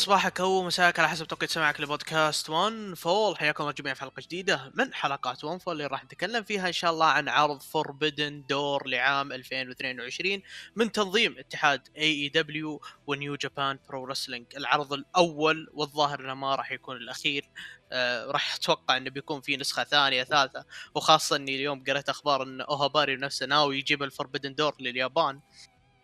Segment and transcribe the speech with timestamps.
[0.00, 3.38] صباحك أو مساك على حسب توقيت سماعك لبودكاست One Fall.
[3.38, 6.72] حياكم الله جميعا في حلقة جديدة من حلقات One Fall اللي راح نتكلم فيها إن
[6.72, 10.42] شاء الله عن عرض Forbidden Door لعام 2022
[10.76, 16.72] من تنظيم اتحاد AEW و New Japan Pro Wrestling العرض الأول والظاهر إنه ما راح
[16.72, 17.50] يكون الأخير.
[17.92, 20.64] آه راح أتوقع إنه بيكون في نسخة ثانية ثالثة.
[20.94, 25.40] وخاصة إني اليوم قريت أخبار إن اوهاباري نفسه ناوي يجيب ال Forbidden Door لليابان.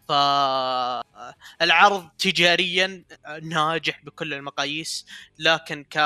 [0.08, 3.04] فالعرض تجاريا
[3.42, 5.06] ناجح بكل المقاييس
[5.38, 5.96] لكن ك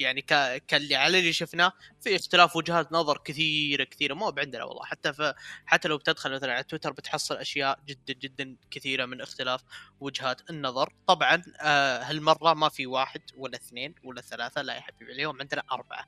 [0.00, 0.62] يعني ك...
[0.68, 4.84] كاللي على اللي شفناه في اختلاف وجهات نظر كثيرة كثيرة مو بعندنا والله.
[4.84, 5.22] حتى ف...
[5.66, 9.60] حتى لو بتدخل مثلا على تويتر بتحصل أشياء جدا جدا كثيرة من اختلاف
[10.00, 10.92] وجهات النظر.
[11.06, 15.62] طبعا آه هالمرة ما في واحد ولا اثنين ولا ثلاثة لا يا حبيبي اليوم عندنا
[15.72, 16.06] أربعة.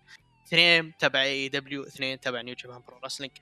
[0.48, 3.32] اثنين تبع AEW اثنين تبع New Japan Pro Wrestling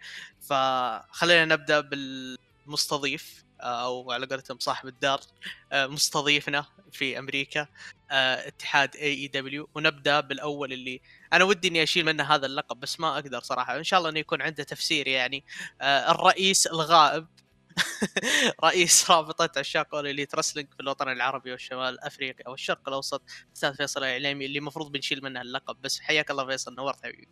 [0.41, 2.37] فخلينا نبدأ بال
[2.69, 5.21] مستضيف آه، أو على قولتهم صاحب الدار
[5.73, 7.67] آه، مستضيفنا في أمريكا
[8.11, 11.01] آه، اتحاد AEW ونبدأ بالأول اللي
[11.33, 13.77] أنا ودي إني أشيل منه هذا اللقب بس ما أقدر صراحة.
[13.77, 15.45] إن شاء الله إنه يكون عنده تفسير يعني.
[15.83, 17.27] الرئيس الغائب
[18.65, 23.23] رئيس رابطة عشاق Elite Wrestling في الوطن العربي والشمال أفريقيا والشرق الأوسط
[23.57, 25.77] أستاذ فيصل الاعلامي اللي المفروض بنشيل منه اللقب.
[25.83, 27.29] بس حياك الله فيصل نورت حبيبي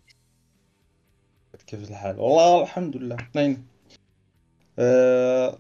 [1.66, 3.16] كيف الحال؟ والله الحمد لله.
[3.36, 3.56] آه،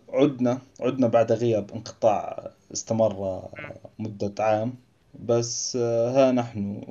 [0.08, 3.42] عدنا عدنا بعد غياب انقطاع استمر
[3.98, 4.74] مدة عام.
[5.14, 6.82] بس آه، ها نحن.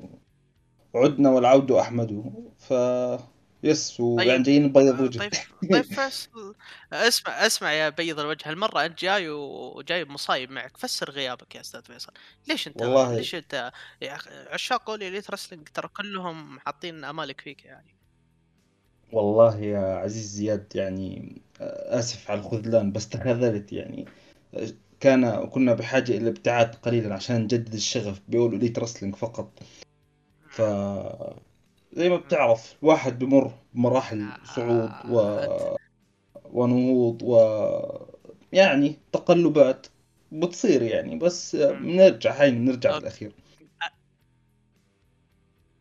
[0.96, 2.24] عدنا والعود أحمد.
[2.60, 2.74] ف
[3.64, 4.44] يس ويعني طيب.
[4.44, 5.32] جايين نبيض وجه طيب
[5.74, 6.56] طيب فصل
[6.94, 8.50] اسمع اسمع يا بيض الوجه.
[8.50, 10.78] هالمرة أنت جاي وجايب مصايب معك.
[10.78, 12.14] فسر غيابك يا أستاذ فيصل.
[12.48, 13.16] ليش أنت والله.
[13.16, 13.72] ليش أنت
[14.52, 18.03] عشاق قولي ليت رسلينج ترى كلهم حاطين أمالك فيك يعني.
[19.14, 24.06] والله يا عزيز زياد يعني آسف على الخذلان بس تخاذلت يعني.
[25.00, 29.60] كان كنا بحاجة إلى ابتعاد قليلا عشان نجدد الشغف بيقولوا ليت رسلينج فقط.
[30.50, 30.62] ف
[31.94, 35.48] زي ما بتعرف الواحد بمر بمراحل صعود و...
[36.46, 37.38] ونهوض و
[38.54, 39.88] يعني تقلبات
[40.32, 41.16] بتصير يعني.
[41.16, 43.32] بس بنرجع هاي بنرجع بالأخير.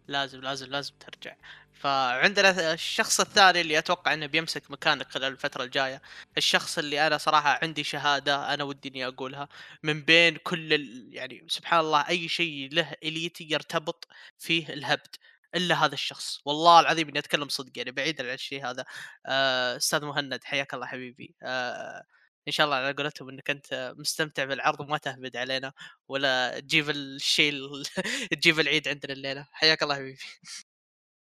[0.08, 1.36] لازم لازم لازم ترجع.
[1.82, 6.02] فعندنا الشخص الثاني اللي أتوقع إنه بيمسك مكانك خلال الفترة الجاية
[6.38, 9.48] الشخص اللي أنا صراحة عندي شهادة أنا ودي إني أقولها
[9.82, 11.08] من بين كل ال...
[11.14, 15.16] يعني سبحان الله أي شيء له إليتي يرتبط فيه الهبد
[15.54, 16.40] إلا هذا الشخص.
[16.44, 18.84] والله العظيم إني أتكلم صدق يعني بعيدا عن الشيء هذا.
[19.26, 21.34] آه، أستاذ مهند حياك الله حبيبي.
[21.42, 22.04] آه،
[22.48, 25.72] إن شاء الله على قولتهم إنك أنت مستمتع بالعرض وما تهبد علينا
[26.08, 27.52] ولا تجيب الشيء
[28.32, 29.46] تجيب العيد عندنا الليلة.
[29.52, 30.18] حياك الله حبيبي.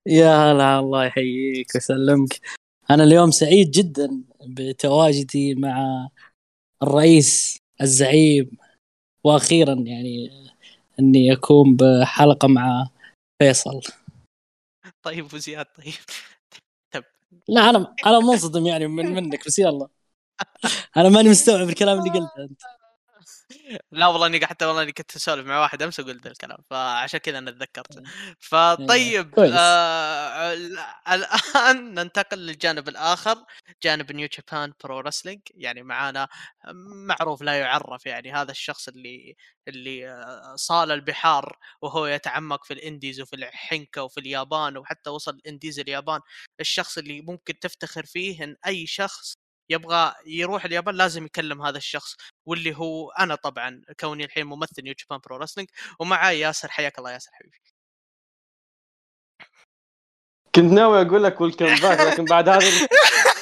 [0.08, 2.40] يا هلا الله يحييك ويسلمك.
[2.90, 6.08] أنا اليوم سعيد جدا بتواجدي مع
[6.82, 8.50] الرئيس الزعيم.
[9.24, 10.30] وأخيرا يعني
[11.00, 12.88] إني أكون بحلقة مع
[13.42, 13.80] فيصل.
[15.02, 15.94] طيب وزياد طيب.
[16.94, 17.04] طب
[17.48, 19.88] لا أنا أنا منصدم يعني من منك بس يلا.
[20.96, 22.62] أنا ماني مستوعب الكلام اللي قلته أنت.
[23.92, 27.38] لا والله إني حتى والله إني كنت أسولف مع واحد أمس وقلت الكلام فعشان كذا
[27.38, 28.02] أنا تذكرت
[28.40, 30.52] فطيب آه
[31.08, 33.44] الآن ننتقل للجانب الآخر
[33.82, 36.28] جانب New Japan Pro Wrestling يعني معانا
[37.08, 39.36] معروف لا يعرف يعني هذا الشخص اللي
[39.68, 45.34] اللي آه، صال البحار وهو يتعمق في ال indies وفي الحنكة وفي اليابان وحتى وصل
[45.34, 46.20] ال indies اليابان.
[46.60, 49.38] الشخص اللي ممكن تفتخر فيه إن أي شخص
[49.70, 54.94] يبغى يروح اليابان لازم يكلم هذا الشخص واللي هو أنا طبعا كوني الحين ممثل New
[54.98, 55.68] Japan Pro Wrestling
[56.00, 57.58] ومعاي ياسر حياك الله ياسر حبيبي.
[60.54, 62.88] كنت ناوي أقول لك welcome back لكن بعد هذه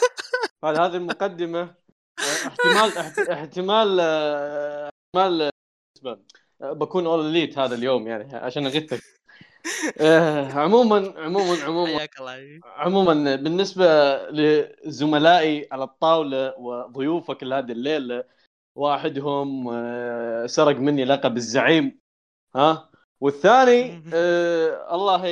[0.62, 1.74] بعد هذه المقدمة
[2.18, 2.98] احتمال
[3.30, 5.50] احتمال احتمال
[6.60, 8.92] بكون All Elite هذا اليوم يعني عشان أغثك.
[8.92, 9.00] آه،
[10.52, 12.08] عموما عموما عموما.
[12.64, 13.86] عموما بالنسبة
[14.30, 18.24] لزملائي على الطاولة وضيوفك لهذه الليلة
[18.74, 21.98] واحدهم آه، سرق مني لقب الزعيم
[22.56, 22.90] ها؟
[23.20, 25.22] والثاني آه الله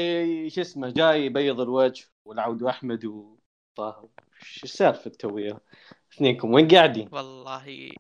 [0.49, 4.09] شو اسمه جاي يبيض الوجه والعود أحمد وطاهر
[4.41, 5.55] شو السالفة توي
[6.13, 7.91] اثنينكم وين قاعدين؟ والله.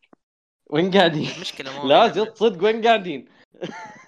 [0.70, 3.28] وين قاعدين؟ مشكله لا صدق وين قاعدين؟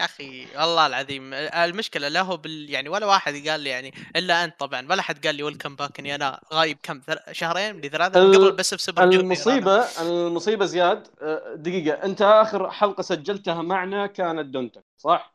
[0.00, 4.44] يا أخي والله العظيم المشكلة لا هو بال يعني ولا واحد قال لي يعني إلا
[4.44, 7.00] أنت طبعا ولا حد قال لي welcome back اني أنا غايب كم
[7.32, 8.32] شهرين لثلاثه ال...
[8.32, 14.84] قبل بس بسبب المصيبة المصيبة زياد أه، دقيقة أنت آخر حلقة سجلتها معنا كانت Dontaku
[14.96, 15.34] صح؟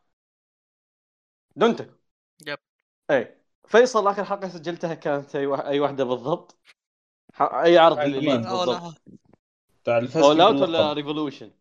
[1.56, 1.90] Dontaku.
[2.48, 2.60] yep.
[3.12, 3.38] أي
[3.68, 6.58] فيصل آخر حلقة سجلتها كانت أي, أي واحدة بالضبط؟
[7.42, 9.02] أي عرض بالضبط؟
[9.84, 11.52] تاع الفيس ولا ريفولوشن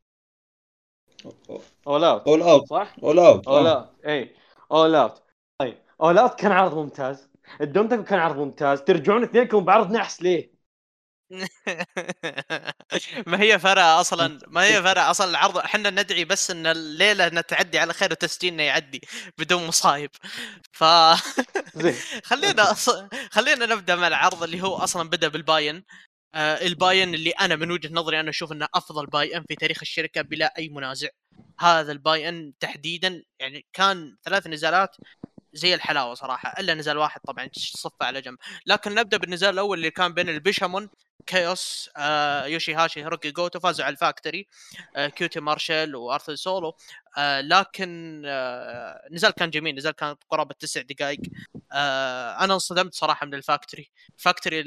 [1.87, 3.67] اول اوت اول اوت صح؟ اول اوت اول.
[3.67, 4.37] اوت اي
[4.73, 5.23] اول اوت
[5.59, 5.79] طيب.
[6.01, 7.31] اول اوت كان عرض ممتاز.
[7.61, 8.81] الدوم كان عرض ممتاز.
[8.83, 10.55] ترجعون اثنينكم بعرض نحس ليه؟
[13.27, 15.59] ما هي فرع أصلا ما هي فرع أصلا العرض.
[15.59, 19.01] إحنا ندعي بس إن الليلة انها تعدي على خير وتسجيلنا يعدي
[19.39, 20.11] بدون مصايب.
[20.73, 20.85] ف
[22.25, 22.91] خلينا أص...
[23.31, 25.85] خلينا نبدأ مع العرض اللي هو أصلا بدأ بال Buy-In.
[26.35, 30.23] ال Buy-In اللي أنا من وجهة نظري أنا أشوف إنه أفضل Buy-In في تاريخ الشركة
[30.23, 31.09] بلا أي منازع.
[31.61, 34.97] هذا ال Buy-In تحديدا يعني كان ثلاث نزالات
[35.53, 38.39] زي الحلاوة صراحة إلا نزال واحد طبعا صفه على جنب.
[38.67, 40.89] لكن نبدأ بالنزال الأول اللي كان بين ال Bishamon
[41.27, 44.47] Chaos آه يوشي هاشي هيروكي جوتو فازوا على ال Factory
[44.97, 46.77] آه كيوتي مارشال وآرون سولو.
[47.19, 51.21] آه لكن آه نزال كان جميل نزال كان قرابة تسع دقائق.
[51.75, 53.91] آه أنا انصدمت صراحة من ال Factory.
[54.19, 54.61] ال Factory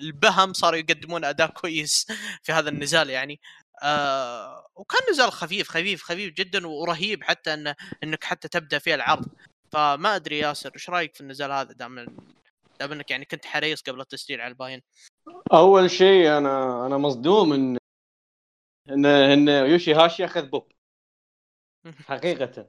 [0.00, 2.06] البهم صاروا يقدمون اداء كويس
[2.44, 3.40] في هذا النزال يعني.
[3.82, 9.26] آه وكان نزال خفيف خفيف خفيف جدا ورهيب حتى ان إنك حتى تبدأ فيه العرض.
[9.72, 12.06] فما أدري ياسر إيش رأيك في النزال هذا؟ دام
[12.80, 14.82] دام إنك يعني كنت حريص قبل التسجيل على ال Buy-In.
[15.52, 17.76] أول شيء أنا أنا مصدوم ان
[18.90, 20.72] ان إن يوشي هاشي أخذ بوب.
[22.06, 22.68] حقيقة.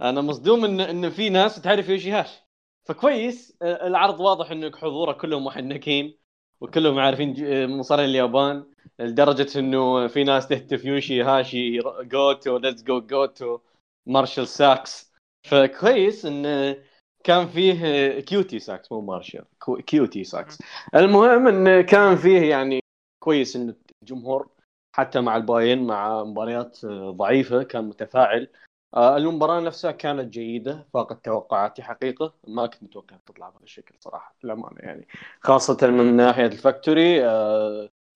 [0.00, 2.51] أنا مصدوم ان إن في ناس تعرف يوشي هاشي.
[2.84, 3.56] فكويس.
[3.62, 6.18] العرض واضح إنك حضوره كلهم محنكين
[6.60, 7.34] وكلهم عارفين
[7.70, 8.64] مصارعين اليابان
[8.98, 13.58] لدرجة إنه في ناس تهتف يوشي هاشي جوتو let's go جوتو
[14.06, 15.12] مارشال sucks.
[15.48, 16.82] فكويس انه
[17.24, 19.44] كان فيه كيوتي sucks مو مارشال
[19.86, 20.58] كيوتي sucks.
[20.94, 22.80] المهم انه كان فيه يعني
[23.22, 24.48] كويس إن الجمهور
[24.96, 28.48] حتى مع ال Buy-In مع مباريات ضعيفة كان متفاعل.
[28.96, 32.34] المباراة نفسها كانت جيدة فاقت توقعاتي حقيقة.
[32.48, 35.08] ما كنت متوقع تطلع بهذا الشكل صراحة للأمانة يعني.
[35.40, 37.22] خاصة من ناحية ال Factory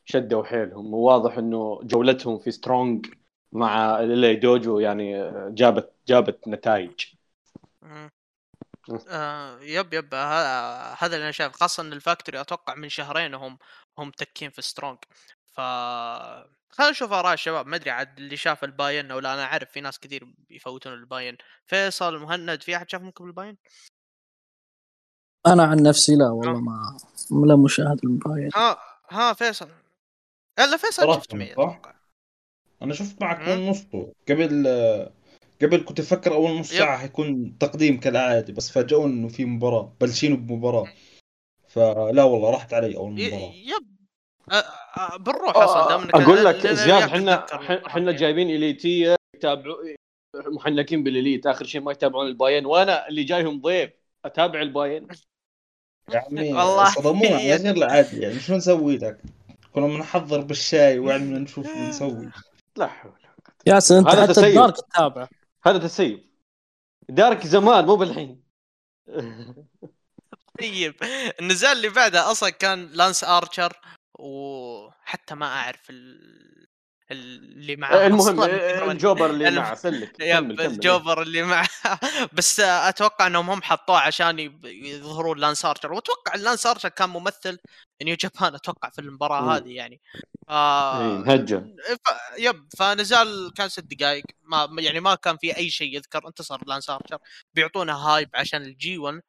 [0.05, 0.95] شدوا حيلهم.
[0.95, 3.07] وواضح إنه جولتهم في Strong
[3.53, 7.07] مع ال LA Dojo يعني جابت جابت نتائج.
[9.09, 10.15] آه yep yep.
[10.15, 13.59] هذا اللي أنا شايف خاصة إن ال Factory أتوقع من شهرين هم
[13.99, 14.99] هم تكين في Strong.
[15.47, 15.61] ف
[16.71, 17.67] خلينا نشوف آراء الشباب.
[17.67, 19.35] ما أدري عاد اللي شاف ال Buy-In أو لا.
[19.35, 21.37] أنا أعرف في ناس كثير يفوتون ال Buy-In.
[21.67, 23.57] فيصل مهند في أحد شاف منكم ال Buy-In؟
[25.47, 26.99] أنا عن نفسي لا والله ما
[27.47, 28.79] لا مشاهد ال Buy-In ها
[29.11, 29.69] ها فيصل.
[30.59, 31.95] لا فيصل شفت أتوقع
[32.83, 34.67] أنا شفت معك اول نصه قبل
[35.63, 40.47] قبل كنت أفكر أول نص ساعة حيكون تقديم كالعادة بس فاجئوني إنه في مباراة بلشين
[40.47, 40.93] بمباراة.
[41.69, 43.53] فلا والله راحت علي أول مباراة.
[43.55, 43.96] yep.
[45.19, 47.47] بنروح أصلا دام أقول لك زياد إحنا
[47.87, 49.77] إحنا جايبين إليتية يتابعوا
[50.37, 52.67] محنكين بال Elite آخر شيء ما يتابعون ال Buy-In.
[52.67, 53.91] وأنا اللي جايهم ضيف
[54.25, 55.09] أتابع ال Buy-In؟
[56.13, 56.91] يا عمي والله.
[56.91, 59.23] صدمونا يا غير العادي يعني شو نسوي لك؟
[59.73, 62.31] كنا بنحضر بالشاي وعندنا نشوف شو نسوي.
[62.77, 63.13] لا حول
[63.67, 65.29] ياسر أنت حتى ال Dark تتابع.
[65.67, 66.31] هذا تسيب.
[67.09, 68.43] Dark زمان مو بالحين.
[70.61, 70.95] طيب.
[71.41, 73.73] النزال اللي بعده أصلا كان لانس آرشر.
[74.19, 75.91] وحتى ما أعرف
[77.11, 78.43] اللي معاه المهم
[78.91, 81.69] ال jobber اللي معه سلك ال jobber اللي معه.
[82.33, 87.59] بس أتوقع إنهم هم حطوه عشان يظهرون لانس ارشر وأتوقع لانس ارشر كان ممثل
[88.03, 90.01] New Japan أتوقع في المباراة هذه يعني.
[90.49, 90.51] ف...
[90.51, 92.09] مهجم ف...
[92.39, 96.91] yep فنزال كان ست دقائق ما يعني ما كان في أي شيء يذكر انتصر لانس
[96.91, 97.19] ارشر
[97.55, 99.21] بيعطونا hype عشان ال G1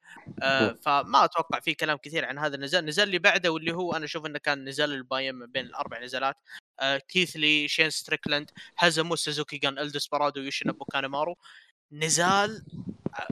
[0.44, 2.80] آه فما أتوقع في كلام كثير عن هذا النزال.
[2.80, 6.36] النزال اللي بعده واللي هو أنا أشوف إنه كان نزال ال Buy-In بين الأربع نزالات.
[6.36, 6.67] آه
[7.08, 11.38] كيث لي شين ستريكلاند هزموا سوزوكي جون إل ديسبيرادو يوشينابو كانيمارو.
[11.92, 12.66] نزال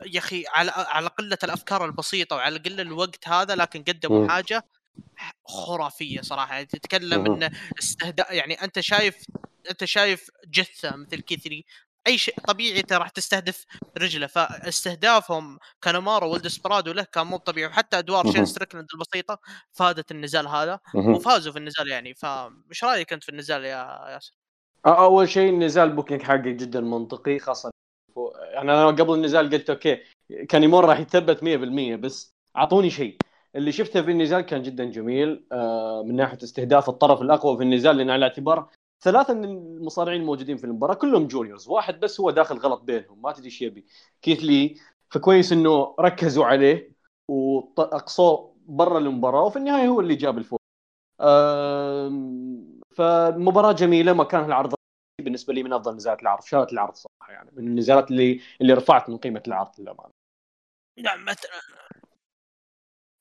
[0.05, 4.63] يا أخي على على قلة الأفكار البسيطة وعلى قلة الوقت هذا لكن قدموا حاجة
[5.45, 6.53] خرافية صراحة.
[6.53, 9.15] يعني تتكلم إن استهداء يعني أنت شايف
[9.69, 11.65] أنت شايف جثة مثل كيث لي
[12.07, 13.65] أي شيء طبيعي أنت راح تستهدف
[13.97, 14.27] رجله.
[14.27, 17.69] فاستهدافهم كانومارو وإل ديسبيرادو له كان مو طبيعي.
[17.69, 19.39] وحتى أدوار شين ستريكلاند البسيطة
[19.71, 22.13] فادت النزال هذا وفازوا في النزال يعني.
[22.13, 24.33] فايش رأيك أنت في النزال يا ياسر؟
[24.85, 27.71] أول شيء النزال booking حقه جدا منطقي خاصة
[28.41, 29.99] يعني أنا قبل النزال قلت okay
[30.49, 33.17] كانيمارو راح يثبت 100% بس أعطوني شيء.
[33.55, 37.97] اللي شفته في النزال كان جدا جميل آه من ناحية استهداف الطرف الأقوى في النزال
[37.97, 38.69] لأن على اعتبار
[39.05, 43.31] ثلاثة من المصارعين الموجودين في المباراة كلهم juniors واحد بس هو داخل غلط بينهم ما
[43.31, 43.85] تدري إيش يبي.
[44.21, 44.75] كيث لي
[45.09, 46.91] فكويس إنه ركزوا عليه
[47.27, 50.59] وأقصوه برا المباراة وفي النهاية هو اللي جاب الفوز.
[52.95, 54.73] فمباراة جميلة مكان العرض
[55.21, 59.09] بالنسبة لي من أفضل نزالات العرض شالت العرض صراحة يعني من النزالات اللي اللي رفعت
[59.09, 60.11] من قيمة العرض للأمانة.
[60.97, 61.84] نعم مثلا.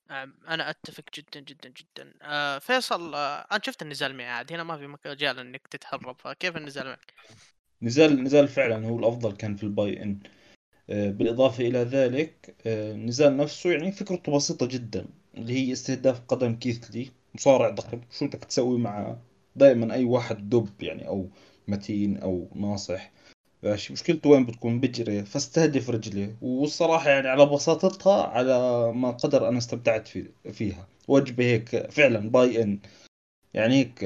[0.09, 2.13] نعم أنا أتفق جدا جدا جدا.
[2.21, 6.15] آه فيصل آه أنا شفت النزال معي عاد هنا ما في مجال إنك تتهرب.
[6.21, 7.13] فكيف النزال معك؟
[7.81, 10.19] نزال نزال فعلا هو الأفضل كان في الباي ان
[10.89, 16.55] آه، بالإضافة إلى ذلك آه، النزال نفسه يعني فكرته بسيطة جدا اللي هي استهداف قدم
[16.55, 17.11] كيثلي.
[17.35, 19.21] مصارع ضخم شو بدك تسوي معه
[19.55, 21.29] دائما أي واحد دب يعني أو
[21.67, 23.11] متين أو ناصح.
[23.65, 25.25] ماشي مشكلته وين بتكون؟ بجري.
[25.25, 26.35] فاستهدف رجلي.
[26.41, 30.87] والصراحة يعني على بساطتها على ما قدر أنا استمتعت في فيها.
[31.07, 32.79] وجبة هيك فعلا buy in
[33.53, 33.99] يعني هيك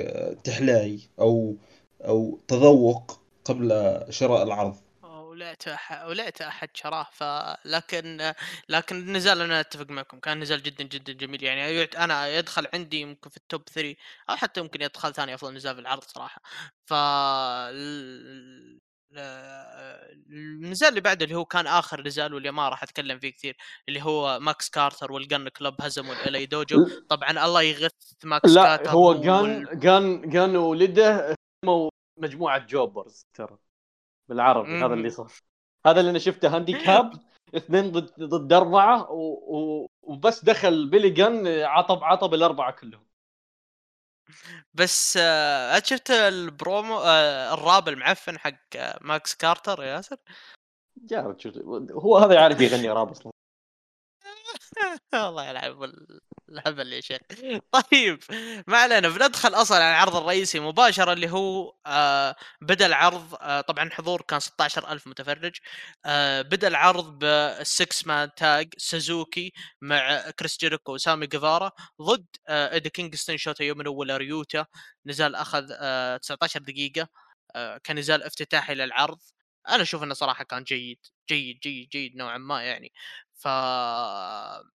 [0.43, 1.55] تحلاي أو
[2.01, 4.75] أو تذوق قبل شراء العرض.
[5.03, 5.63] ولعت
[6.05, 7.07] ولعت أحد شراه.
[7.11, 8.33] فلكن
[8.69, 10.19] لكن النزال أنا أتفق معكم.
[10.19, 11.43] كان نزال جدا جدا جميل.
[11.43, 13.95] يعني أنا يدخل عندي يمكن في ال top 3
[14.29, 16.41] أو حتى ممكن يدخل ثاني افضل نزال في العرض صراحة.
[16.85, 16.93] ف
[20.29, 24.01] النزال اللي بعده اللي هو كان آخر نزال واللي ما راح أتكلم فيه كثير اللي
[24.01, 26.77] هو ماكس كاستر وال Gunn Club هزموا ال LA Dojo.
[27.09, 27.91] طبعا الله يغث
[28.23, 29.79] ماكس لا كاستر هو وال...
[29.79, 31.35] جان جان ولده
[32.19, 33.57] مجموعة jobbers ترى
[34.29, 35.31] بالعربي هذا اللي صار.
[35.85, 37.11] هذا اللي أنا شفته handicap
[37.55, 39.17] اثنين ضد ضد أربعة و...
[39.57, 39.87] و...
[40.01, 43.08] وبس دخل بيلي جن عطب عطب الأربعة كلهم.
[44.73, 48.55] بس آه شفت البرومو آه الراب المعفن حق
[49.01, 50.17] ماكس كاستر يا ياسر؟
[51.11, 51.35] يا
[51.91, 53.31] هو هذا يعرف يغني راب أصلا
[55.13, 55.83] والله يلعب
[56.49, 57.19] الهبل يا شيخ
[57.71, 58.19] طيب
[58.67, 63.89] ما علينا بندخل أصلا على العرض الرئيسي مباشرة اللي هو آه بدأ العرض آه طبعا
[63.89, 65.55] حضور كان 16000 متفرج
[66.05, 71.71] آه بدأ العرض بال six man tag سوزوكي مع كريس جيريكو وسامي جيفارا
[72.01, 74.65] ضد آه إيدي كينغستون شوتا يومينو ويلر يوتا.
[75.05, 77.07] نزال أخذ آه 19 دقيقة
[77.83, 79.19] كان نزال افتتاحي للعرض.
[79.69, 80.99] أنا أشوف إنه صراحة كان جيد
[81.29, 82.91] جيد جيد جيد نوعا ما يعني.
[83.39, 83.47] ف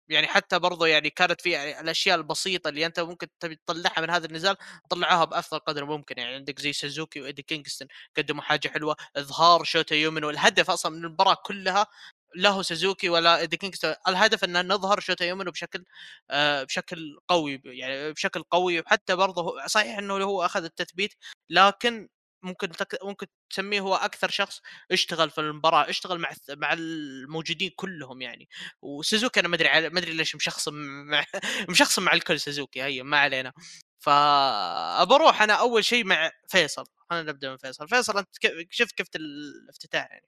[0.09, 4.09] يعني حتى برضو يعني كانت في يعني الأشياء البسيطة اللي أنت ممكن تبي تطلعها من
[4.09, 4.55] هذا النزال
[4.89, 6.15] طلعوها بأفضل قدر ممكن.
[6.17, 7.87] يعني عندك زي سوزوكي وايدي كينغستون
[8.17, 11.87] قدموا حاجة حلوة إظهار شوتا يومن والهدف أصلا من المباراة كلها
[12.35, 15.85] له سوزوكي ولا ايدي كينغستون الهدف إن نظهر شوتا يومن بشكل
[16.31, 18.79] آه بشكل قوي يعني بشكل قوي.
[18.79, 21.13] وحتى برضه صحيح إنه هو أخذ التثبيت
[21.49, 22.09] لكن
[22.43, 22.97] ممكن تك...
[23.03, 28.49] ممكن تسميه هو أكثر شخص اشتغل في المباراة اشتغل مع مع الموجودين كلهم يعني.
[28.81, 30.73] وسوزوكي أنا ما أدري ما أدري ليش مشخصم
[31.09, 31.25] مع
[31.69, 33.53] مشخصم مع الكل سوزوكي هي ما علينا.
[33.99, 37.87] فبروح أنا أول شيء مع فيصل خلينا نبدأ من فيصل.
[37.87, 38.27] فيصل أنت
[38.69, 40.25] شفت كيف الافتتاح يعني؟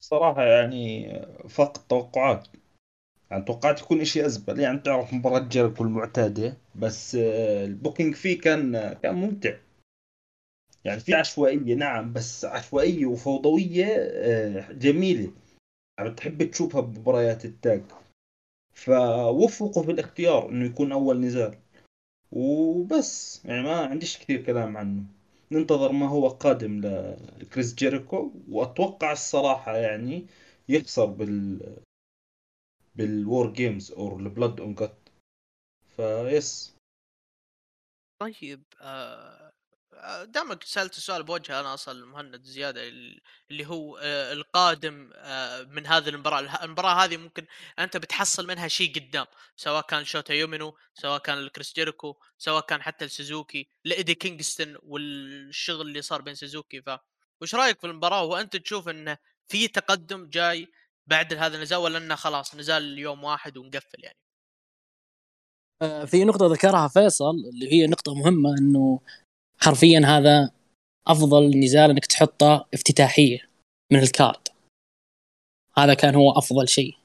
[0.00, 1.08] صراحة يعني
[1.48, 2.48] فاق التوقعات
[3.30, 8.92] يعني توقعت يكون إشي ازبل يعني تعرف مباراة جيريكو المعتادة بس آه، البوكينج فيه كان
[8.92, 9.56] كان ممتع.
[10.84, 15.32] يعني في عشوائية نعم بس عشوائية وفوضوية آه، جميلة.
[15.98, 17.82] يعني بتحب تشوفها بمباريات التاج.
[18.74, 21.58] فوفقوا في الاختيار إنه يكون أول نزال.
[22.32, 25.02] وبس يعني ما عنديش كثير كلام عنه.
[25.52, 26.80] ننتظر ما هو قادم
[27.40, 28.32] لكريس جيريكو.
[28.50, 30.26] وأتوقع الصراحة يعني
[30.68, 31.60] يخسر بال
[32.98, 35.12] بال WarGames أو ال Blood and Guts
[35.96, 36.76] فيس
[38.22, 39.52] طيب آه
[40.24, 42.88] دامك سألت السؤال بوجه أنا أصلا مهند زيادة
[43.50, 46.64] اللي هو آه القادم آه من هذه المباراة.
[46.64, 47.46] المباراة هذه ممكن
[47.78, 49.26] أنت بتحصل منها شيء قدام
[49.56, 55.80] سواء كان شوتا يومينو سواء كان الكريس جيريكو سواء كان حتى السوزوكي لإيدي كينغستون والشغل
[55.80, 56.82] اللي صار بين سوزوكي.
[56.82, 56.90] ف
[57.42, 60.68] وش رأيك في المباراة؟ وأنت تشوف إنه في تقدم جاي
[61.10, 64.16] بعد هذا النزال ولا إنه خلاص نزال يوم واحد ونقفل يعني؟
[65.82, 69.00] آه، في نقطة ذكرها فيصل اللي هي نقطة مهمة إنه
[69.60, 70.50] حرفيا هذا
[71.06, 73.48] أفضل نزال إنك تحطه افتتاحية
[73.92, 74.48] من ال card
[75.78, 76.96] هذا كان هو أفضل شيء.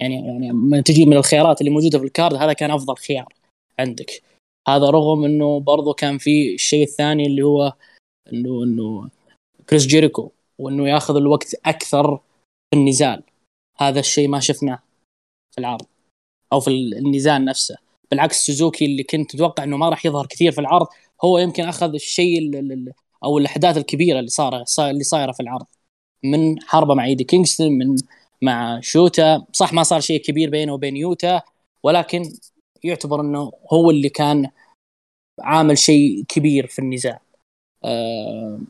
[0.00, 3.34] يعني يعني لما تجي من الخيارات اللي موجودة في ال card هذا كان أفضل خيار
[3.78, 4.22] عندك.
[4.68, 7.72] هذا رغم إنه برضو كان في الشيء الثاني اللي هو
[8.32, 9.10] إنه إنه
[9.68, 12.16] كريس جيريكو وإنه ياخذ الوقت أكثر
[12.70, 13.22] في النزال.
[13.80, 14.78] هذا الشيء ما شفناه
[15.50, 15.86] في العرض
[16.52, 17.76] أو في النزال نفسه.
[18.10, 20.86] بالعكس سوزوكي اللي كنت أتوقع إنه ما راح يظهر كثير في العرض
[21.24, 22.50] هو يمكن أخذ الشيء
[23.24, 25.66] أو الأحداث الكبيرة اللي صار اللي صايرة في العرض.
[26.24, 27.96] من حربة مع إيدي كينغستون من
[28.42, 29.44] مع شوتا.
[29.52, 31.42] صح ما صار شيء كبير بينه وبين يوتا
[31.82, 32.22] ولكن
[32.84, 34.50] يعتبر إنه هو اللي كان
[35.40, 37.18] عامل شيء كبير في النزال
[37.84, 38.60] آه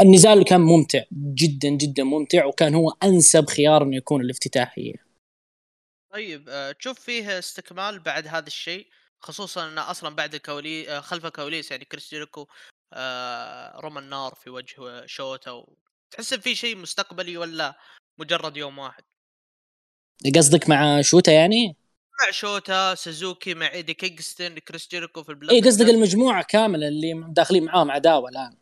[0.00, 5.06] النزال كان ممتع جدا جدا ممتع وكان هو أنسب خيار إنه يكون الافتتاحية
[6.12, 8.86] طيب آه، تشوف فيه استكمال بعد هذا الشيء
[9.20, 12.46] خصوصا إنه أصلا بعد الكواليس آه، خلف الكواليس يعني كريس جيريكو
[12.92, 15.66] آه، رمى النار في وجه شوتا
[16.10, 17.78] تحس في شيء مستقبلي ولا
[18.18, 19.02] مجرد يوم واحد؟
[20.36, 21.76] قصدك مع شوتا يعني؟
[22.20, 26.88] مع شوتا سوزوكي مع إيدي كينغستون كريس جيريكو في ال Blood اي قصدك المجموعة كاملة
[26.88, 28.56] اللي داخلين معاهم عداوة الآن.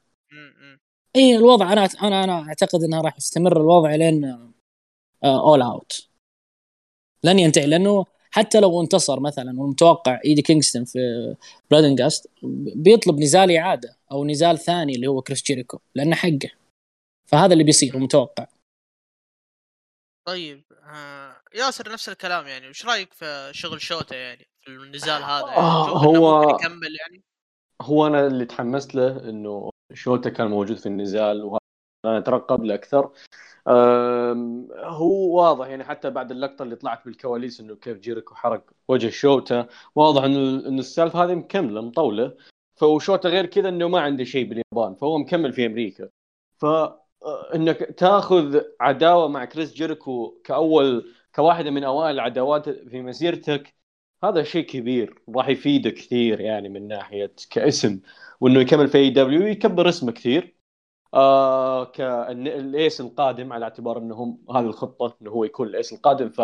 [1.16, 4.50] اي الوضع أنا أنا أنا أعتقد انه راح يستمر الوضع لين
[5.24, 6.08] All Out
[7.24, 10.98] لن ينتهي لأنه حتى لو انتصر مثلا والمتوقع إيدي كينغستون في
[11.70, 12.30] Blood and Guts
[12.76, 16.50] بيطلب نزال إعادة أو نزال ثاني اللي هو كريس جيريكو لأنه حقه.
[17.26, 18.46] فهذا اللي بيصير المتوقع.
[20.26, 22.68] طيب آه ياسر نفس الكلام يعني.
[22.68, 27.22] وش رأيك في شغل شوتا يعني في النزال هذا؟ يعني آه، هو- ممكن يكمل يعني.
[27.82, 33.10] هو أنا اللي تحمست له إنه شوتا كان موجود في النزال وأنا أترقب له أكثر.
[33.68, 39.08] أم، هو واضح يعني حتى بعد اللقطة اللي طلعت بالكواليس إنه كريس جيريكو حرق وجه
[39.10, 42.36] شوتا واضح إنه إنه السالفه هذه مكملة مطولة.
[42.74, 46.08] فشوتا غير كذا إنه ما عنده شيء باليابان فهو مكمل في أمريكا.
[46.58, 46.66] ف
[47.54, 53.74] إنك تاخذ عداوة مع كريس جيريكو كأول كواحدة من أوائل العداوات في مسيرتك
[54.24, 58.00] هذا شيء كبير راح يفيدك كثير يعني من ناحية كاسم.
[58.40, 60.56] وإنه يكمل في AEW يكبر اسمه كثير.
[61.14, 65.92] آه كال ace القادم على اعتبار إنه هم هذه الخطة إنه هو يكون ال ace
[65.92, 66.28] القادم.
[66.30, 66.40] ف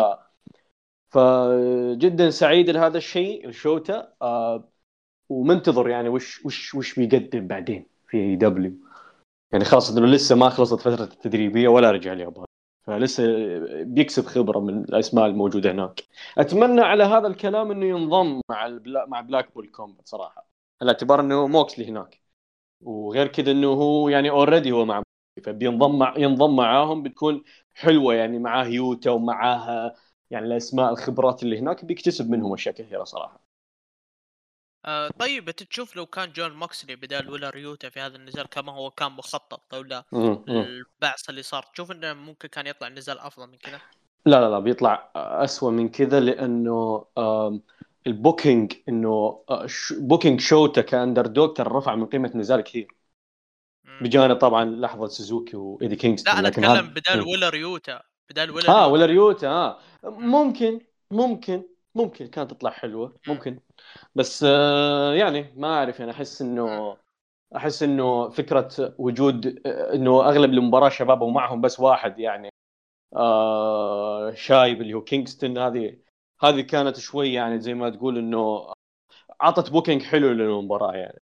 [1.09, 4.71] فجدا سعيد لهذا الشيء لشوتا آه
[5.29, 8.73] ومنتظر يعني وش وش وش بيقدم بعدين في AEW
[9.51, 12.45] يعني خاصة إنه لسه ما خلصت فترة التدريبية ولا رجع اليابان
[12.87, 13.23] فلسه
[13.83, 16.03] بيكسب خبرة من الأسماء الموجودة هناك.
[16.37, 19.05] أتمنى على هذا الكلام إنه ينضم مع البلا...
[19.05, 20.50] مع Blackpool Combat صراحة.
[20.81, 22.21] على اعتبار إنه موكسلي هناك
[22.81, 25.03] وغير كذا إنه هو يعني already هو مع
[25.45, 27.43] فبينضم مع ينضم معاهم بتكون
[27.75, 29.95] حلوة يعني معاه يوتا ومعاه
[30.31, 33.41] يعني الأسماء الخبرات اللي هناك بيكتسب منهم أشياء كثيرة صراحة
[34.85, 38.71] آه طيب أنت تشوف لو كان جون موكسلي بدال ويلر يوتا في هذا النزال كما
[38.71, 40.43] هو كان مخطط أو لا مم.
[40.47, 40.73] مم.
[41.01, 43.81] البعث اللي صار تشوف إنه ممكن كان يطلع النزال أفضل من كذا
[44.25, 47.63] لا لا لا بيطلع أسوأ من كذا لأنه آم،
[48.07, 52.87] ال booking إنه آه، booking شوتا ك underdog ترى رفع من قيمة النزال كثير.
[53.99, 57.27] بجانب طبعا لحظة سوزوكي وإيدي كينغستون لا أنا أتكلم هذا- بدال مم.
[57.27, 58.87] ولا ريوتا بدال ولا آه ريوتا.
[58.87, 61.63] ولا ريوتا آه ممكن ممكن
[61.95, 63.59] ممكن كانت تطلع حلوة ممكن
[64.15, 66.97] بس آه يعني ما أعرف أنا أحس إنه
[67.55, 72.49] أحس إنه فكرة وجود آه، إنه أغلب المباراة شباب ومعهم بس واحد يعني
[73.15, 75.97] آه شايب اللي هو كينغستون هذه
[76.43, 78.73] هذه كانت شوي يعني زي ما تقول إنه
[79.41, 81.21] عطت booking حلو للمباراة يعني.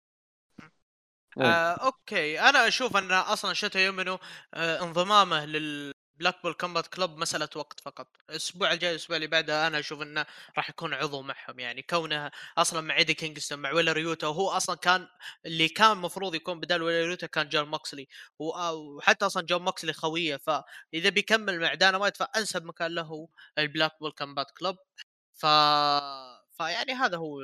[1.40, 2.40] آه أوكي.
[2.40, 4.18] أنا أشوف أن أصلا شوتا أومينو
[4.54, 5.44] آه انضمامه
[6.22, 8.06] لل Blackpool Combat Club مساله وقت فقط.
[8.30, 11.58] الأسبوع الجاي الأسبوع اللي بعده أنا أشوف إنه راح يكون عضو معهم.
[11.60, 15.08] يعني كونه أصلا مع إيدي كينغستون مع ويلر يوتا وهو أصلا كان
[15.46, 18.08] اللي كان المفروض يكون بدال ويلر يوتا كان جون موكسلي
[18.40, 20.36] آه، وحتى أصلا جون موكسلي خوية.
[20.36, 24.76] فإذا بيكمل مع داينامايت فأنسب مكان له ال Blackpool Combat Club
[25.34, 25.46] ف
[26.58, 27.40] فيعني هذا هو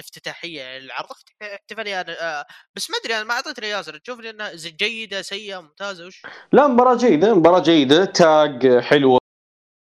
[0.00, 4.30] الافتتاحية العرض احت- احتفاليه أنا- آه، بس ما أدري أنا ما اعطيت ياسر تشوف لي
[4.30, 9.18] إنها جيدة سيئة ممتازة وش؟ لا مباراة جيدة مباراة جيدة تاج حلوة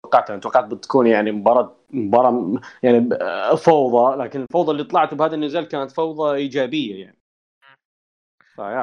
[0.05, 5.35] توقعت أنا توقعت بتكون يعني مباراة مباراة يعني آه، فوضى لكن الفوضى اللي طلعت بهذا
[5.35, 7.19] النزال كانت فوضى إيجابية يعني.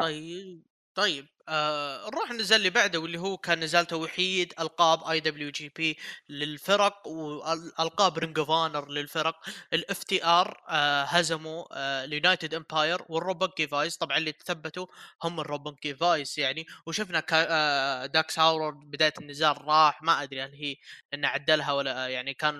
[0.01, 0.61] طيب
[0.95, 1.25] طيب.
[1.49, 5.97] آه نروح النزال اللي بعده واللي هو كان نزال توحيد ألقاب IWGP
[6.29, 9.35] للفرق وألقاب Ring of Honor للفرق
[9.73, 10.61] ال FTR
[11.07, 14.85] هزموا آه ال United Empire وال Roppongi Vice طبعا اللي تثبتوا
[15.23, 16.65] هم ال Roppongi Vice يعني.
[16.85, 20.75] وشفنا كا آه داكس هاروود بداية النزال راح ما أدري هل هي
[21.13, 22.55] إنه عدلها ولا يعني كان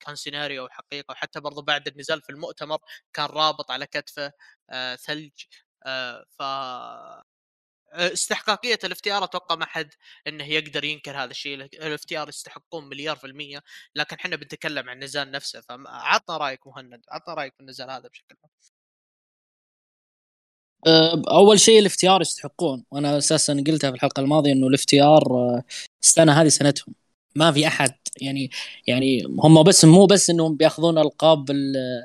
[0.00, 1.12] كان سيناريو حقيقة.
[1.12, 2.78] وحتى برضو بعد النزال في المؤتمر
[3.12, 4.32] كان رابط على كتفه
[4.70, 5.32] آه ثلج
[5.86, 6.42] آه ف
[7.94, 9.90] استحقاقية ال FTR أتوقع ما حد
[10.26, 13.62] إنه يقدر ينكر هذا الشيء ال FTR يستحقون مليار في المية
[13.94, 18.36] لكن إحنا بنتكلم عن النزال نفسه فعطنا رأيك مهند عطنا رأيك في النزال هذا بشكل
[18.44, 18.50] عام.
[20.86, 25.22] أه، أول شيء ال FTR يستحقون وأنا أساسا قلتها في الحلقة الماضية إنه ال FTR
[25.30, 25.62] أه،
[26.02, 26.94] السنة هذه سنتهم.
[27.36, 28.50] ما في أحد يعني
[28.86, 32.04] يعني هم بس مو بس إنهم بيأخذون ألقاب ال-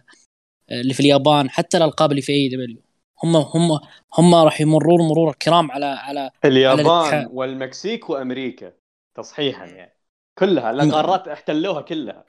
[0.72, 2.89] اللي في اليابان حتى الألقاب اللي في AEW
[3.24, 3.80] هم هم
[4.18, 7.30] هم راح يمرون مرور الكرام على على اليابان الاتحاد.
[7.34, 8.72] والمكسيك وأمريكا
[9.18, 9.94] تصحيحا يعني.
[10.40, 12.24] كلها القارات احتلوها كلها.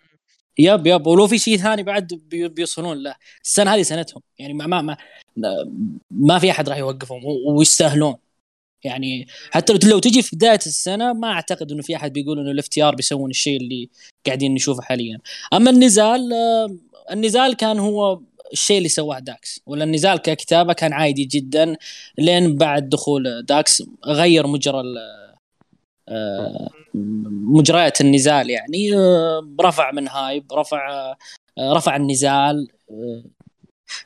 [0.58, 1.06] yep yep.
[1.06, 3.14] ولو في شيء ثاني بعد بي- بيوصلون له.
[3.44, 4.22] السنة هذه سنتهم.
[4.38, 4.96] يعني ما ما ما,
[6.10, 8.14] ما في أحد راح يوقفهم ويستاهلون.
[8.84, 12.50] يعني حتى لو لو تجي في بداية السنة ما أعتقد إنه في أحد بيقول إنه
[12.50, 13.88] ال FTR بيسوون الشيء اللي
[14.26, 15.18] قاعدين نشوفه حاليا.
[15.52, 16.76] أما النزال آه،
[17.12, 18.20] النزال كان هو
[18.52, 19.60] الشيء اللي سواه داكس.
[19.66, 21.76] ولا النزال ككتابة كان عادي جدا
[22.18, 24.82] لين بعد دخول داكس غير مجرى
[26.08, 26.68] آه،
[27.54, 28.96] مجريات النزال يعني.
[28.96, 30.90] آه، رفع من hype رفع
[31.58, 32.68] آه، رفع النزال.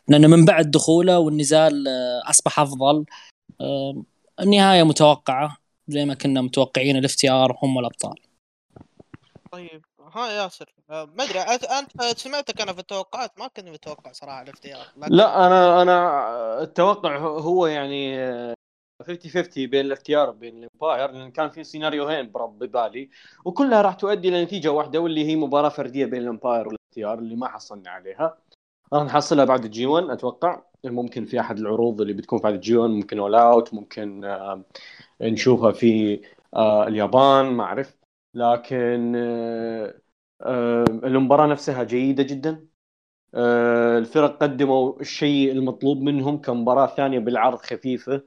[0.09, 1.85] لأنه من بعد دخوله والنزال
[2.31, 3.05] أصبح أفضل.
[4.41, 5.57] النهاية متوقعة
[5.89, 7.17] زي ما كنا متوقعين الاف
[7.63, 8.15] هم الأبطال.
[9.53, 9.85] طيب.
[10.15, 10.75] ها ياسر.
[10.91, 15.15] آه، ما أدري أنت سمعتك أنا في التوقعات؟ ما كنت متوقع صراحة ال FTR لكن
[15.15, 18.17] لا أنا أنا التوقع هو يعني
[19.03, 23.11] 50 50 بين ال FTR بين ال Empire لأن كان في سيناريوهين ببالي
[23.45, 27.37] وكلها راح تؤدي لنتيجه واحدة واللي هي مباراة فردية بين ال Empire وال FTR اللي
[27.37, 28.39] ما حصلنا عليها.
[28.93, 30.63] راح نحصلها بعد ال G1 أتوقع.
[30.85, 34.65] ممكن في أحد العروض اللي بتكون بعد ال G1 ممكن All Out ممكن آه،
[35.21, 36.21] نشوفها في
[36.55, 37.97] آه، اليابان ما أعرف.
[38.35, 39.95] لكن آه،
[40.43, 42.67] آه، المباراة نفسها جيدة جدا.
[43.35, 48.23] آه، الفرق قدموا الشيء المطلوب منهم كمباراة ثانية بالعرض خفيفة.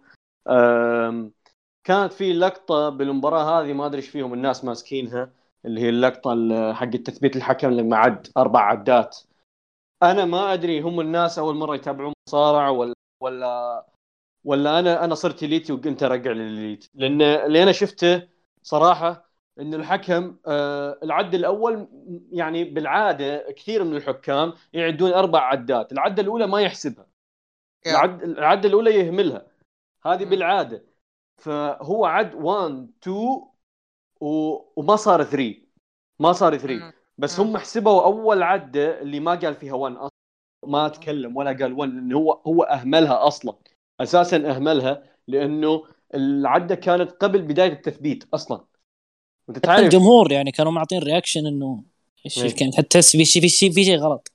[1.83, 5.33] كانت في لقطة بالمباراة هذه ما أدري إيش فيهم الناس ماسكينها
[5.65, 9.17] اللي هي اللقطة ال- حق تثبيت الحكم لما عد أربع عدات.
[10.03, 13.85] أنا ما أدري هم الناس أول مرة يتابعون مصارعة ولا ولا
[14.43, 16.87] ولا أنا أنا صرت اليتي وقمت أرجع للإليت.
[16.93, 18.27] لأن اللي أنا شفته
[18.63, 19.26] صراحة
[19.59, 21.87] ان الحكم آه، العد الأول
[22.31, 27.07] يعني بالعادة كثير من الحكام يعدون أربع عدات، العدة الأولى ما يحسبها.
[27.87, 29.47] العد العدة الأولى يهملها.
[30.05, 30.25] هذه.
[30.25, 30.83] بالعادة.
[31.37, 33.41] فهو عد 1 2
[34.21, 34.57] و...
[34.75, 35.55] وما صار 3
[36.19, 36.93] ما صار 3 مم.
[37.17, 37.39] بس.
[37.39, 40.11] هم حسبوا أول عدة اللي ما قال فيها 1 أصلا
[40.65, 43.55] ما تكلم ولا قال 1 لأنه هو هو أهملها أصلا
[44.01, 48.65] أساسا أهملها لأنه العدة كانت قبل بداية التثبيت أصلا
[49.49, 49.83] انت حتى تعرف.
[49.83, 51.83] الجمهور يعني كانوا معطين رياكشن إنه
[52.25, 52.55] إيش إيه.
[52.55, 54.31] كان حتى في شيء في شيء في شيء غلط.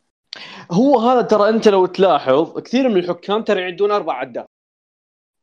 [0.71, 4.47] هو هذا ترى أنت لو تلاحظ كثير من الحكام ترى يعدون أربع عدات.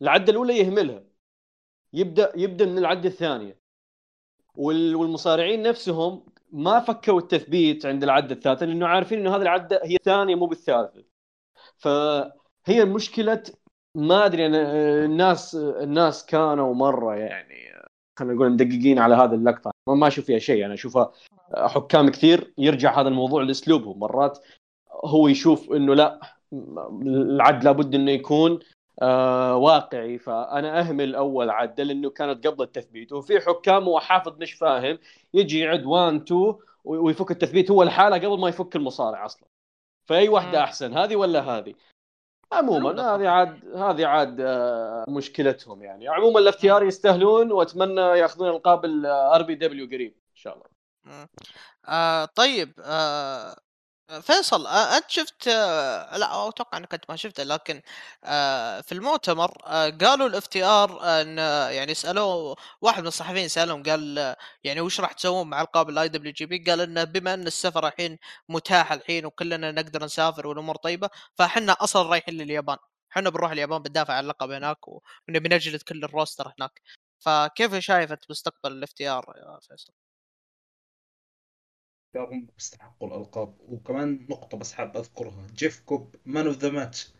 [0.02, 1.04] العدة الأولى يهملها.
[1.94, 3.60] يبدا يبدأ من العدة الثانية.
[4.56, 9.96] وال- والمصارعين نفسهم ما فكوا التثبيت عند العدة الثالثة لأنه عارفين إنه هذه العدة هي
[9.96, 11.04] الثانية مو بالثالثة.
[11.78, 13.44] فهي مشكلة
[13.96, 14.72] ما أدري أنا
[15.06, 17.49] الناس الناس كانوا مرة يعني.
[18.20, 19.72] خلينا نقول مدققين على هذه اللقطة.
[19.88, 20.66] ما ما أشوف فيها شيء.
[20.66, 21.12] أنا أشوفها
[21.56, 24.00] حكام كثير يرجع هذا الموضوع لأسلوبهم.
[24.00, 24.40] مرات
[25.06, 26.20] هو يشوف إنه لا
[27.04, 28.60] العد لابد إنه يكون
[29.02, 30.18] آه واقعي.
[30.18, 33.12] فأنا أهمل أول عده لأنه كانت قبل التثبيت.
[33.14, 35.00] وفي حكام هو حافظ مش فاهم
[35.34, 37.72] يجي يعد 1 2 ويفك التثبيت.
[37.72, 39.48] هو الحالة قبل ما يفك المصارع أصلا.
[40.06, 40.64] فأي واحدة.
[40.64, 41.74] أحسن هذه ولا هذه؟
[42.52, 43.16] عموما.
[43.16, 49.42] هذه عاد هذه عاد آه، مشكلتهم يعني عموما ال FTR يستاهلون وأتمنى ياخذون القاب ال
[49.42, 50.66] AEW قريب إن شاء الله.
[51.88, 53.56] آه طيب آه
[54.22, 57.82] فيصل أنت شفت لا أتوقع إنك أنت ما شفته لكن
[58.84, 59.52] في المؤتمر
[60.02, 61.38] قالوا ال FTR إن
[61.74, 66.58] يعني سألوه واحد من الصحفيين سألهم قال يعني وش راح تسوون مع ألقاب ال IWGP
[66.68, 68.18] قال إنه بما إن السفر الحين
[68.50, 72.78] متاح الحين وكلنا نقدر نسافر والأمور طيبة فإحنا أصلا رايحين لليابان.
[73.12, 76.82] إحنا بنروح اليابان بندافع عن اللقب هناك ونبي نجلد كل ال roster هناك.
[77.20, 79.94] فكيف شايف انت مستقبل ال FTR يا فيصل؟
[82.16, 83.54] هم بيستحقوا الألقاب.
[83.68, 85.48] وكمان نقطة بس حاب أذكرها.
[85.56, 87.14] جيف كوب man of the match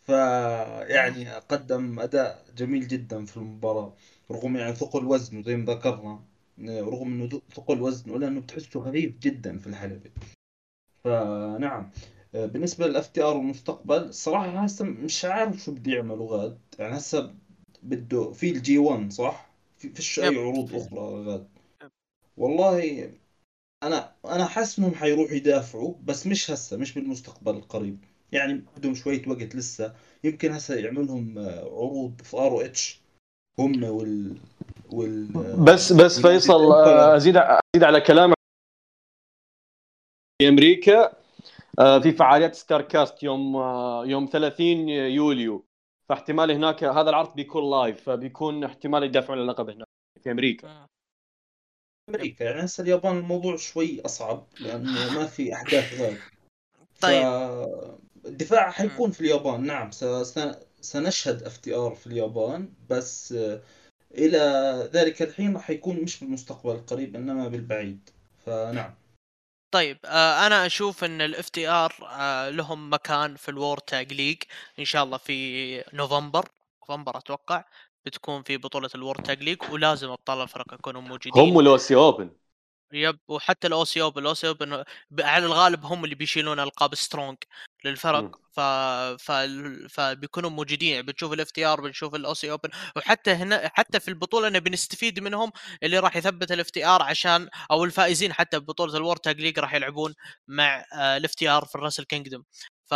[0.00, 3.94] فيعني قدم أداء جميل جدا في المباراة
[4.30, 6.20] رغم يعني ثقل وزنه زي ما ذكرنا
[6.68, 10.10] رغم إنه ثقل وزنه الا انه بتحسه خفيف جدا في الحلبة.
[11.04, 11.90] فنعم.
[12.34, 16.58] بالنسبة لل FTR والمستقبل الصراحة هسه مش عارف شو بده يعملوا غاد.
[16.78, 17.34] يعني هسه
[17.82, 20.36] بده في ال G1 صح؟ في فيش أي.
[20.36, 21.48] عروض أخرى غاد.
[22.36, 23.10] والله
[23.82, 28.04] أنا أنا حاسس إنهم حيروحوا يدافعوا بس مش هسه مش بالمستقبل القريب.
[28.32, 29.94] يعني بدهم شوية وقت لسه.
[30.24, 33.00] يمكن هسه يعمل لهم آه، عروض في ROH.
[33.58, 34.36] هم وال
[34.92, 35.26] وال
[35.64, 38.34] بس بس فيصل آه، أزيد أزيد على كلامك.
[40.38, 41.12] في أمريكا
[41.78, 45.64] آه، في فعاليات Starrcast يوم آه، يوم 30 يوليو.
[46.08, 49.86] فاحتمال هناك هذا العرض بيكون live فبيكون احتمال يدافعون عن اللقب هناك
[50.22, 50.86] في أمريكا.
[52.10, 56.18] أمريكا يعني هسه اليابان الموضوع شوي أصعب لأنه ما في أحداث غاد
[57.00, 57.24] طيب.
[58.26, 59.90] الدفاع حيكون في اليابان نعم
[60.80, 63.62] سنشهد FTR في اليابان بس آه،
[64.14, 64.38] إلى
[64.92, 68.10] ذلك الحين راح يكون مش بالمستقبل القريب إنما بالبعيد.
[68.46, 68.94] فنعم.
[69.70, 74.36] طيب آه أنا أشوف إن ال FTR آه لهم مكان في ال World Tag League
[74.78, 76.48] إن شاء الله في نوفمبر
[76.80, 77.64] نوفمبر أتوقع.
[78.06, 81.42] بتكون في بطولة ال World Tag League ولازم أبطال الفرق يكونوا موجودين.
[81.42, 82.30] هم و Aussie Open.
[82.92, 84.84] yep وحتى ال Aussie Open ال Aussie Open
[85.20, 87.36] على الغالب هم اللي بيشيلون ألقاب Strong.
[87.84, 88.40] للفرق.
[88.52, 88.60] ف...
[89.22, 89.32] ف...
[89.90, 94.58] فبيكونوا موجودين بنشوف ال FTR بنشوف ال Aussie Open وحتى هنا حتى في البطولة انه
[94.58, 99.40] بنستفيد منهم اللي راح يثبت ال FTR عشان أو الفائزين حتى ببطولة ال World Tag
[99.40, 100.14] League راح يلعبون
[100.48, 102.44] مع ال FTR في ال Wrestle Kingdom
[102.90, 102.94] ف...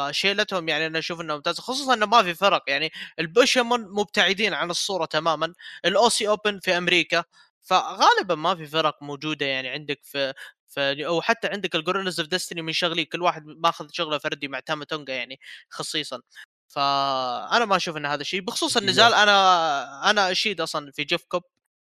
[0.00, 4.54] فشيلتهم يعني أنا أشوف انه ممتاز خصوصا إنه ما في فرق يعني ال Bishamon مبتعدين
[4.54, 7.24] عن الصورة تماما ال Aussie Open في أمريكا
[7.62, 10.34] فغالبا ما في فرق موجودة يعني عندك في
[10.68, 14.48] في أو حتى عندك ال Guerrillas of Destiny من شغلي كل واحد ماخذ شغله فردي
[14.48, 15.40] مع تاما تونجا يعني
[15.70, 16.20] خصيصا.
[16.68, 21.42] فانا ما أشوف إن هذا الشيء بخصوص النزال أنا أنا أشيد أصلا في جيف كوب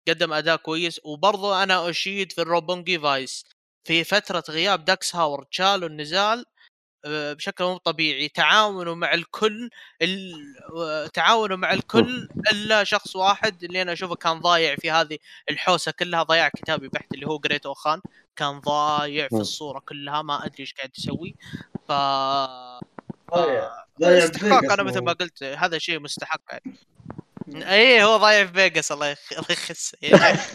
[0.08, 3.44] قدم أداء كويس وبرضه أنا أشيد في ال Roppongi Vice.
[3.84, 6.44] في فترة غياب داكس هاروود شالوا النزال
[7.06, 8.28] بشكل مو طبيعي.
[8.28, 9.70] تعاونوا مع الكل
[10.02, 10.32] ال...
[10.76, 15.18] آه، تعاونوا مع الكل إلا شخص واحد اللي أنا أشوفه كان ضايع في هذه
[15.50, 18.00] الحوسة كلها ضياع كتابي بحت اللي هو جريت اوخان
[18.36, 19.40] كان ضايع في مم.
[19.40, 21.34] الصورة كلها ما أدري إيش قاعد يسوي.
[21.88, 21.92] ف
[23.34, 23.70] ضايع.
[24.00, 25.12] ضايع استحقاق أنا مثل ما.
[25.12, 26.76] قلت هذا شيء مستحق يعني.
[27.54, 29.32] اي هو ضايع في فيجاس الله يخ...
[29.32, 30.52] الله يخس يا شيخ.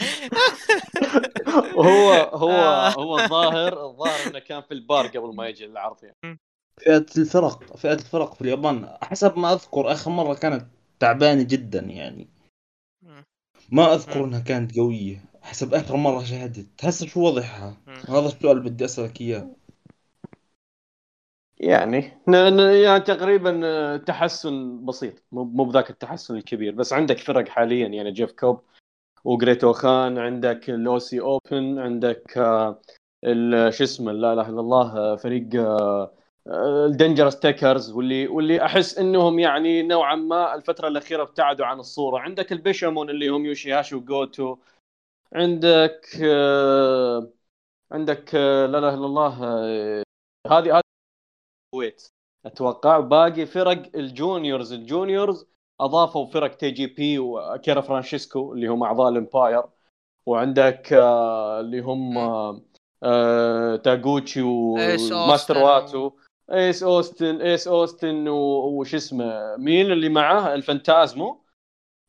[1.75, 2.89] هو هو آه.
[2.89, 6.39] هو الظاهر الظاهر إنه كان في البار قبل ما يجي العرض يعني
[6.82, 10.67] فئة الفرق فئة الفرق في اليابان حسب ما أذكر آخر مرة كانت
[10.99, 12.29] تعبانة جدا يعني.
[13.69, 14.23] ما أذكر.
[14.23, 17.77] إنها كانت قوية حسب آخر مرة شاهدت هسه شو وضعها.
[18.10, 19.56] هذا السؤال بدي أسألك إياه
[21.58, 22.12] يعني.
[22.84, 25.24] يعني تقريبا آه، تحسن بسيط.
[25.32, 26.76] مو بذاك التحسن الكبير.
[26.76, 27.88] بس عندك فرق حاليا.
[27.88, 28.62] يعني جيف كوب
[29.26, 32.82] وجريت اوخان عندك ال Aussie Open عندك آه،
[33.70, 35.50] شو اسمه لا إله إلا الله آه، فريق
[36.88, 42.20] ال Dangerous Tekkers واللي واللي أحس إنهم يعني نوعا ما الفترة الأخيرة ابتعدوا عن الصورة.
[42.20, 44.58] عندك ال Bishamon اللي هم يوشيهاشي وجوتو.
[45.34, 46.06] عندك
[47.92, 49.34] عندك لا إله إلا الله
[50.52, 50.83] هذه
[51.74, 52.12] الكويت.
[52.46, 54.74] أتوقع باقي فرق ال juniors.
[54.74, 55.46] ال juniors
[55.82, 59.63] أضافوا فرق TJP واكيرا فرانشيسكو اللي هم أعضاء ال Empire
[60.26, 62.62] وعندك آه، اللي هم آه،
[63.04, 66.12] آه، تاغوتشي وماستر واتو.
[66.52, 71.44] إيس أوستن إيس أوستن وش اسمه مين اللي معاه؟ الفانتازمو.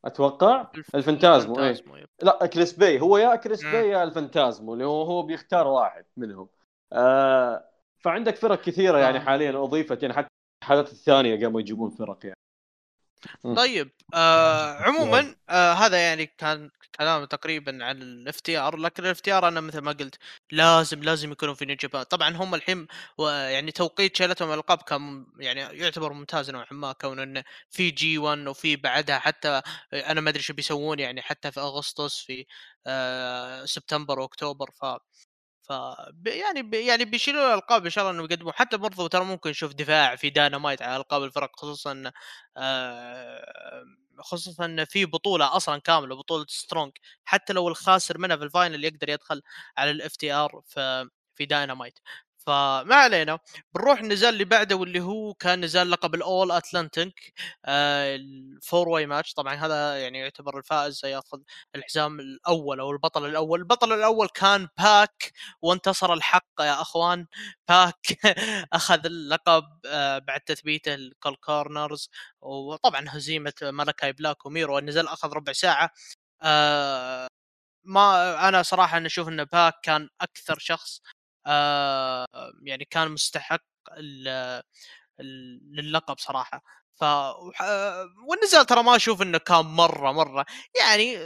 [0.05, 1.77] أتوقع الفانتازمو اي.
[2.23, 3.65] لا كريس باي هو يا كريس.
[3.65, 6.49] باي يا الفانتازمو اللي هو هو بيختار واحد منهم.
[6.93, 7.74] آه
[8.05, 9.21] فعندك فرق كثيرة يعني آه.
[9.21, 10.29] حاليا أضيفت يعني حتى
[10.63, 12.37] الحالات الثانية قاموا يجيبون فرق يعني.
[13.57, 19.49] طيب آه عموما آه هذا يعني كان كلام تقريبا عن ال FTR لكن ال FTR
[19.49, 20.19] أنا مثل ما قلت
[20.53, 22.87] لازم لازم يكونوا في New Japan طبعا هم الحين
[23.19, 28.77] يعني توقيت شيلتهم الألقاب كان يعني يعتبر ممتاز نوعا ما كون إنه في G1 وفي
[28.77, 29.63] بعدها حتى
[29.93, 32.47] أنا ما أدري شو بيسوون يعني حتى في أغسطس في
[32.87, 34.85] آه سبتمبر وأكتوبر ف
[35.65, 35.71] ف
[36.27, 39.73] يعني ب- يعني بيشيلوا الألقاب ان شاء الله إنه يقدموا حتى برضو ترى ممكن نشوف
[39.75, 42.13] دفاع في داينامايت على ألقاب الفرق خصوصا
[42.57, 43.85] آه،
[44.19, 46.93] خصوصا في بطولة أصلا كاملة بطولة Strong
[47.25, 49.43] حتى لو الخاسر منها في ال final يقدر يدخل
[49.79, 51.99] على ال FTR في في داينامايت
[52.47, 53.39] فما علينا
[53.75, 57.33] بنروح النزال اللي بعده واللي هو كان نزال لقب ال All-Atlantic
[57.69, 61.41] ال four-way match طبعا هذا يعني يعتبر الفائز سيأخذ
[61.75, 63.59] الحزام الأول أو البطل الأول.
[63.61, 67.27] البطل الأول كان باك وانتصر الحق يا أخوان.
[67.69, 68.07] باك
[68.73, 72.11] أخذ اللقب آه، بعد تثبيته الكلارك كونرز.
[72.41, 74.79] وطبعا هزيمة ملاكاي بلاك وميرو.
[74.79, 75.91] النزال أخذ ربع ساعة.
[76.43, 77.29] آه،
[77.85, 81.01] ما أنا صراحة أنا أشوف إن باك كان أكثر شخص
[81.47, 82.27] آه،
[82.63, 83.63] يعني كان مستحق
[85.73, 86.63] للقب صراحة.
[86.95, 87.05] ف
[88.29, 90.47] والنزال ترى ما أشوف إنه كان مرة مرة.
[90.81, 91.19] يعني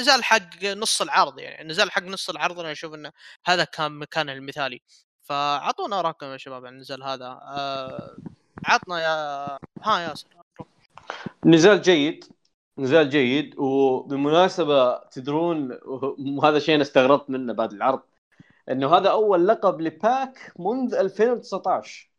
[0.00, 3.12] نزال حق نص العرض يعني نزال حق نص العرض أنا أشوف إنه
[3.46, 4.80] هذا كان مكانه المثالي.
[5.22, 7.26] فأعطونا اراءكم يا شباب عن النزال هذا.
[7.42, 8.16] آه
[8.64, 10.28] عطنا يا ها ياسر
[11.46, 12.24] نزال جيد
[12.78, 13.58] نزال جيد.
[13.58, 15.78] وبالمناسبة تدرون
[16.38, 18.02] وهذا شيء أنا استغربت منه بعد العرض.
[18.70, 22.10] إنه هذا أول لقب لباك منذ 2019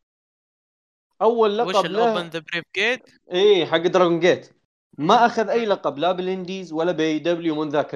[1.21, 4.49] أول وش لقب ال Open the Brave Gate إيه حق Dragon Gate
[4.97, 7.95] ما أخذ أي لقب لا بال indies ولا ب AEW من ذاك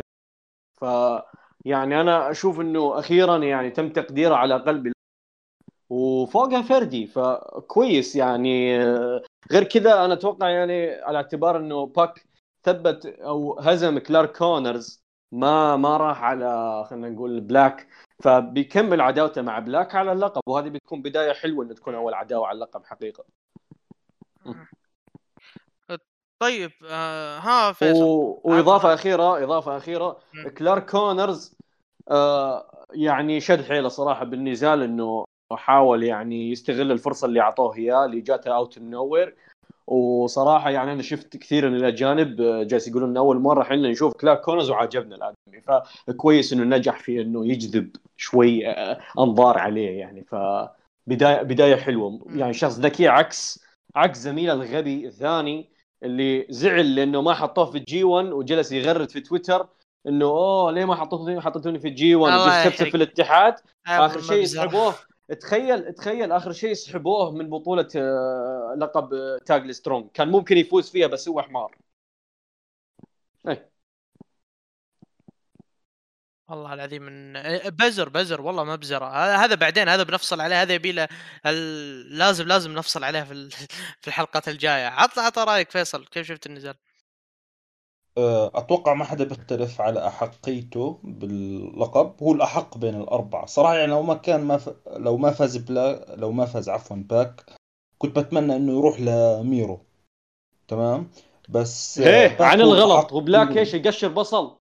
[0.73, 0.85] ف
[1.65, 4.91] يعني أنا أشوف إنه أخيرا يعني تم تقديره على لقب
[5.89, 8.77] وفوقها فردي فكويس يعني.
[9.51, 12.25] غير كذا أنا أتوقع يعني على اعتبار إنه باك
[12.63, 17.87] ثبت أو هزم كلارك كونرز ما ما راح على خلينا نقول بلاك
[18.23, 22.55] فبيكمل عداوته مع بلاك على اللقب وهذه بتكون بداية حلوة إنه تكون أول عداوة على
[22.55, 23.25] اللقب حقيقة.
[26.39, 28.03] طيب آه ها فيصل.
[28.03, 28.41] و...
[28.43, 30.19] وإضافة أخيرة إضافة أخيرة.
[30.57, 31.57] كلارك كونرز
[32.11, 38.21] آه يعني شد حيله صراحة بالنزال إنه حاول يعني يستغل الفرصة اللي أعطوه اياه اللي
[38.21, 39.35] جاته out of nowhere
[39.87, 44.13] وصراحة يعني أنا شفت كثير من الأجانب آه، جالس يقولون إن أول مرة إحنا نشوف
[44.13, 50.23] كلارك كونرز وعجبنا الادمي فكويس إنه نجح في إنه يجذب شوي آه، أنظار عليه يعني.
[50.23, 50.35] ف
[51.07, 52.19] بداية حلوة.
[52.29, 53.63] يعني شخص ذكي عكس
[53.95, 55.69] عكس زميله الغبي الثاني
[56.03, 59.67] اللي زعل لأنه ما حطوه في ال G1 وجلس يغرد في تويتر
[60.07, 62.89] إنه أوه ليه ما حطيتوني حطيتوني في ال G1 الله وجلس يحرق.
[62.89, 63.53] في الاتحاد.
[63.87, 64.43] آه، آخر شيء.
[64.43, 64.95] يسحبوه.
[65.33, 70.89] تخيل تخيل آخر شيء سحبوه من بطولة آه، لقب آه، tag Strong كان ممكن يفوز
[70.89, 71.77] فيها بس هو حمار
[76.49, 77.33] والله العظيم من
[77.69, 81.07] بزر بزر والله مبزره هذا هذا بعدين هذا بنفصل عليه هذا يبي له.
[82.09, 83.49] لازم لازم نفصل عليه في.
[84.01, 86.75] في الحلقات الجاية عطنا عطنا رأيك فيصل كيف شفت النزال؟
[88.17, 92.13] آه، أتوقع ما حدا بيختلف على أحقيته باللقب.
[92.23, 93.45] هو الأحق بين الأربعة.
[93.45, 94.69] صراحة يعني لو ما كان ما ف...
[94.87, 97.45] لو ما فاز بلا لو ما فاز عفوا باك
[97.97, 99.79] كنت بتمنى إنه يروح لميرو.
[100.67, 101.09] تمام؟
[101.49, 102.91] بس إيه عن الغلط.
[102.91, 104.57] الأحق وبلاك إيش؟ يقشر بصل.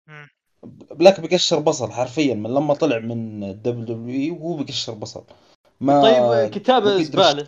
[0.91, 5.23] بلاك بقشر بصل حرفيا من لما طلع من الدبليو دبليو إي وهو بقشر بصل.
[5.81, 7.47] ما طيب قدرش- زبالة.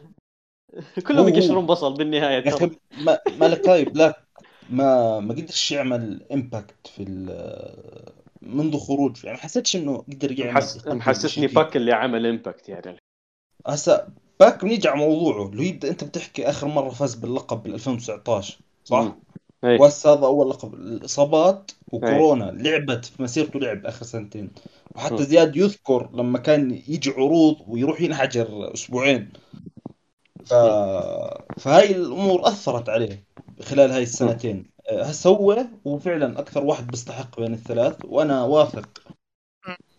[1.07, 1.27] كلهم.
[1.27, 4.24] يقشرون بصل بالنهاية يا أخي ما مالكاي بلاك
[4.69, 7.03] ما ما قدرش يعمل impact في
[8.41, 10.87] منذ خروج يعني ما حسيتش إنه قدر يعمل محس...
[10.87, 11.55] محسسني بشكل.
[11.61, 12.97] باك اللي عمل impact يعني
[13.67, 14.07] هسا
[14.39, 19.15] باك بنيجي على موضوعه اللي يبدا أنت بتحكي آخر مرة فاز باللقب بال 2019 صح؟
[19.63, 19.79] إيه.
[19.79, 24.49] وهسا هذا أول لقب الإصابات وكورونا لعبت في مسيرته لعب آخر سنتين
[24.95, 25.23] وحتى.
[25.23, 29.29] زياد يذكر لما كان يجي عروض ويروح ينحجر أسبوعين
[30.45, 30.53] ف...
[31.59, 33.23] فهاي الأمور أثرت عليه
[33.61, 34.69] خلال هاي السنتين.
[34.89, 39.01] أه، هسا هو هو فعلا أكثر واحد بيستحق بين الثلاث وأنا واثق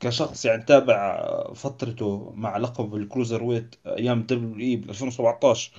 [0.00, 5.72] كشخص يعني تابع فترته مع لقب ال cruiserweight أيام WWE ب 2017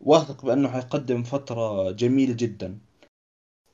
[0.00, 2.78] واثق بأنه حيقدم فترة جميلة جدا.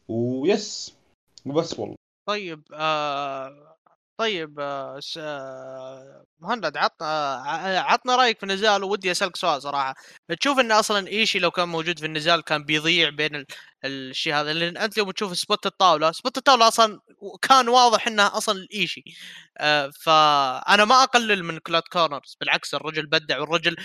[0.08, 0.96] yes
[1.46, 1.96] وبس والله.
[2.28, 3.73] طيب آه
[4.18, 9.94] طيب آه آه مهند عطنا آه عطنا رأيك في النزال ودي أسألك سؤال صراحة.
[10.40, 13.46] تشوف إن أصلا إيشي لو كان موجود في النزال كان بيضيع بين ال-
[13.84, 17.00] الشيء هذا؟ لأن أنت لو بتشوف spot الطاولة spot الطاولة أصلا
[17.42, 19.02] كان واضح إنها أصلا الايشي
[19.58, 23.76] آه فأنا ما أقلل من كلارك كونرز بالعكس الرجل بدع والرجل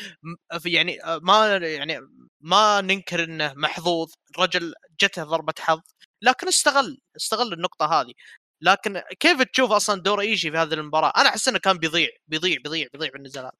[0.65, 1.99] يعني ما يعني
[2.41, 5.81] ما ننكر إنه محظوظ الرجل جته ضربة حظ
[6.21, 8.13] لكن استغل استغل النقطة هذه.
[8.61, 12.57] لكن كيف تشوف أصلا دور ايشي في هذه المباراة؟ أنا أحس إنه كان بيضيع بيضيع
[12.63, 13.51] بيضيع بيضيع بالنزال هذا.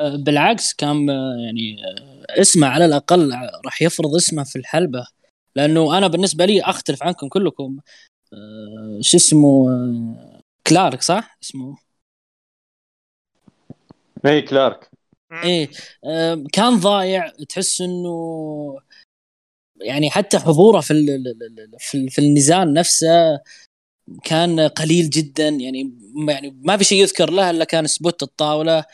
[0.00, 3.32] آه، بالعكس كان آه، يعني آه، اسمه على الأقل
[3.64, 5.06] راح يفرض اسمه في الحلبة
[5.56, 7.78] لأنه أنا بالنسبة لي أختلف عنكم كلكم.
[9.00, 9.66] شو اسمه
[10.66, 11.76] كلارك صح؟ اسمه.
[14.26, 14.90] اي كلارك.
[15.32, 15.70] إيه
[16.04, 18.78] آه، كان ضايع تحس إنه
[19.80, 21.34] يعني حتى حضوره في ال-
[21.78, 23.40] في في النزال نفسه
[24.24, 25.48] كان قليل جدا.
[25.48, 25.92] يعني
[26.28, 28.84] يعني ما في شيء يذكر له إلا كان سبوت الطاولة.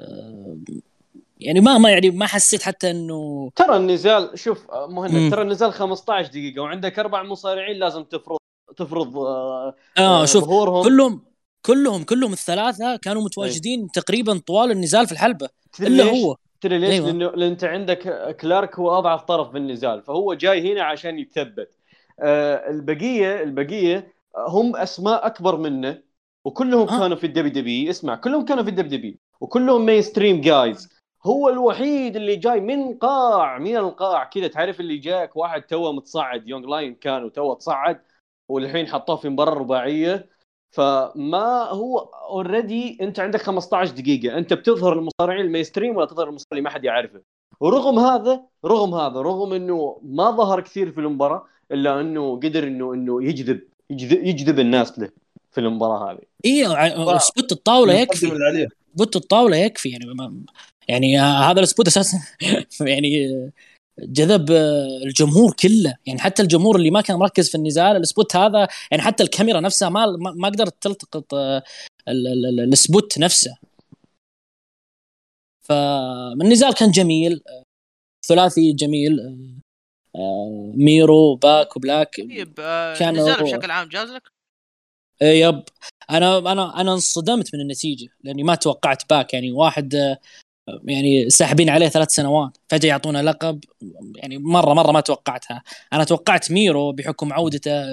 [0.00, 0.56] آه،
[1.40, 4.86] يعني ما ما يعني ما حسيت حتى إنه ترى النزال شوف آه،.
[4.86, 8.38] مهند ترى النزال 15 دقيقة وعندك أربع مصارعين لازم تفرض
[8.76, 10.84] تفرض آه، آه شوف ظهورهم.
[10.84, 11.22] كلهم
[11.66, 15.48] كلهم كلهم الثلاثة كانوا متواجدين تقريبا طوال النزال في الحلبة.
[15.80, 16.36] إلا؟ هو.
[16.68, 17.06] تدري ليش؟ أيوة.
[17.06, 21.78] لأنه لأن أنت عندك كلارك هو أضعف طرف بالنزال فهو جاي هنا عشان يتثبت
[22.20, 26.02] آه البقيه البقية هم أسماء أكبر منه
[26.44, 26.98] وكلهم آه.
[26.98, 32.16] كانوا في ال WWE اسمع كلهم كانوا في ال WWE وكلهم mainstream guys هو الوحيد
[32.16, 36.94] اللي جاي من قاع من القاع كذا تعرف اللي جاك واحد توه متصعد young lion
[36.94, 38.00] كان وتوه تصعد
[38.48, 40.28] والحين حطوه في مباراه رباعيه
[40.76, 44.38] فما هو already أنت عندك 15 دقيقة.
[44.38, 47.22] أنت بتظهر المصارعين ال mainstream ولا تظهر المصارعين اللي ما حد يعرفه.
[47.60, 52.94] ورغم هذا رغم هذا رغم إنه ما ظهر كثير في المباراة إلا إنه قدر إنه
[52.94, 55.08] إنه يجذب يجذب, يجذب الناس له
[55.52, 56.18] في المباراة هذه.
[56.44, 58.68] اي spot الطاولة يكفي.
[58.94, 60.04] spot الطاولة يكفي يعني
[60.88, 62.18] يعني هذا ال spot أساسا
[62.80, 63.50] يعني
[63.98, 65.94] جذب آه، الجمهور كله.
[66.06, 69.60] يعني حتى الجمهور اللي ما كان مركز في النزال ال spot هذا يعني حتى الكاميرا
[69.60, 71.62] نفسها ما ما قدرت تلتقط آه،
[72.08, 73.56] ال- ال- ال- ال spot نفسه.
[75.68, 77.40] فالنزال كان جميل.
[78.26, 79.20] ثلاثي جميل.
[80.16, 82.16] آه، ميرو باك وبلاك.
[82.16, 82.54] طيب
[82.98, 84.22] كان النزال بشكل عام جاز لك؟
[85.22, 85.62] إيه yep.
[86.10, 89.34] أنا أنا أنا انصدمت من النتيجة لأني ما توقعت باك.
[89.34, 90.16] يعني واحد
[90.84, 93.60] يعني ساحبين عليه ثلاث سنوات فجأة يعطونا لقب
[94.16, 95.62] يعني مره مرة ما توقعتها.
[95.92, 97.84] أنا توقعت ميرو بحكم عودته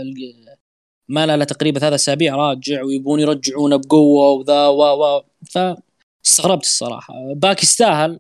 [1.10, 7.14] ما إلا تقريبا ثلاث أسابيع راجع ويبون يرجعونه بقوة وذا و و فاستغربت الصراحة.
[7.36, 8.20] باك يستاهل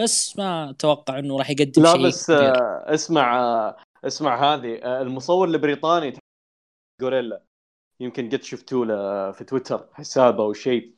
[0.00, 2.40] بس ما أتوقع إنه راح يقدم لا شيء بس كبير.
[2.40, 6.18] آه، اسمع آه، اسمع هذه آه، المصور البريطاني
[7.02, 7.42] غوريلا
[8.00, 10.94] يمكن قد شفتوه في تويتر حسابه أو شيء.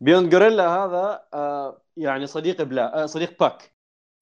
[0.00, 3.74] Beyond Gorilla هذا آه، يعني صديق بلا آه، صديق باك.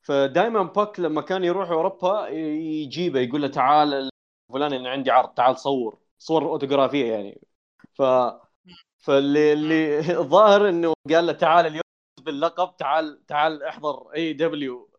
[0.02, 4.10] فدائما باك لما كان يروح أوروبا يجيبه يقول له تعال
[4.52, 7.40] فلان أنا عندي عرض تعال صور صور فوتوغرافية يعني.
[7.94, 8.02] ف
[8.98, 11.82] فاللي اللي الظاهر إنه قال له تعال اليوم
[12.20, 14.90] باللقب تعال تعال احضر AEW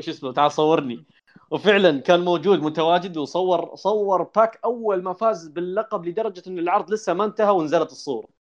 [0.00, 1.06] شو اسمه؟ تعال صورني.
[1.50, 7.14] وفعلا كان موجود متواجد وصور صور باك أول ما فاز باللقب لدرجة إن العرض لسه
[7.14, 8.39] ما انتهى ونزلت الصورة.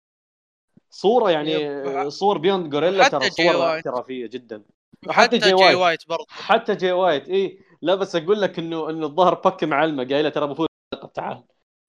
[0.90, 2.10] صورة يعني yep.
[2.10, 3.76] صور Beyond Gorilla ترى صور.
[3.76, 4.64] احترافية جدا.
[5.10, 5.78] حتى جاي وايت.
[5.78, 6.26] وايت برضه.
[6.30, 10.48] حتى جاي وايت اي لا بس أقول لك إنه إنه الظاهر باك معلمة قايلة ترى
[10.48, 11.44] باللقب تعال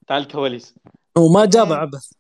[0.07, 0.75] تعال الكواليس.
[1.19, 2.13] وما جاب عبث.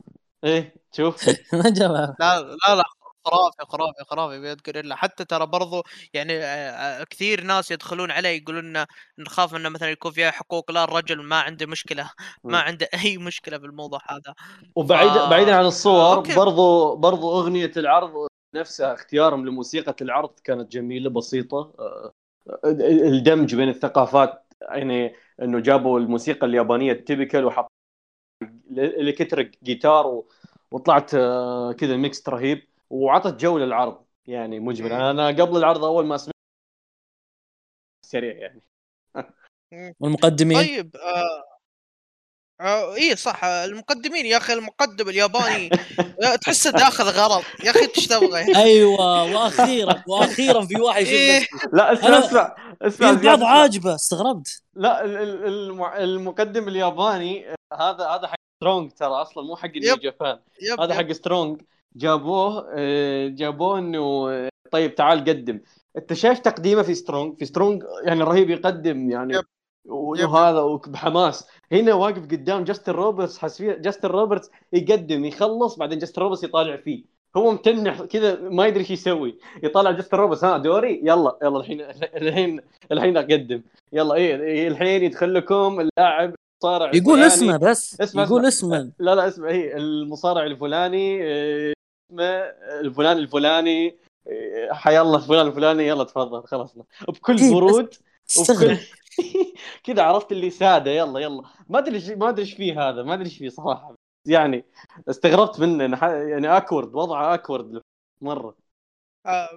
[0.44, 1.28] إيه شوف.
[1.64, 2.20] ما جاب عبث.
[2.20, 2.84] لا لا لا.
[3.24, 5.82] خرافي خرافي خرافي Beyond Gorilla حتى ترى برضو
[6.14, 8.84] يعني آه، آه، كثير ناس يدخلون عليه يقولون
[9.18, 10.70] نخاف إنه مثلا يكون فيها حقوق.
[10.70, 12.10] لا الرجل ما عنده مشكلة
[12.44, 12.58] ما.
[12.60, 14.34] عنده أي مشكلة بالموضوع هذا.
[14.76, 16.34] وبعيد ف- بعيدا عن الصور أوكي.
[16.36, 21.72] برضو برضو أغنية العرض نفسها اختيارهم لموسيقى العرض كانت جميلة بسيطة.
[21.78, 22.12] آه،
[22.64, 27.72] الدمج بين الثقافات يعني إنه جابوا الموسيقى اليابانية ال typical وحط
[28.78, 30.28] electric guitar و...
[30.72, 32.69] وطلعت آه، كذا mix رهيب.
[32.90, 36.34] وعطت جو للعرض يعني مجمل أنا قبل العرض أول ما سمعت
[38.06, 38.62] سريع يعني.
[40.00, 41.44] والمقدمين؟ طيب آه
[42.60, 45.70] آه إيه صح المقدمين يا أخي المقدم الياباني.
[46.24, 47.42] آه، تحسه داخل غرض.
[47.64, 51.46] يا أخي إيش تبغى أيوه وأخيرا وأخيرا في واحد يشوف إيه.
[51.72, 53.42] لا اسمع اسمع في اسمع البعض.
[53.42, 54.62] عاجبة استغربت.
[54.74, 59.68] لا ال- ال- المع- المقدم الياباني آه، هذا هذا حق سترونج ترى أصلا مو حق
[59.76, 59.96] نيو.
[59.96, 60.40] جابان.
[60.80, 60.94] هذا.
[60.94, 61.62] حق سترونج
[61.96, 65.60] جابوه آه، جابوه إنه آه، طيب تعال قدم
[65.96, 69.44] أنت شايف تقديمه في Strong في Strong يعني رهيب يقدم يعني yep.
[69.84, 76.44] وهذا بحماس هنا واقف قدام جاستن روبرتس حسبيه جاستن روبرتس يقدم يخلص بعدين جاستن روبرتس
[76.44, 77.04] يطالع فيه
[77.36, 81.80] هو متنح كذا ما يدري إيش يسوي يطالع جاستن روبرتس ها دوري يلا يلا الحين
[82.16, 82.60] الحين
[82.92, 83.62] الحين أقدم
[83.92, 87.20] يلا إيه الحين يدخل لكم اللاعب صارع يقول.
[87.22, 88.46] اسمه بس اسمع يقول.
[88.46, 91.74] اسمه لا لا اسمع هي المصارع الفلاني آه، اسمه
[92.80, 93.98] الفلان الفلاني
[94.28, 97.94] آه، حيا الله فلان الفلاني يلا تفضل خلصنا بكل برود
[98.38, 98.76] وبكل
[99.84, 101.42] كذا عرفت اللي ساده يلا يلا.
[101.68, 103.94] ما أدري ما أدري إيش فيه هذا ما أدري إيش فيه صراحة.
[104.26, 104.64] يعني
[105.10, 107.80] استغربت منه يعني awkward وضعه awkward
[108.20, 108.56] مرة.
[109.26, 109.48] آه،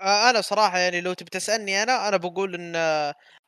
[0.00, 2.76] آه، أنا صراحة يعني لو تبي تسألني أنا أنا بقول إن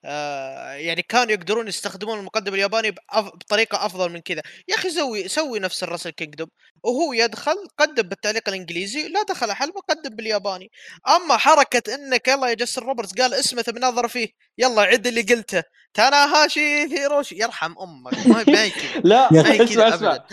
[0.05, 2.94] آه، آه، يعني كانوا يقدرون يستخدمون المقدم الياباني
[3.34, 4.42] بطريقة أفضل من كذا.
[4.68, 6.48] يا أخي سوي سوي نفس Wrestle Kingdom.
[6.84, 10.70] وهو يدخل قدم بالتعليق الإنجليزي لا دخل حلبة قدم بالياباني.
[11.09, 14.28] أما حركة انك يلا يا جاستن روبرتس قال اسمه تبي ناظر فيه.
[14.59, 15.62] يلا عد اللي قلته.
[15.94, 16.61] تاناهاشي
[16.98, 17.36] هيروشي.
[17.38, 18.26] يرحم أمك.
[18.26, 18.72] ما هي
[19.05, 19.26] لا
[19.64, 20.14] اسمع اسمع.
[20.14, 20.24] ابدا.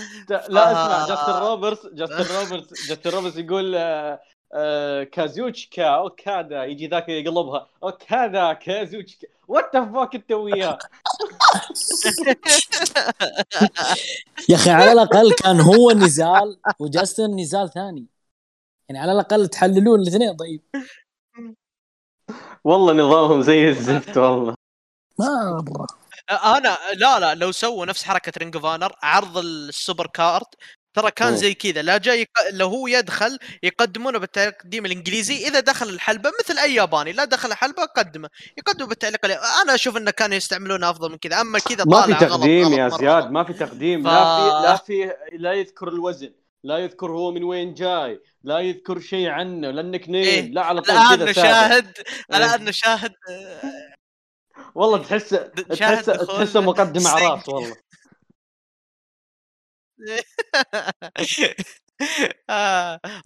[0.49, 1.05] لا آه.
[1.05, 4.19] اسمع جاستن روبرتس جاستن روبرتس جاستن روبرتس يقول آه، آه،
[5.11, 7.69] كازوتشيكا اوكادا يجي ذاك يقلبها.
[7.83, 10.79] اوكادا كازوتشيكا what the fuck أنت وياه؟
[14.49, 18.05] يا أخي على الأقل كان هو نزال وجاستن نزال ثاني.
[18.89, 20.61] يعني على الأقل تحللون الاثنين طيب.
[22.63, 24.55] والله نظامهم زي الزفت والله.
[25.19, 25.65] ما
[26.29, 30.45] أنا لا لا لو سووا نفس حركة Ring of Honor عرض ال Supercard
[30.93, 31.35] ترى كان.
[31.35, 32.25] زي كذا لا جاي.
[32.51, 37.85] لو هو يدخل يقدمونه بالتقديم الإنجليزي إذا دخل الحلبة مثل أي ياباني لا دخل الحلبه
[37.85, 39.25] قدمه يقدمه بالتعليق
[39.63, 42.67] أنا أشوف إنه كانوا يستعملونه أفضل من كذا أما كذا ما في طالع غلط تقديم
[42.67, 43.31] غلط يا زياد.
[43.31, 46.33] ما في تقديم ف- لا في لا في لا يذكر الوزن
[46.63, 50.41] لا يذكر هو من وين جاي لا يذكر شيء عنه لا النيك نيم إيه.
[50.51, 51.31] لا على طول الآن كذا.
[51.31, 51.97] نشاهد
[52.31, 52.37] إيه.
[52.37, 53.61] الآن نشاهد آه،
[54.75, 55.29] والله تحس
[55.73, 57.21] شاهد تحس دخول تحسه مقدم ستينج.
[57.23, 57.75] اعراس والله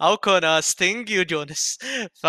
[0.02, 1.78] أو كونا ستينج وجونس
[2.14, 2.26] ف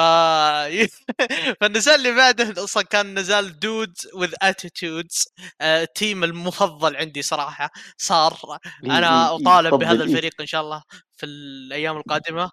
[1.62, 5.28] فالنزال اللي بعده أصلا كان نزال Dudes with Attitudes
[5.61, 7.70] ال team المفضل عندي صراحة.
[7.98, 8.38] صار.
[8.86, 10.04] أنا أطالب بهذا.
[10.04, 10.84] الفريق إن شاء الله
[11.18, 12.50] في الأيام القادمة.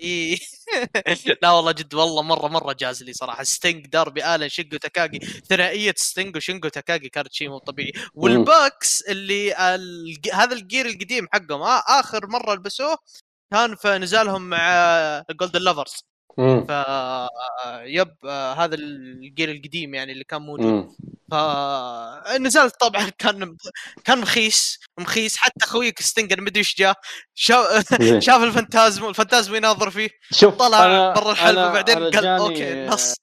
[0.00, 0.38] إيه.
[1.42, 3.42] لا والله جد والله مرة مرة جاز لي صراحة.
[3.42, 5.18] ستينج داربي ألين شينجو تاكاجي
[5.48, 7.92] ثنائية ستينج وشينجو تاكاجي كانت شيء مو طبيعي.
[8.14, 10.28] وال Bucks اللي الج...
[10.32, 12.96] هذا ال gear القديم حقهم آه آخر مرة لبسوه
[13.52, 16.04] كان في نزالهم مع Golden Lovers.
[16.38, 16.70] ف
[17.84, 20.90] yep آه، هذا ال gear القديم يعني اللي كان موجود.
[21.30, 23.56] فالنزال طبعا كان
[24.04, 25.36] كان مخيس مخيس.
[25.36, 26.94] حتى خويك ستنجر مدري إيش جاء
[27.34, 28.20] شاف زين.
[28.26, 33.14] شاف الفانتازمو الفانتازمو يناظر فيه شوف طلع برا الحلبة أنا- بعدين قال أوكي نص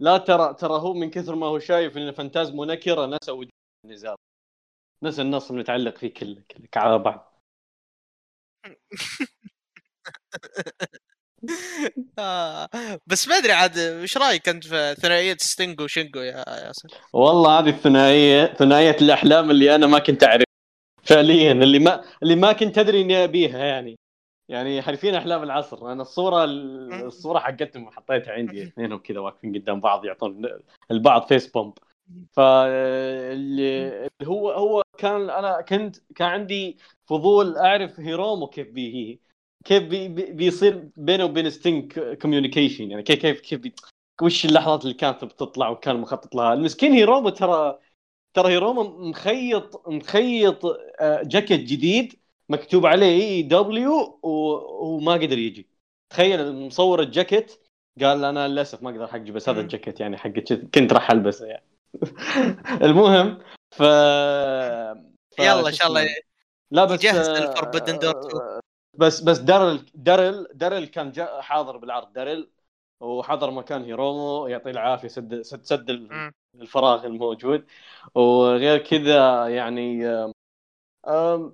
[0.00, 3.50] لا ترى ترى هو من كثر ما هو شايف إن فانتازمو نكره نسى وجود
[3.84, 4.16] النزال.
[5.02, 7.40] نسى النص المتعلق فيه كله كله على بعض.
[12.18, 12.68] آه.
[13.06, 17.68] بس ما أدري عاد إيش رأيك أنت في ثنائية ستينج وشينجو يا ياسر؟ والله هذه
[17.68, 20.44] الثنائية ثنائية الأحلام اللي أنا ما كنت أعرف
[21.02, 23.98] فعليا اللي ما اللي ما كنت أدري إني أبيها يعني.
[24.48, 25.92] يعني حرفيا أحلام العصر.
[25.92, 30.48] أنا الصورة الصورة حقتهم حطيتها عندي اثنينهم كذا واقفين قدام بعض يعطون
[30.90, 31.72] البعض face paint
[32.32, 39.18] فاللي هو هو كان أنا كنت كان عندي فضول أعرف هيرومو كيف بي هي
[39.64, 43.74] كيف بي بي بيصير بينه وبين ستينج communication يعني كيف كيف كيف بي
[44.22, 47.78] وش اللحظات اللي كانت بتطلع وكان مخطط لها المسكين هيرومو ترى
[48.34, 50.64] ترى هيرومو مخيط مخيط
[51.00, 52.14] آه، جاكيت جديد
[52.48, 55.68] مكتوب عليه AEW وما قدر يجي.
[56.10, 57.52] تخيل مصور الجاكيت
[58.00, 59.60] قال أنا للأسف ما أقدر حجي بس هذا.
[59.60, 60.30] الجاكيت يعني حق
[60.74, 61.64] كنت راح ألبسه يعني.
[62.86, 63.38] المهم
[63.70, 63.82] ف,
[65.36, 65.38] ف...
[65.38, 66.08] يلا إن شاء الله
[66.70, 68.60] لا بس جهز للفوربدن دور
[68.98, 72.12] بس بس دارل دارل دارل كان جا حاضر بالعرض.
[72.12, 72.50] دارل
[73.00, 75.90] وحضر مكان هيرومو يعطيه العافية سد سد, سد.
[76.54, 77.66] الفراغ الموجود.
[78.14, 80.04] وغير كذا يعني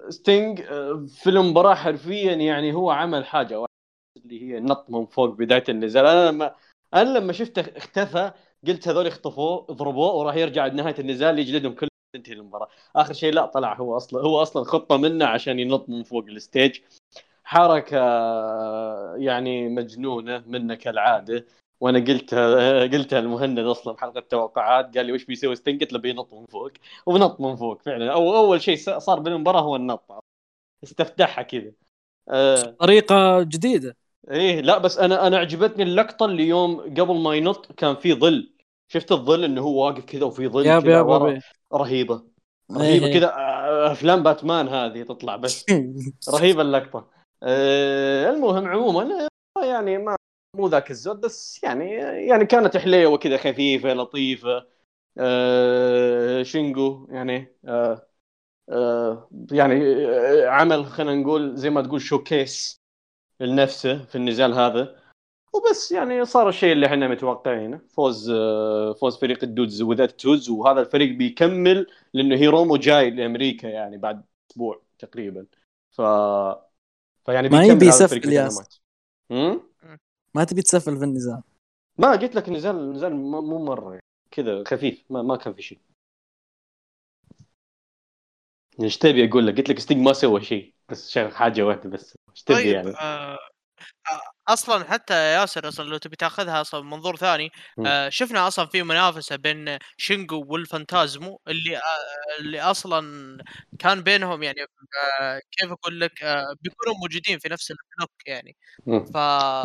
[0.09, 3.75] ستينج آه، في المباراة حرفيا يعني هو عمل حاجة واحدة
[4.17, 6.07] اللي هي نط من فوق بداية النزال.
[6.07, 6.55] أنا لما
[6.95, 8.33] أنا لما شفته اختفى
[8.67, 12.69] قلت هذول يخطفوه اضربوه وراح يرجع نهايه النزال يجلدهم كلهم تنتهي المباراة.
[12.97, 16.33] آخر شيء لا طلع هو أصلا هو أصلا خطة منه عشان ينط من فوق ال
[16.33, 16.81] stage.
[17.51, 17.99] حركة
[19.17, 21.47] يعني مجنونة منه كالعادة.
[21.81, 26.35] وأنا قلتها قلتها المهند أصلا بحلقة توقعات قال لي وش بيسوي؟ ستينج قلت له بينط
[26.35, 26.71] من فوق.
[27.07, 28.13] ونط من فوق فعلا.
[28.13, 30.25] أو أول شيء صار بالمباراه هو النط.
[30.85, 31.73] استفتحها كذا.
[32.29, 33.97] آه طريقة جديدة.
[34.31, 38.53] إيه لا بس أنا أنا عجبتني اللقطة اللي يوم قبل ما ينط كان في ظل.
[38.89, 41.43] شفت الظل إنه هو واقف كذا وفي ظل ياب كذا ياب ورا ياب.
[41.75, 42.23] رهيبة.
[42.73, 43.15] رهيبة إيه.
[43.15, 45.67] كذا آه، أفلام باتمان هذه تطلع بس.
[46.35, 46.99] رهيبة اللقطة.
[46.99, 49.29] آه المهم عموما
[49.59, 50.17] آه، يعني ما
[50.57, 51.91] مو ذاك الزود بس يعني
[52.29, 54.67] يعني كانت حليوة كذا خفيفة لطيفة.
[55.19, 58.09] آه شينجو يعني آه
[58.71, 62.81] آه يعني آه عمل خلينا نقول زي ما تقول showcase
[63.41, 65.01] لنفسه في النزال هذا.
[65.55, 67.79] وبس يعني صار الشيء اللي إحنا متوقعينه.
[67.91, 73.67] فوز آه، فوز فريق ال Dudes with Attitude وهذا الفريق بيكمل لأنه هيرومو جاي لأمريكا
[73.69, 75.47] يعني بعد أسبوع تقريبا.
[75.91, 76.01] ف
[77.31, 78.21] فيعني ما يبي يسفل.
[79.31, 79.63] هم؟
[80.35, 81.43] ما تبي تسفل في النزال
[81.99, 83.99] ما قلت لك نزال نزال ما- مو مرة.
[84.31, 85.79] كذا خفيف ما, ما كان في شيء
[88.81, 92.17] إيش تبي أقول لك؟ قلت لك ستينج ما سوى شيء بس شغل حاجة واحدة بس
[92.31, 93.39] إيش تبي طيب يعني؟ آه
[94.11, 94.21] آه،
[94.53, 97.51] أصلا حتى ياسر أصلا لو تبي تأخذها أصلا من منظور ثاني.
[97.87, 101.81] آه شفنا أصلا في منافسة بين شينجو والفانتازمو اللي آه
[102.41, 103.39] اللي أصلا
[103.79, 104.61] كان بينهم يعني
[105.21, 108.57] آه كيف أقول لك آه بيكونوا موجودين في نفس ال block يعني.
[109.15, 109.17] ف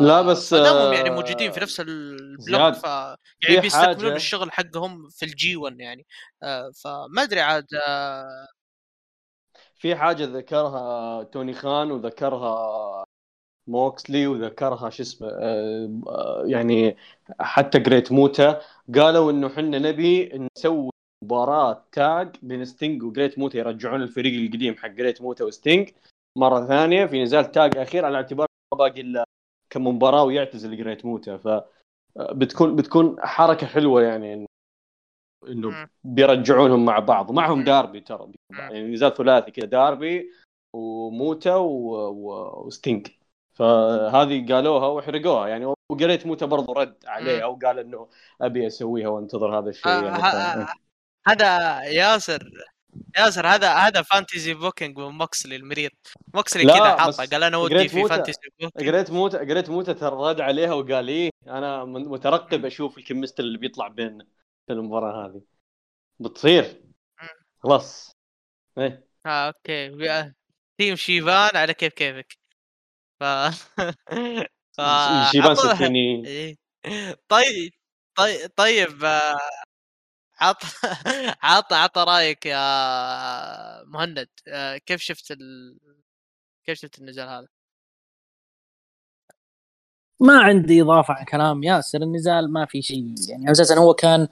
[0.02, 5.08] لا بس، يعني آه، موجودين في نفس ال block ف يعني بيستكملون حاجة- الشغل حقهم
[5.08, 6.06] في ال G1 يعني
[6.42, 8.46] آه فما أدري عاد آه
[9.78, 13.05] في حاجة ذكرها توني خان وذكرها
[13.66, 16.96] موكسلي وذكرها شو اسمه آه، آه، يعني
[17.40, 18.60] حتى جريت موتا
[18.94, 20.90] قالوا إنه إحنا نبي نسوي
[21.24, 25.90] مباراة tag بين ستينج وجريت موتا يرجعون الفريق القديم حق جريت موتا وستينج
[26.38, 29.24] مرة ثانية في نزال tag أخير على اعتبار ما باقي إلا
[29.70, 31.62] كم مباراة ويعتزل جريت موتا ف آه،
[32.32, 34.46] بتكون بتكون حركة حلوة يعني
[35.48, 35.88] إنه.
[36.04, 37.64] بيرجعونهم مع بعض ومعهم مم.
[37.64, 38.32] داربي ترى.
[38.50, 40.30] يعني نزال ثلاثي كذا داربي
[40.74, 41.68] وموتا و...
[42.10, 42.66] و...
[42.66, 43.08] وستينج
[43.56, 45.48] فهذه قالوها وحرقوها.
[45.48, 47.42] يعني وقريت موتا برضو رد عليه مم.
[47.42, 48.08] أو قال إنه
[48.40, 50.70] أبي أسويها وانتظر هذا الشيء آه، يعني ف...
[51.28, 52.50] هذا ياسر
[53.18, 55.90] ياسر هذا هذا fantasy booking من موكسلي المريض.
[56.34, 60.40] موكسلي كذا حاطه قال أنا ودي في fantasy booking قريت موتا قريت موتا ترى رد
[60.40, 64.26] عليها وقال إيه أنا مترقب أشوف ال chemistry اللي بيطلع بيننا
[64.66, 65.40] في المباراة هذه.
[66.18, 66.82] بتصير.
[67.62, 68.12] خلاص.
[68.78, 69.06] إيه.
[69.26, 69.88] آه okay.
[69.88, 70.32] بي-
[70.78, 72.45] team شيبان على كيف كيفك؟
[73.20, 73.24] ف
[74.76, 74.80] ف
[75.32, 76.56] شيبان عطوها- ستيني إيه.
[77.28, 77.72] طيب
[78.16, 79.38] طيب طيب آه،
[80.40, 80.56] عط
[81.42, 85.78] عط عط رأيك يا مهند آه، كيف شفت ال...
[86.66, 87.46] كيف شفت النزال هذا؟
[90.20, 94.28] ما عندي إضافة على كلام ياسر النزال ما في شيء يعني أساسا هو كان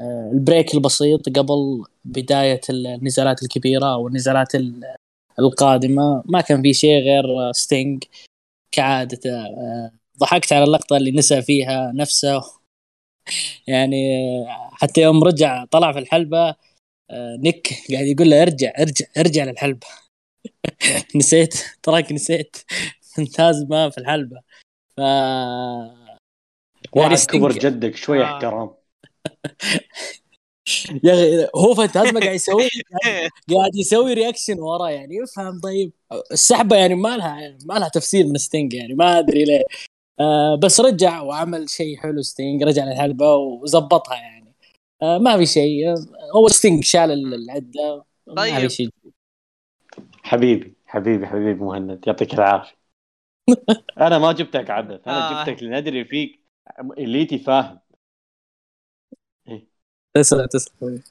[0.00, 4.96] آه، ال break البسيط قبل بداية النزالات الكبيرة أو النزالات ال-
[5.38, 6.22] القادمة.
[6.26, 8.04] ما كان في شيء غير ستينج
[8.72, 12.42] كعادته آه، ضحكت على اللقطة اللي نسى فيها نفسه.
[13.66, 16.54] يعني آه، حتى يوم رجع طلع في الحلبة
[17.10, 19.86] آه، نيك قاعد يقول له ارجع ارجع ارجع للحلبة.
[21.16, 22.56] نسيت تراك نسيت.
[23.14, 24.40] فانتازمو في الحلبة.
[24.96, 25.00] ف
[26.92, 28.24] واحد ستينج- كبر جدك شوي.
[28.24, 28.74] احترام.
[31.04, 32.68] يا أخي هو فانتازمو قاعد يسوي؟
[33.54, 35.24] قاعد يسوي reaction ورا يعني.
[35.24, 35.92] افهم طيب.
[36.32, 39.62] السحبة يعني ما لها ما لها تفسير من ستينج يعني ما أدري ليه.
[40.20, 44.54] آه بس رجع وعمل شيء حلو ستينج رجع للحلبه وزبطها يعني.
[45.02, 45.90] آه ما في شيء.
[45.90, 45.96] آه،
[46.36, 48.04] هو ستينج شال العدة.
[48.26, 48.58] ما طيب.
[48.58, 48.88] في شيء.
[50.22, 52.00] حبيبي حبيبي حبيبي مهند.
[52.06, 52.74] يعطيك العافية.
[54.06, 55.44] أنا ما جبتك عبث أنا آه.
[55.44, 56.40] جبتك لأن أدري فيك
[56.98, 57.78] elite فاهم.
[60.14, 61.02] تسلم تسلم.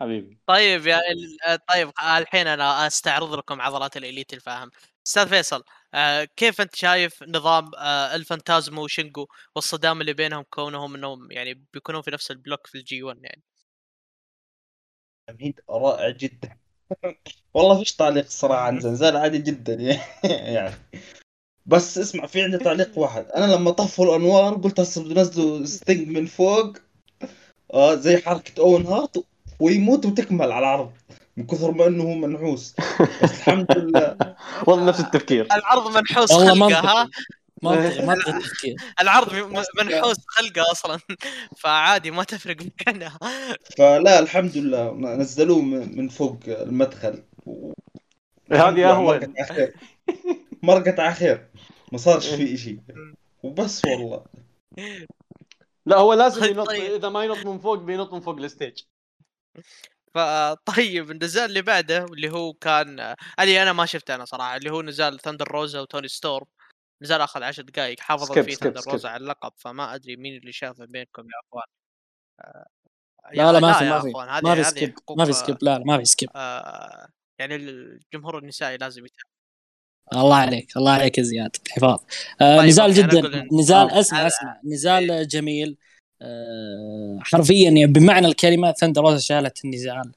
[0.00, 0.38] حبيبي.
[0.46, 4.70] طيب يا ال- طيب الحين أنا أستعرض لكم عضلات ال elite الفاهم.
[5.06, 11.32] أستاذ فيصل آه، كيف أنت شايف نظام آه، الفانتازمو وشينجو والصدام اللي بينهم كونهم إنهم
[11.32, 13.42] يعني بيكونون في نفس ال block في ال G1 يعني؟
[15.26, 16.56] تمهيد رائع جدا.
[17.54, 19.74] والله فيش تعليق الصراحة عن نزال عادي جدا.
[20.54, 20.74] يعني
[21.66, 23.26] بس اسمع في عندي تعليق واحد.
[23.26, 26.76] أنا لما طفوا الأنوار قلت هسه بده ينزلوا ستينج من فوق.
[27.74, 29.24] آه زي حركة اوين هارت
[29.60, 30.92] ويموت وتكمل على العرض
[31.36, 32.74] من كثر ما إنه هو منحوس.
[33.22, 34.36] بس الحمد لله.
[34.66, 35.46] والله نفس التفكير.
[35.52, 37.08] العرض منحوس والله خلقه ها؟
[37.62, 38.76] منطقي التفكير.
[39.00, 39.34] العرض
[39.78, 40.98] منحوس خلقه أصلا.
[41.62, 43.18] فعادي ما تفرق مكانها
[43.78, 44.92] فلا الحمد لله.
[44.92, 47.22] نزلوه من من فوق المدخل.
[47.46, 47.72] و-
[48.52, 49.34] هذه اهون
[50.62, 51.46] مرقت على خير.
[51.92, 52.78] ما صارش في إشي.
[53.42, 54.24] وبس والله.
[55.90, 56.92] لا هو لازم ينط طيب.
[56.92, 58.82] إذا ما ينط من فوق بينط من فوق ال stage.
[60.14, 64.82] فطيب النزال اللي بعده اللي هو كان اللي أنا ما شفته أنا صراحة اللي هو
[64.82, 66.46] نزال ثندر روزا وتوني ستورم
[67.02, 68.92] نزال اخذ 10 دقائق حافظ skip، فيه ثندر skip.
[68.92, 71.64] روزا على اللقب فما أدري مين اللي شافه بينكم يا أخوان.
[72.40, 72.66] آه،
[73.32, 74.12] لا لا ما في ما في
[74.46, 78.76] ما في skip ما في skip لا لا ما في skip آه، يعني الجمهور النسائي
[78.76, 79.29] لازم يتابع.
[80.12, 81.56] الله عليك الله عليك يا زياد.
[81.66, 81.98] الحفاظ
[82.40, 84.00] آه طيب، نزال جدا أقول نزال آه.
[84.00, 84.60] أسمع أسمع.
[84.64, 85.76] نزال جميل.
[86.22, 90.12] آه حرفيا يعني بمعنى الكلمة ثندر روزا شالت النزال.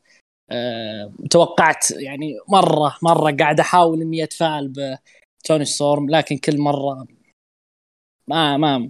[0.51, 4.73] آه توقعت يعني مرة مرة قاعد أحاول إني اتفاعل
[5.43, 7.07] بتوني ستورم لكن كل مرة
[8.27, 8.89] ما ما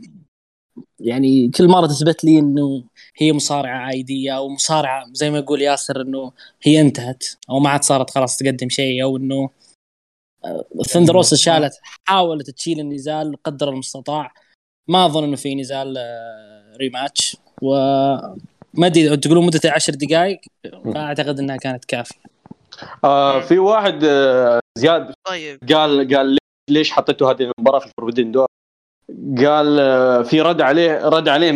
[1.00, 2.84] يعني كل مرة تثبت لي إنه
[3.18, 6.32] هي مصارعة عادية أو مصارعة زي ما يقول ياسر إنه
[6.64, 9.50] هي انتهت أو ما عاد صارت خلاص تقدم شيء أو إنه
[10.88, 11.74] ثندر روسا شالت
[12.08, 14.34] حاولت تشيل النزال قدر المستطاع.
[14.88, 18.36] ما أظن إنه في نزال آه، ريماتش وما
[18.78, 20.42] أدري تقولون مدته 10 دقائق
[20.94, 22.20] فأعتقد إنها كانت كافية.
[23.04, 25.60] آه في واحد آه زياد طيب.
[25.74, 26.38] قال قال
[26.70, 28.48] ليش حطيتوا هذه المباراة في الفوربدن دور
[29.38, 31.56] قال آه في رد عليه رد عليه.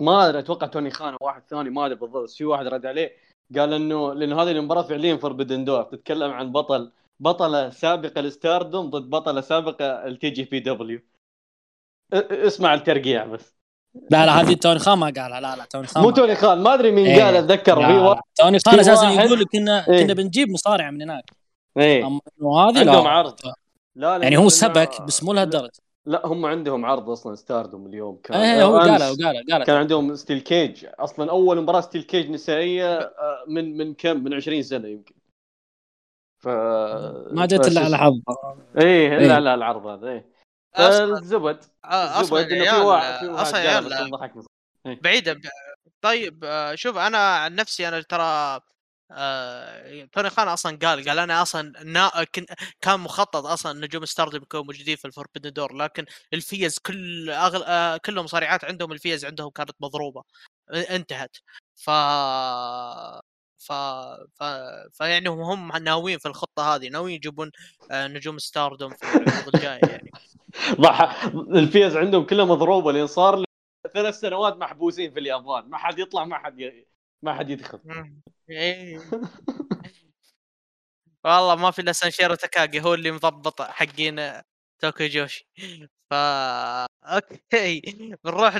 [0.00, 2.86] ما أدري أتوقع توني خان أو واحد ثاني ما أدري بالضبط بس في واحد رد
[2.86, 3.12] عليه.
[3.56, 8.90] قال إنه لأنه هذه المباراة فعليا Forbidden Door تتكلم عن بطل بطلة سابقة ال Stardom
[8.90, 11.00] ضد بطلة سابقة ال TJPW
[12.12, 13.56] اسمع الترقيع بس.
[14.10, 15.40] لا لا هذه توني خان ما قالها.
[15.40, 17.24] لا لا توني خان مو ما توني خان ما أدري مين إيه.
[17.24, 17.78] قال أتذكر.
[17.78, 20.04] لا في لا واحد توني خان أساسا يقول كنا إيه.
[20.04, 21.30] كنا بنجيب مصارع من هناك.
[21.76, 22.06] إيه.
[22.06, 23.10] أما إنه هذه عندهم لا.
[23.10, 23.34] عرض.
[23.96, 25.72] لا يعني هو سبك بس مو لهالدرجة.
[26.06, 28.20] لا هم عندهم عرض أصلا Stardom اليوم.
[28.24, 29.64] كان إيه هو قالها قالها قالها.
[29.64, 30.86] كان عندهم steel cage.
[30.98, 35.14] أصلا أول مباراة steel cage نسائية آه، من من كم؟ من 20 سنة يمكن.
[36.46, 36.48] ف
[37.32, 38.20] ما جت إلا على حظ.
[38.78, 39.32] إيه إلا إيه.
[39.32, 40.30] على العرض هذا إيه.
[40.78, 41.64] الزبدة.
[41.84, 44.42] آه، الزبدة أصلا واحد عيال واحد أصلا يا قال بس عيال ضحكني
[44.84, 45.32] بعيدة.
[45.32, 45.40] ب-
[46.00, 48.60] طيب آه، شوف أنا عن نفسي أنا ترى
[49.12, 52.46] آه، توني خان أصلا قال قال أنا أصلا نا كن
[52.80, 57.62] كان مخطط أصلا نجوم Stardom يكونوا موجودين في ال Forbidden Door لكن الفيز كل أغل...
[57.66, 58.18] آه، كل
[58.64, 60.22] عندهم الفيز عندهم كانت مضروبة
[60.70, 61.36] انتهت.
[61.76, 61.90] ف
[63.58, 63.72] ف
[64.34, 64.42] ف
[64.92, 67.50] فيعني هم هم ناويين في الخطة هذه ناويين يجيبون
[67.90, 70.10] آه، نجوم Stardom في العروض الجاية يعني
[70.80, 73.44] ضح الفيز عندهم كلها مضروبه لأن صار
[73.94, 76.86] ثلاث سنوات محبوسين في اليابان ما حد يطلع ما حد ي...
[77.22, 77.80] ما حد يدخل.
[78.50, 79.00] إيه.
[81.24, 84.42] والله ما في إلا سانشيرو تاكاغي هو اللي مضبط حقين
[84.78, 85.48] توكيو جوشي
[86.10, 87.80] فا أوكي
[88.24, 88.58] بنروح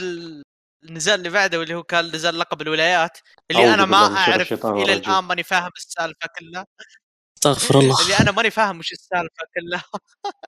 [0.88, 3.18] النزال اللي بعده واللي هو كان نزال لقب الولايات
[3.50, 4.92] اللي أنا ما أعرف إلى.
[4.92, 6.66] الآن ماني فاهم السالفة كلها.
[7.38, 8.02] استغفر الله.
[8.02, 9.84] اللي أنا ماني فاهم وش السالفة كلها.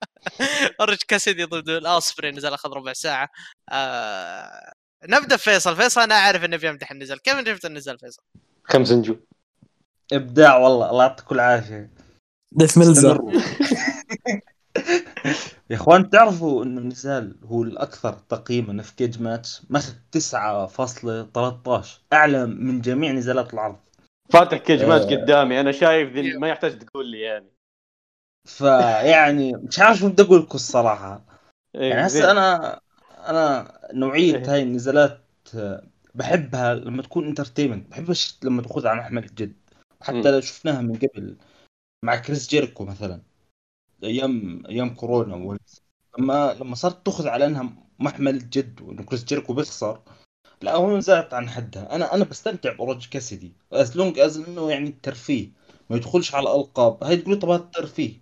[0.81, 3.29] اورنج كاسيدي ضد ويل اوسبري نزال اخذ ربع ساعة.
[3.71, 4.73] آه
[5.09, 5.77] نبدأ فيصل.
[5.77, 8.23] فيصل أنا أعرف إنه بيمدح النزال كيف انت شفت النزال فيصل؟
[8.65, 9.21] خمس نجوم
[10.13, 11.91] إبداع والله الله يعطيكم العافيه
[12.77, 13.41] ميلزر استمروا.
[15.71, 23.13] يا إخوان تعرفوا إنه نزال هو الأكثر تقييما في Cagematch ماخذ 9.13 أعلى من جميع
[23.13, 23.77] نزالات العرض
[24.31, 25.17] فاتح Cagematch آه.
[25.17, 27.51] قدامي أنا شايف ذي ما يحتاج تقول لي يعني
[28.49, 31.25] فيعني مش عارف شو بدي أقول لكم الصراحة
[31.75, 32.07] إيه، يعني.
[32.07, 32.81] هسه أنا
[33.29, 34.53] أنا نوعية إيه.
[34.53, 35.21] هاي النزالات
[35.55, 35.83] آه،
[36.15, 39.57] بحبها لما تكون entertainment بحبش لما تاخذها على محمل الجد
[40.03, 40.31] حتى.
[40.31, 41.37] لو شفناها من قبل
[42.05, 43.21] مع كريس جيريكو مثلا
[44.05, 45.59] أيام أيام كورونا.
[46.19, 50.01] لما لما صارت تأخذ على أنها محمل الجد وانه كريس جيريكو بيخسر
[50.63, 51.95] لا هو زادت عن حدها.
[51.95, 55.49] أنا أنا بستمتع باورنج كاسدي as long as إنه يعني الترفيه
[55.91, 57.05] ما يدخلش على الألقاب.
[57.05, 58.13] هاي تقول طب هذا الترفيه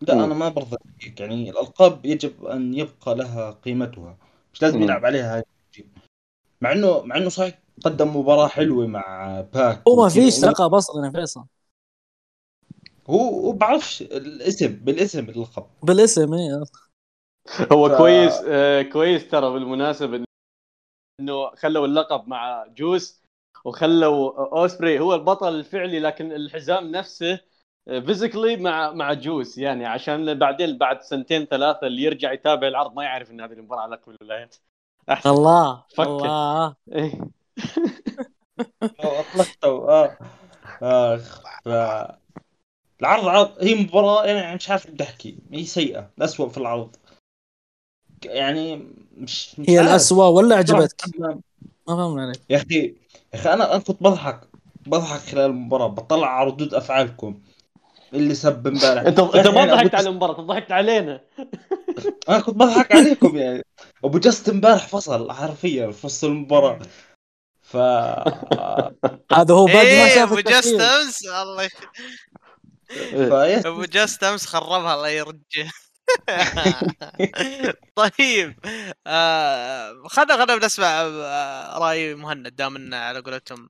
[0.00, 0.24] لا.
[0.24, 4.16] أنا ما برضى هيك يعني الألقاب يجب أن يبقى لها قيمتها.
[4.54, 4.82] مش لازم.
[4.82, 5.44] يلعب عليها هاي.
[6.60, 10.24] مع إنه مع إنه صحيح قدم مباراة حلوة مع باك هو ما وكذا.
[10.24, 11.44] فيش لقب أصلا يا فيصل.
[13.10, 16.62] هو هو بعرفش الاسم بالاسم اللقب بالاسم إيه
[17.72, 20.24] هو ف- كويس آه كويس ترى بالمناسبة
[21.20, 23.22] انه خلوا اللقب مع جوس
[23.64, 25.00] وخلوا أوسبري.
[25.00, 27.40] هو البطل الفعلي لكن الحزام نفسه
[27.86, 33.04] فيزيكلي مع مع جوس يعني عشان بعدين بعد سنتين ثلاثة اللي يرجع يتابع العرض ما
[33.04, 34.56] يعرف إن هذه المباراة على لقب الولايات
[35.10, 35.30] أحسن.
[35.30, 36.06] الله فكر.
[36.06, 36.74] الله.
[36.92, 37.20] إيه.
[39.04, 40.16] أو أطلقته آه.
[40.82, 41.42] اخ
[43.00, 46.96] العرض عرض هي مباراة يعني مش عارف بدي احكي هي سيئة الأسوأ في العرض.
[48.24, 48.76] يعني
[49.16, 49.80] مش, مش هي.
[49.80, 51.40] الأسوأ ولا عجبتك؟ ما
[51.86, 52.40] فهمنا عليك.
[52.50, 52.94] يا أخي يا
[53.34, 54.40] أخي أنا أنا كنت بضحك
[54.86, 55.86] بضحك خلال المباراة.
[55.86, 57.40] بطلع على ردود أفعالكم.
[58.14, 59.02] اللي سب امبارح.
[59.02, 61.20] انت أنت ما ضحكت على المباراة أنت ضحكت علينا.
[62.28, 63.64] أنا كنت بضحك عليكم يعني.
[64.04, 66.78] أبو جاست امبارح فصل حرفيا في وسط المباراة.
[67.62, 67.76] ف
[69.32, 71.68] هذا هو بعد ما إيه شاف أبو جاست امس الله
[73.66, 75.70] أبو جاست أمس خربها الله يرجع.
[77.96, 78.54] طيب
[79.06, 83.68] آه خلنا خلنا بنسمع آه رأي مهند دام إنه على قولتهم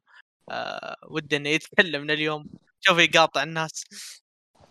[0.50, 2.46] آه وده إنه يتكلم اليوم.
[2.80, 3.84] شوف يقاطع الناس.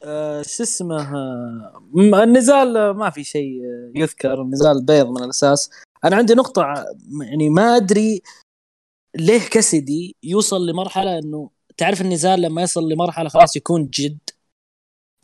[0.03, 4.41] آه، شو اسمه آه، النزال ما في شيء آه، يذكر.
[4.41, 5.69] النزال بيض من الأساس.
[6.05, 6.85] أنا عندي نقطة
[7.21, 8.21] يعني ما أدري
[9.15, 14.17] ليه كسدي يوصل لمرحلة إنه تعرف النزال لما يصل لمرحلة خلاص يكون جد؟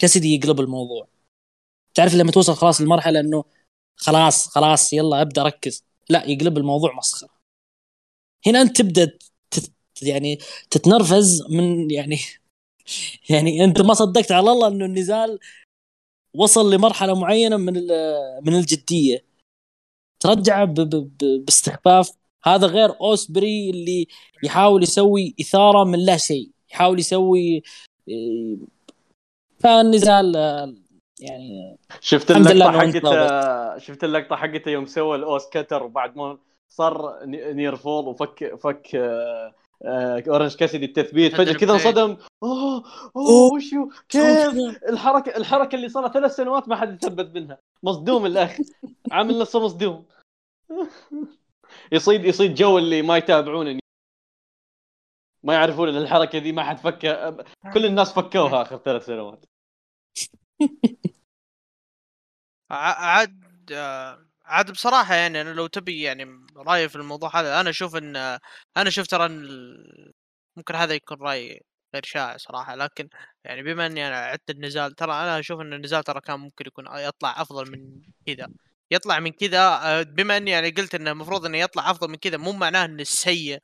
[0.02, 1.08] كسدي يقلب الموضوع.
[1.94, 3.44] تعرف لما توصل خلاص لمرحله إنه
[3.96, 7.30] خلاص خلاص يلا أبدأ ركز لا يقلب الموضوع مسخرة.
[8.48, 9.18] هنا أنت تبدأ
[9.52, 9.72] تت
[10.02, 10.40] يعني
[10.72, 12.18] تتنرفز من يعني
[13.30, 15.40] يعني أنت ما صدقت على الله إنه النزال
[16.36, 17.74] وصل لمرحلة معينة من
[18.44, 19.26] من الجدية.
[20.20, 22.12] ترجع باستخفاف.
[22.44, 24.08] هذا غير أوسبري اللي
[24.44, 26.52] يحاول يسوي إثارة من لا شيء.
[26.72, 27.64] يحاول يسوي
[28.08, 28.58] إيه،
[29.64, 30.74] فالنزال آه،
[31.20, 36.38] يعني شفت اللقطة حقته شفت اللقطة حقته يوم سوى ال OsCutter وبعد ما
[36.70, 39.54] صار nea- near fall وفك فك آه،
[39.86, 41.36] آه، أورنج كاسيدي التثبيت.
[41.36, 42.18] فجأة كذا انصدم.
[42.44, 42.84] أوه أوه
[43.16, 43.54] أوه.
[43.54, 44.56] وشو كيف؟
[44.90, 47.58] الحركة الحركة اللي صارت ثلاث سنوات ما حد يثبت منها.
[47.84, 48.58] مصدوم الأخ.
[49.12, 50.06] عامل نفسه مصدوم.
[51.92, 53.80] يصيد يصيد جو اللي ما يتابعون
[55.44, 57.38] ما يعرفون ان الحركة دي ما حد فكها
[57.74, 59.46] كل الناس فكوها آخر ثلاث سنوات.
[62.72, 63.34] عاد
[64.46, 66.26] عاد بصراحة يعني أنا لو تبي يعني
[66.58, 68.16] رأيي في الموضوع هذا أنا أشوف إن
[68.78, 70.14] أنا أشوف ترى ال-
[70.58, 71.62] ممكن هذا يكون راي
[71.94, 73.10] غير شائع صراحة لكن
[73.44, 76.86] يعني بما إني أنا عدت النزال ترى أنا أشوف إن النزال ترى كان ممكن يكون
[76.98, 78.48] يطلع أفضل من كذا
[78.92, 82.38] يطلع من كذا آه، بما إني يعني قلت إنه المفروض إنه يطلع أفضل من كذا
[82.38, 83.60] مو معناه إنه سيء.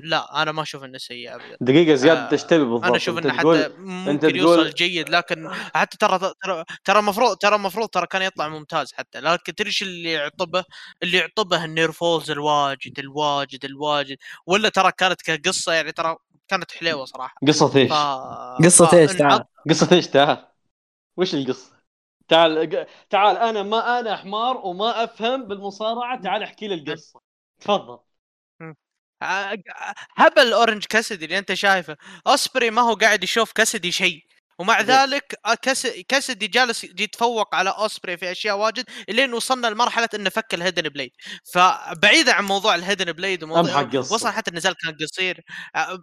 [0.00, 3.18] لا أنا ما أشوف إنه سيء ابدا دقيقة زياد آه، إيش تبي بالضبط أنا أشوف
[3.18, 7.88] إنه تقول- حتى ممكن تقول- يوصل جيد لكن حتى ترى ترى ترى المفروض ترى المفروض
[7.88, 10.64] ترى كان يطلع ممتاز حتى لكن تدري إيش اللي يعطبه؟
[11.02, 14.16] اللي يعطبه النيرفولز الواجد الواجد الواجد
[14.46, 16.16] ولا ترى كانت كقصة يعني ترى
[16.48, 17.94] كانت حليوة صراحة قصة إيش؟ ف...
[18.64, 19.44] قصة ف- إيش؟ انعط- تعال.
[19.70, 20.46] قصة إيش تعال
[21.16, 21.72] وش القصة؟
[22.28, 27.20] تعال ق- تعال أنا ما أنا حمار وما أفهم بالمصارعة تعال احكي لي القصة
[27.60, 27.98] تفضل
[30.16, 31.96] هبل اورنج كاسدي اللي أنت شايفه
[32.26, 34.20] أوسبري ما هو قاعد يشوف كاسدي شيء
[34.58, 34.96] ومع زين.
[34.96, 40.30] ذلك آه، كاس- كاسدي جالس يتفوق على أوسبري في أشياء واجد الين وصلنا لمرحلة إنه
[40.30, 41.10] فك ال Hidden Blade
[41.54, 43.62] فبعيدا عن موضوع ال Hidden Blade وموضوع.
[44.12, 45.40] وصل حتى النزال كان قصير
[45.76, 45.98] آه،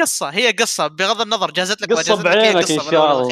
[0.00, 3.28] قصة هي قصة بغض النظر جازت لك هي بعينك بالأول شاء الله.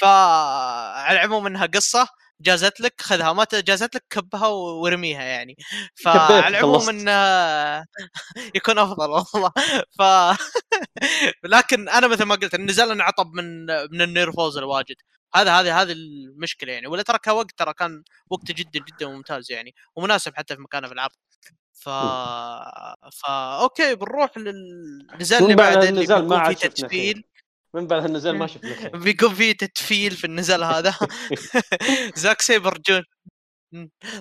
[0.00, 2.08] فعلى العموم إنها قصة
[2.40, 5.56] جازت لك خذها ما جازت لك كبها وارميها يعني.
[6.04, 6.88] فعلى العموم.
[6.88, 7.12] انه
[8.56, 9.52] يكون أفضل والله.
[9.98, 10.02] ف
[11.54, 14.96] لكن أنا مثل ما قلت النزال انعطب من من ال near falls الواجد
[15.34, 16.86] هذا هذه هذه المشكلة يعني.
[16.86, 19.74] ولا ترى كوقت ترى كان وقته جدا جدا ممتاز يعني.
[19.96, 21.12] ومناسب حتى في مكانه في العرض.
[21.72, 21.88] ف
[23.12, 27.24] فا أوكي بنروح للنزال اللي بعد اللي بيكون فيه تسفيل خير.
[27.74, 30.94] من بعد هالنزال ما شفنا بيكون في تسفيل في النزال هذا.
[32.14, 33.04] زاك سيبر جون.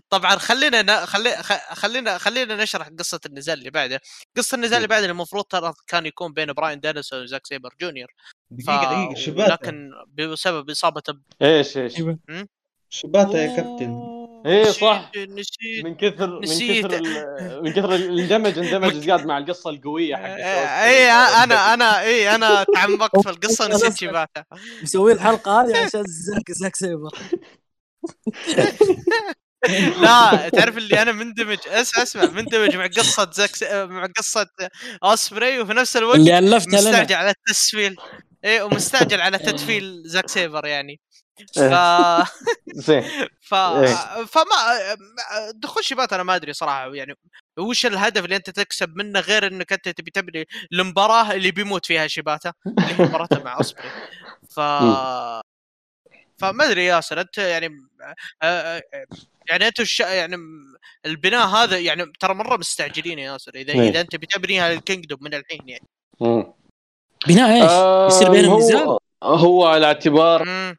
[0.09, 1.05] طبعا خلينا ن...
[1.05, 1.35] خلي...
[1.43, 4.01] خ- خلينا خلينا نشرح قصة النزال اللي بعده.
[4.37, 8.13] قصة النزال اللي بعده المفروض ترى كان يكون بين براين دانيلسون وزاك سيبر جونيور.
[8.49, 8.69] ف...
[8.69, 9.53] دقيقة دقيقة شباتة.
[9.53, 11.21] لكن بسبب اصابته ب...
[11.41, 11.97] إيش إيش.
[11.97, 12.19] أيوة.
[12.89, 14.18] شباتة يا كابتن.
[14.45, 15.11] إيه، نسيت- صح.
[15.17, 16.85] نسيت من كثر من نسيت.
[16.85, 17.01] كثر
[17.61, 23.19] من كثر الاندمج اندمج زياد مع القصة القوية حقت اي أنا أنا اي أنا تعمقت
[23.19, 24.43] في القصة ونسيت شباته
[24.83, 27.09] مسوي الحلقة هذه عشان زاك زاك سيبر.
[30.01, 33.49] لا تعرف اللي أنا مندمج؟ اسمع أسمع مندمج مع قصة زاك
[33.89, 34.47] مع قصة
[35.03, 36.89] أوسبري وفي نفس الوقت اللي الفتها لنا.
[36.89, 37.95] مستعجل على التسفيل
[38.45, 40.99] إيه ومستعجل على تسفيل زاك سيبر يعني.
[41.55, 41.59] ف
[42.67, 43.03] زين
[43.41, 44.25] ف إيه.
[44.25, 44.95] فما
[45.53, 47.15] دخول شبات أنا ما أدري صراحة يعني
[47.59, 52.07] وش الهدف اللي أنت تكسب منه غير إنك أنت تبي تبني المباراة اللي بيموت فيها
[52.07, 53.89] شباته اللي هي مباراته مع أوسبري
[54.49, 54.59] ف
[56.37, 57.69] فما أدري ياسر أنت يعني
[58.41, 58.81] آه، آه،
[59.49, 59.99] يعني أنتم الش...
[59.99, 60.37] يعني
[61.05, 63.89] البناء هذا يعني ترى مرة مستعجلين يا ياسر إذا إيه.
[63.89, 65.85] إذا أنت بتبنيها للكينجدوم من الحين يعني
[66.21, 66.53] مم.
[67.27, 67.71] بناء إيش؟
[68.15, 70.77] يصير آم، بينهم هو- نزال؟ هو على اعتبار مم.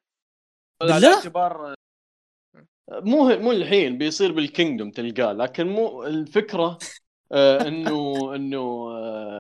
[0.83, 1.75] على بالله؟ اعتبار
[2.91, 6.79] مو مو الحين بيصير بال Kingdom تلقاه لكن مو الفكرة
[7.33, 8.59] آه، انه إنه
[8.91, 9.39] آه،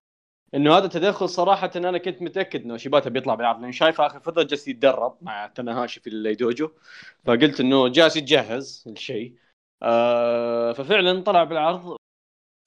[0.54, 4.42] إنه هذا تدخل صراحة أنا كنت متأكد إنه شيباتا بيطلع بالعرض لأن شايف آخر فترة
[4.42, 6.70] جالس يتدرب مع تناهاشي في ال dojo
[7.24, 9.34] فقلت إنه جالس يتجهز الشيء
[9.82, 11.96] آه ففعلا طلع بالعرض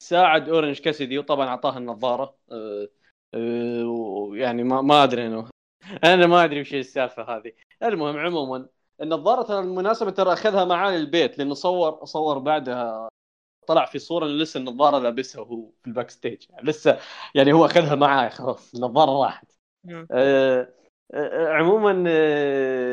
[0.02, 2.38] ساعد أورنج كاسيدي وطبعا أعطاه النظارة.
[2.52, 2.88] آه
[3.34, 5.48] آه ويعني ما ما أدري انه
[6.04, 7.52] أنا ما أدري وش السالفة هذه.
[7.82, 8.68] المهم عموما
[9.00, 13.08] النظاره ترى المناسبة ترى أخذها معاه للبيت لأنه صور صور بعدها
[13.66, 16.98] طلع في صورة إنه لسه النظاره لابسها وهو في ال backstage يعني لسه
[17.34, 19.46] يعني هو أخذها معاه خلاص النظاره راحت.
[20.10, 20.74] آه،
[21.14, 22.92] آه، عموما آه،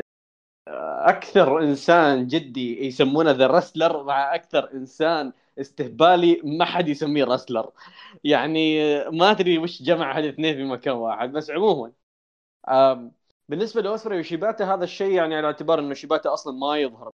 [1.08, 7.72] أكثر إنسان جدي يسمونه The Wrestler مع أكثر إنسان استهبالي ما حد يسميه wrestler
[8.24, 8.78] يعني
[9.10, 11.92] ما أدري وش جمع هالاثنين في مكان واحد بس عموما
[13.52, 17.10] بالنسبة لأوسبري وشيباتا هذا الشيء يعني على اعتبار إنه شيباتا أصلا ما يظهر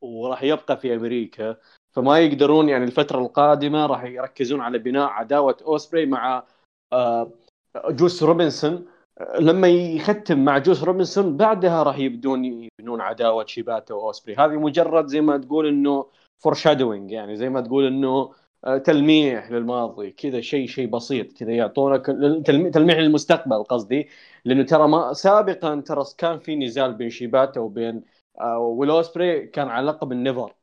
[0.00, 1.56] وراح يبقى في أمريكا.
[1.90, 6.44] فما يقدرون يعني الفترة القادمة راح يركزون على بناء عداوة أوسبري مع
[6.92, 7.30] آه،
[7.88, 8.86] جوس روبنسون.
[9.40, 14.34] لما يختم مع جوس روبنسون بعدها راح يبدون يبنون عداوة شيباتا وأوسبري.
[14.34, 16.06] هذه مجرد زي ما تقول إنه
[16.38, 18.32] foreshadowing يعني زي ما تقول إنه
[18.84, 22.06] تلميح للماضي كذا شيء شيء بسيط كذا يعطونك
[22.46, 24.08] تلميح للمستقبل قصدي
[24.44, 28.02] لأنه ترى ما سابقا ترى كان في نزال بين شيباتا وبين
[28.40, 30.54] آه، والاوسبري كان على لقب ال NEVER.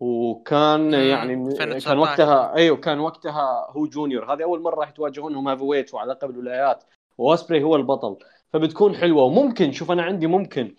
[0.00, 1.88] وكان يعني 2019.
[1.88, 4.32] كان وقتها أيوه كان وقتها هو junior.
[4.32, 6.84] هذه أول مرة راح يتواجهونهم heavyweight وعلى لقب الولايات.
[7.18, 8.16] وأوسبري هو البطل.
[8.52, 9.22] فبتكون حلوة.
[9.22, 10.74] وممكن شوف أنا عندي ممكن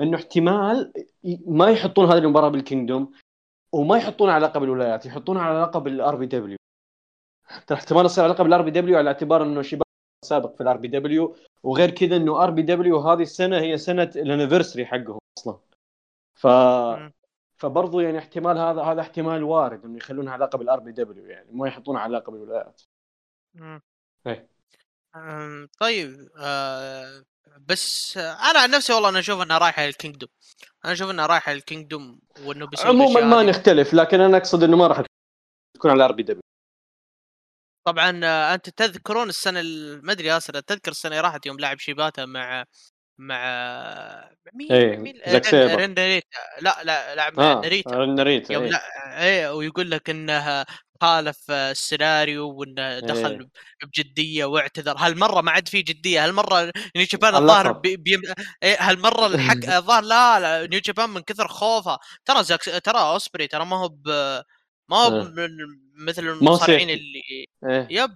[0.00, 0.92] إنه احتمال
[1.46, 3.12] ما يحطون هذه المباراة بال Kingdom.
[3.72, 6.58] وما يحطونها على لقب الولايات يحطونها على لقب ال RPW
[7.66, 9.82] ترى احتمال يصير على لقب ال RPW على اعتبار إنه شيباتا
[10.24, 15.18] سابق في ال RPW وغير كذا إنه RPW هذه السنة هي سنة ال anniversary حقهم
[15.38, 15.58] أصلا
[16.34, 16.46] ف.
[17.56, 21.68] فبرضه يعني احتمال هذا هذا احتمال وارد إنه يخلونها على لقب ال RPW يعني ما
[21.68, 22.82] يحطونها على لقب الولايات
[23.54, 23.82] مم.
[24.26, 24.48] إيه.
[25.80, 27.24] طيب آه
[27.58, 30.28] بس آه، أنا عن نفسي والله أنا أشوف إنها رايحة لل Kingdom.
[30.84, 33.42] أنا أشوف إنها رايحة لل Kingdom وإنه بيسوي عموما ما.
[33.42, 35.02] نختلف لكن أنا أقصد إنه ما راح
[35.76, 36.40] تكون على ال RPW.
[37.86, 41.78] طبعا آه، أنت تذكرون السنة ال- ما أدري ياسر تذكر السنة اللي راحت يوم لعب
[41.78, 42.64] شيباتا مع
[43.18, 43.40] مع
[44.52, 46.26] مين؟ إيه، مين؟ رين- ناريتا
[46.60, 48.70] لا لا لعب آه ناريتا ناريتا يوم إيه.
[48.70, 48.82] لا
[49.22, 50.64] إيه ويقول لك انه
[51.00, 53.48] خالف آه، السيناريو وإنه دخل إيه.
[53.86, 57.34] بجدية واعتذر هالمرة ما عاد في جدية هالمرة نيو جابان.
[57.34, 58.20] الظاهر بي بي
[58.62, 63.46] إيه هالمرة الحق الظاهر لا لا نيو جابان من كثر خوفه ترى زاك ترى أوسبري
[63.46, 64.08] ترى ما هو ب
[64.88, 65.22] ما هو إيه.
[65.28, 66.90] من- مثل المصارعين.
[66.90, 67.22] اللي
[67.70, 68.10] إيه يب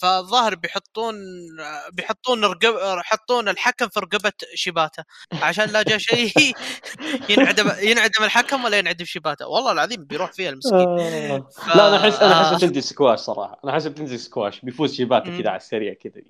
[0.00, 1.14] فالظاهر بيحطون
[1.60, 5.04] آه، بيحطون رقب يحطون الحكم في رقبة شيباتا
[5.42, 6.32] عشان لا جاء شيء
[7.30, 11.48] ينعدم ينعدم الحكم ولا ينعدم شيباتا والله العظيم بيروح فيها المسكين آه.
[11.52, 12.56] ف- لا أنا أحس أنا أحس آه.
[12.66, 15.38] بتنزل سكواش صراحة أنا أحس بتنزل سكواش بيفوز شيباتا مم.
[15.40, 16.22] كذا على السريع كذا.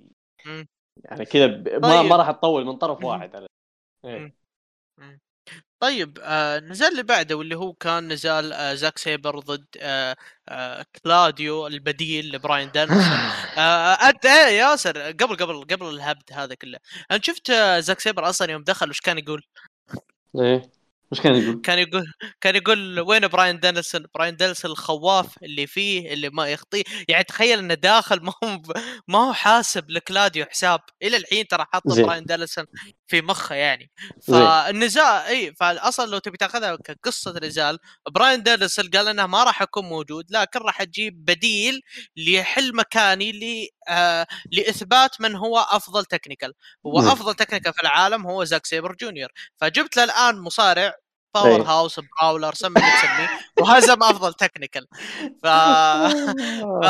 [1.04, 2.10] يعني كذا ب- ما طيب.
[2.10, 3.04] ما راح تطول من طرف.
[3.04, 3.46] واحد على
[4.04, 4.34] إيه.
[5.80, 10.16] طيب آه نزال اللي بعده واللي هو كان نزال آه زاك سيبر ضد آه
[10.48, 12.98] آه كلاديو البديل لبراين دانسون
[13.58, 16.78] آه انت إيه ياسر قبل قبل قبل الهبد هذا كله.
[17.10, 19.42] أنت شفت آه زاك سيبر أصلا يوم دخل وش كان يقول؟
[20.40, 20.77] إيه.
[21.12, 22.06] وش كان يقول؟ كان يقول
[22.40, 27.58] كان يقول وين براين دانيلسون؟ براين دانيلسون الخواف اللي فيه اللي ما يخطيه، يعني تخيل
[27.58, 28.62] إنه داخل ما هو
[29.08, 31.82] ما هو حاسب لكلاديو حساب، إلى الحين ترى حاط.
[31.86, 32.64] براين دانيلسون
[33.06, 33.90] في مخه يعني،.
[34.22, 37.78] فالنزال إي فاصلا لو تبي تأخذها كقصة نزال،
[38.10, 41.80] براين دانيلسون قال إنه ما راح أكون موجود، لكن راح أجيب بديل
[42.16, 43.66] ليحل مكاني آه
[44.52, 46.54] لإثبات من هو أفضل technical،
[46.86, 47.10] هو زين.
[47.10, 49.28] أفضل technical في العالم هو زاك سيبر جونيور،
[49.60, 50.94] فجبت له الآن مصارع
[51.34, 51.62] power.
[51.62, 53.28] house brawler سمي اللي تسميه
[53.60, 54.86] وهزم أفضل technical
[55.42, 55.46] ف
[56.82, 56.86] ف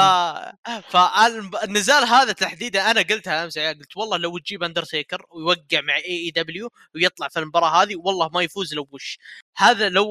[0.91, 5.97] فالنزال هذا تحديدا أنا قلتها أمس يا عيال، قلت والله لو تجيب أندرتيكر ويوقع مع
[5.97, 9.19] AEW ويطلع في المباراة هذه والله ما يفوز لو وش
[9.57, 10.09] هذا لو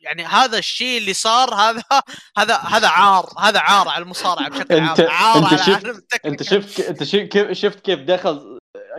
[0.00, 1.82] يعني هذا الشيء اللي صار هذا
[2.38, 6.42] هذا هذا عار هذا عار على المصارعة بشكل عام أنت- عار على شفت- أنت.
[6.42, 7.02] شفت أنت
[7.52, 8.58] شفت كيف دخل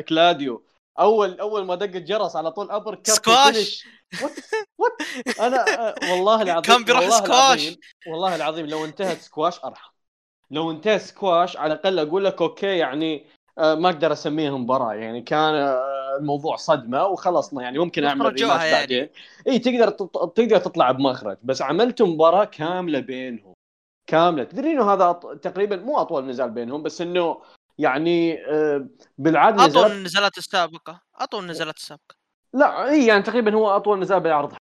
[0.10, 0.66] كلاديو
[1.00, 3.84] اول أول ما دق الجرس على طول uppercut squash.
[4.22, 4.32] what
[4.78, 5.66] what أنا
[6.12, 7.30] والله العظيم كان بيروح والله سكواش.
[7.32, 7.78] العظيم
[8.08, 9.90] والله العظيم لو انتهت سكواش أرحم
[10.52, 13.26] لو انتهى سكواش على الأقل أقول لك okay يعني
[13.60, 18.72] ما أقدر أسميها مباراة يعني كان آه، الموضوع صدمة وخلصنا يعني ممكن أعمل rematch يعني.
[18.72, 19.10] بعدين
[19.48, 19.90] إي تقدر
[20.28, 23.54] تقدر تطلع بمخرج بس عملتوا مباراة كاملة بينهم
[24.08, 25.12] كاملة تدري إنه هذا.
[25.42, 27.42] تقريبا مو أطول نزال بينهم بس إنه
[27.78, 28.88] يعني آه،
[29.18, 32.16] بالعادة أطول نزالات النزالات السابقة أطول النزالات السابقة
[32.54, 34.54] لا إي يعني تقريبا هو أطول نزال بالعرض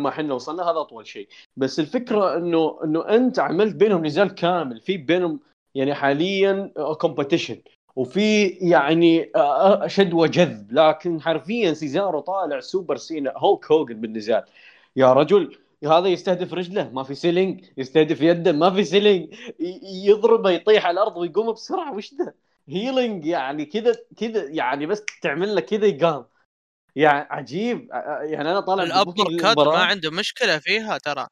[0.00, 4.80] ما إحنا وصلنا هذا أطول شيء بس الفكرة إنه إنه أنت عملت بينهم نزال كامل
[4.80, 5.40] في بينهم
[5.74, 6.72] يعني حاليا
[7.02, 7.56] competition
[7.96, 10.72] وفي يعني آه، شد وجذب.
[10.72, 14.44] لكن حرفيا سيزارو طالع سوبر سينا هولك هوجن بالنزال.
[14.96, 17.64] يا رجل هذا يستهدف رجله ما في selling.
[17.76, 19.34] يستهدف يده ما في selling.
[20.04, 21.94] يضربه يطيح على الأرض ويقوم بسرعة.
[21.94, 22.32] وش ذا
[22.68, 26.24] healing يعني كذا كذا يعني بس تعمل له كذا يقام.
[26.96, 27.88] يعني عجيب.
[28.22, 31.26] يعني أنا طالع ال uppercut ما عنده مشكلة فيها ترى.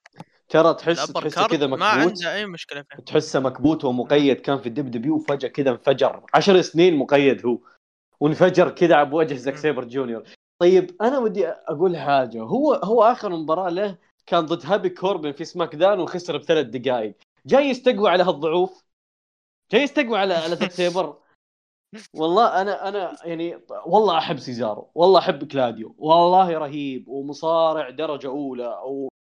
[0.52, 2.24] ترى تحس تحسه كذا ما مكبوت.
[2.24, 3.00] عنده أي مشكلة فيها.
[3.00, 6.22] تحسه مكبوت ومقيد كان في الدب دبليو وفجأة كذا انفجر.
[6.34, 7.58] عشر سنين مقيد هو.
[8.20, 9.60] وانفجر كذا بوجه زاك مم.
[9.60, 10.22] سيبر جونيور.
[10.62, 12.42] طيب أنا ودي أقول حاجة.
[12.42, 17.14] هو هو آخر مباراة له كان ضد هابي كوربن في سماك داون وخسر بثلاث دقائق.
[17.46, 18.84] جاي يستقوى على هالضعوف؟
[19.72, 21.16] جاي يستقوى على على زاك سيبر
[22.14, 24.90] والله أنا أنا يعني والله أحب سيزارو.
[24.94, 25.94] والله أحب كلاديو.
[25.98, 29.11] والله رهيب ومصارع درجة أولى و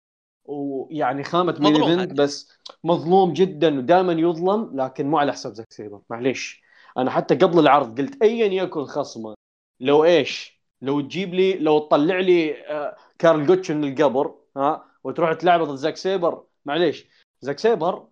[0.52, 2.12] ويعني خامة main event.
[2.12, 6.00] بس مظلوم جدا ودائما يظلم لكن مو على حساب زاك سيبر.
[6.10, 6.62] معليش.
[6.98, 9.34] أنا حتى قبل العرض قلت ايا يكن خصمه.
[9.80, 15.32] لو إيش؟ لو تجيب لي لو تطلع لي آه، كارل جوتش من القبر ها وتروح
[15.32, 16.44] تلعبه ضد زاك سيبر.
[16.64, 17.06] معليش.
[17.40, 18.06] زاك سيبر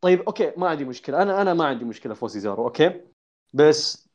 [0.00, 1.22] طيب okay ما عندي مشكلة.
[1.22, 3.00] أنا أنا ما عندي مشكلة فوز سيزارو okay؟
[3.54, 4.08] بس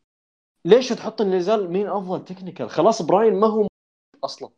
[0.66, 3.68] ليش تحط النزال مين أفضل technical خلاص براين ما هو
[4.24, 4.50] أصلا.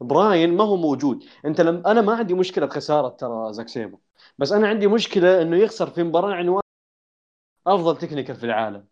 [0.00, 1.24] براين ما هو موجود.
[1.44, 3.98] أنت لم أنا ما عندي مشكلة بخسارة ترى زاك سيبر
[4.38, 6.62] بس أنا عندي مشكلة إنه يخسر في مباراة عنوان
[7.66, 8.86] أفضل technical في العالم.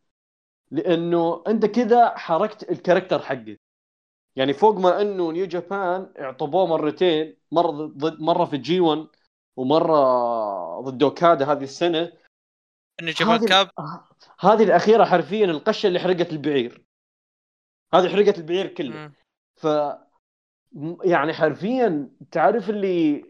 [0.70, 3.60] لأنه أنت كذا حرقت ال character حقك
[4.36, 9.06] يعني فوق ما إنه نيو جابان اعطبوه مرتين مرة ضد مرة في الجي 1
[9.56, 12.12] ومرة ضد أوكادا هذه السنة.
[13.02, 13.70] إنه جابان هذه- كاب.
[13.78, 14.08] آه،
[14.40, 16.84] هذه الأخيرة حرفيا القشة اللي حرقت البعير.
[17.94, 19.12] هذه حرقت البعير كله.
[19.56, 19.66] ف
[21.04, 23.24] يعني حرفيا تعرف اللي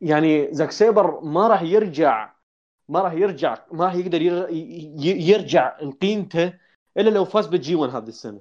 [0.00, 2.34] يعني زاك سيبر ما راح يرجع
[2.88, 4.22] ما راح يرجع ما راح يقدر
[5.02, 6.52] يرجع لقيمته
[6.98, 8.40] إلا لو فاز بالجي 1 هذه السنة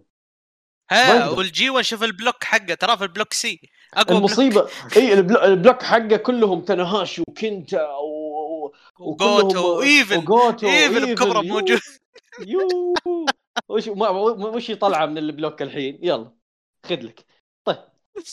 [0.91, 1.29] ها.
[1.37, 3.59] والجي 1 شوف ال block حقه ترى في ال block C
[3.93, 4.67] أقوى المصيبة
[4.97, 8.73] إي ال blo- ال block حقه كلهم تاناهاشي وكنتا و...
[8.99, 11.15] وجوتو وإيفل وجوتو إيفل.
[11.15, 11.79] بكبره موجود
[12.47, 12.93] يو
[13.69, 16.31] وش ما وش يطلع من ال block الحين يلا
[16.85, 17.25] خذ لك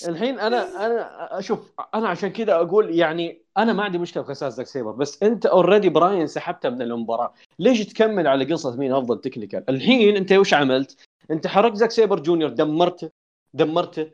[0.09, 4.67] الحين أنا أنا أشوف أنا عشان كذا أقول يعني أنا ما عندي مشكلة بخساره زاك
[4.67, 7.35] سيبر بس أنت already براين سحبته من المباراة.
[7.59, 10.97] ليش تكمل على قصة مين أفضل technical الحين أنت وش عملت؟
[11.31, 13.11] أنت حرقت زاك سيبر جونيور دمرته
[13.55, 14.11] دمرته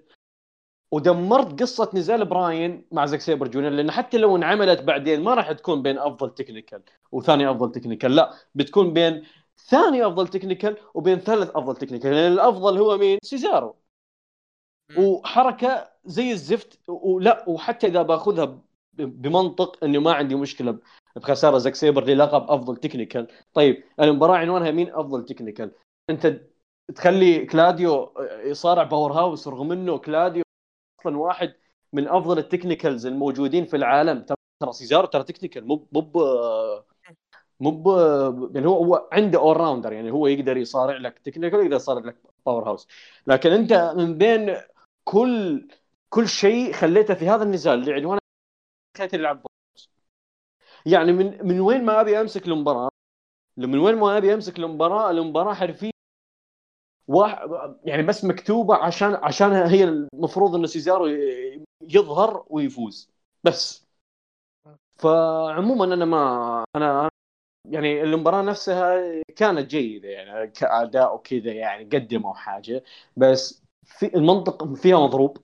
[0.92, 5.52] ودمرت قصة نزال براين مع زاك سيبر جونيور لأن حتى لو انعملت بعدين ما راح
[5.52, 9.24] تكون بين أفضل technical وثاني أفضل technical لا بتكون بين
[9.68, 13.76] ثاني أفضل technical وبين ثالث أفضل technical لأن الأفضل هو مين؟ سيزارو.
[14.96, 18.58] وحركة زي الزفت ولا وحتى إذا بأخذها
[18.92, 20.78] بمنطق إنه ما عندي مشكلة
[21.16, 25.72] بخسارة زاك سيبر للقب أفضل technical طيب المباراة عنوانها مين أفضل technical
[26.10, 26.40] أنت
[26.94, 28.12] تخلي كلاديو
[28.44, 30.42] يصارع powerhouse رغم إنه كلاديو
[31.00, 31.54] أصلا واحد
[31.92, 34.26] من أفضل ال technicals الموجودين في العالم.
[34.60, 36.10] ترى سيزارو ترى technical مو مو
[37.60, 37.98] مو
[38.54, 42.16] يعني هو هو عنده all-rounder يعني هو يقدر يصارع لك technical يقدر يصارع لك
[42.46, 42.88] powerhouse
[43.26, 44.56] لكن أنت من بين
[45.08, 45.68] كل
[46.10, 48.20] كل شيء خليته في هذا النزال اللي عنوانه
[48.98, 49.46] خليته يلعب.
[50.86, 52.88] يعني من من وين ما أبي أمسك المباراة
[53.58, 55.92] من وين ما أبي أمسك المباراة المباراة حرفيا
[57.08, 57.38] واحد
[57.84, 61.06] يعني بس مكتوبة عشان عشان هي المفروض انه سيزارو
[61.82, 63.10] يظهر ويفوز.
[63.44, 63.86] بس.
[64.98, 67.10] فعموما أنا ما أنا
[67.70, 69.00] يعني المباراة نفسها
[69.36, 72.84] كانت جيدة يعني كأداء وكذا يعني قدموا حاجة.
[73.18, 75.38] بس في المنطق فيها مضروب.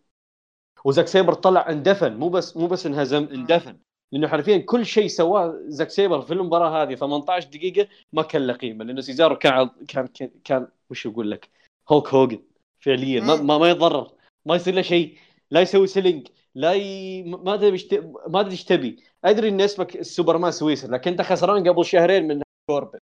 [0.85, 3.79] وزاك سيبر طلع اندفن مو بس مو بس انهزم اندفن.
[4.13, 8.55] لأنه حرفيا كل شيء سواه زاك سيبر في المباراة هذه 18 دقيقة ما كان له
[8.55, 11.51] قيمه لأنه سيزارو كان كان كان, كان وش أقول لك؟
[11.89, 12.43] هولك هوجن
[12.81, 13.21] فعليا.
[13.21, 14.13] ما, ما, ما يتضرر
[14.47, 15.19] ما يصير له شيء
[15.51, 17.23] لا يسوي selling لا ي...
[17.23, 19.05] ما أدري إيش ت- ما أدري إيش تبي.
[19.25, 22.99] أدري إن اسمك السوبرمان سويسر لكن أنت خسران قبل شهرين من كوربن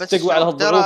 [0.00, 0.84] بس تقوى على هالضعوف.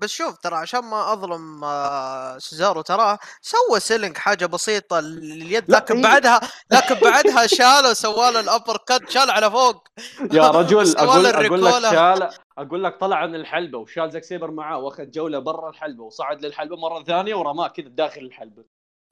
[0.00, 5.96] بس شوف ترى عشان ما أظلم آه، سيزارو ترى سوى selling حاجة بسيطة لليد لكن
[5.96, 6.40] هي- بعدها
[6.70, 9.88] لكن بعدها شاله سوى له ال uppercut شال على فوق.
[10.32, 11.90] يا رجل أقول أقول لك.
[11.90, 12.28] شال
[12.58, 16.76] أقول لك طلع من الحلبة وشال زاك سيبر معاه وأخذ جولة برا الحلبة وصعد للحلبة
[16.76, 18.64] مرة ثانية ورماه كذا داخل الحلبة.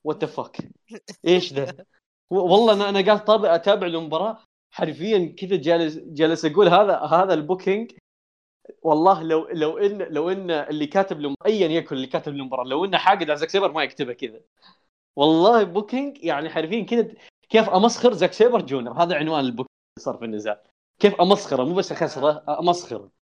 [0.05, 0.57] what fuck
[1.27, 1.75] إيش ذا؟
[2.31, 4.39] والله أنا أنا قاعد أتابع المباراة
[4.75, 7.93] حرفيا كذا جالس جالس أقول هذا هذا ال booking
[8.83, 12.85] والله لو لو إن لو إن اللي كاتب له ايا يكن اللي كاتب المباراه لو
[12.85, 14.41] انه حاقد على زاك سيبر ما يكتبها كذا.
[15.17, 17.09] والله booking يعني حرفيا كذا
[17.49, 19.69] كيف أمسخر زاك سيبر جونر؟ هذا عنوان ال booking
[19.99, 20.59] صار في النزال
[21.01, 23.18] كيف أمسخره؟ مو بس أخسره أمسخره.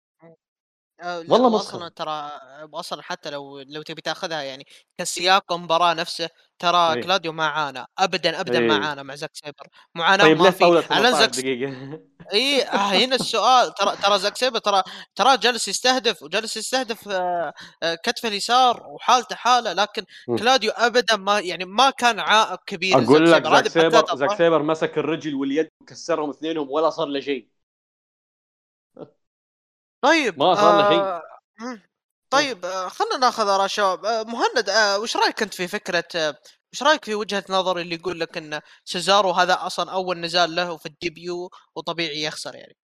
[1.03, 1.88] والله واصلا مسخرة.
[1.88, 2.30] ترى
[2.74, 4.66] أصلا حتى لو لو تبي تاخذها يعني
[4.99, 6.28] كسياق المباراه نفسه
[6.59, 7.03] ترى إيه.
[7.03, 8.66] كلاديو ما عانى ابدا ابدا إيه.
[8.68, 12.01] ما عانى مع زاك سيبر معاناة طيب ما في على 18 زاك دقيقة
[12.32, 14.82] اي آه، هنا السؤال ترى ترى زاك سيبر ترى
[15.14, 20.05] ترى جالس يستهدف وجالس يستهدف آه، آه، كتف اليسار وحالته حالة لكن.
[20.38, 24.16] كلاديو ابدا ما يعني ما كان عائق كبير أقول لك زاك سيبر.
[24.16, 24.38] زاك.
[24.38, 27.53] سيبر مسك الرجل واليد وكسرهم اثنينهم ولا صار له شيء
[30.05, 31.00] طيب ما صار له شيء.
[31.02, 31.22] آه،
[31.61, 31.82] مم.
[32.30, 34.05] طيب آه، خلينا ناخذ آراء الشباب.
[34.05, 36.38] آه، مهند آه، وش رأيك أنت في فكرة آه،
[36.72, 40.76] وش رأيك في وجهة نظر اللي يقول لك إن سيزارو هذا أصلا أول نزال له
[40.76, 42.76] في ال debut وطبيعي يخسر يعني؟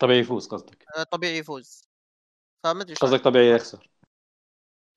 [0.00, 0.84] طبيعي يفوز قصدك.
[0.96, 1.84] آه، طبيعي يفوز.
[2.64, 3.90] فما أدري قصدك طبيعي يخسر.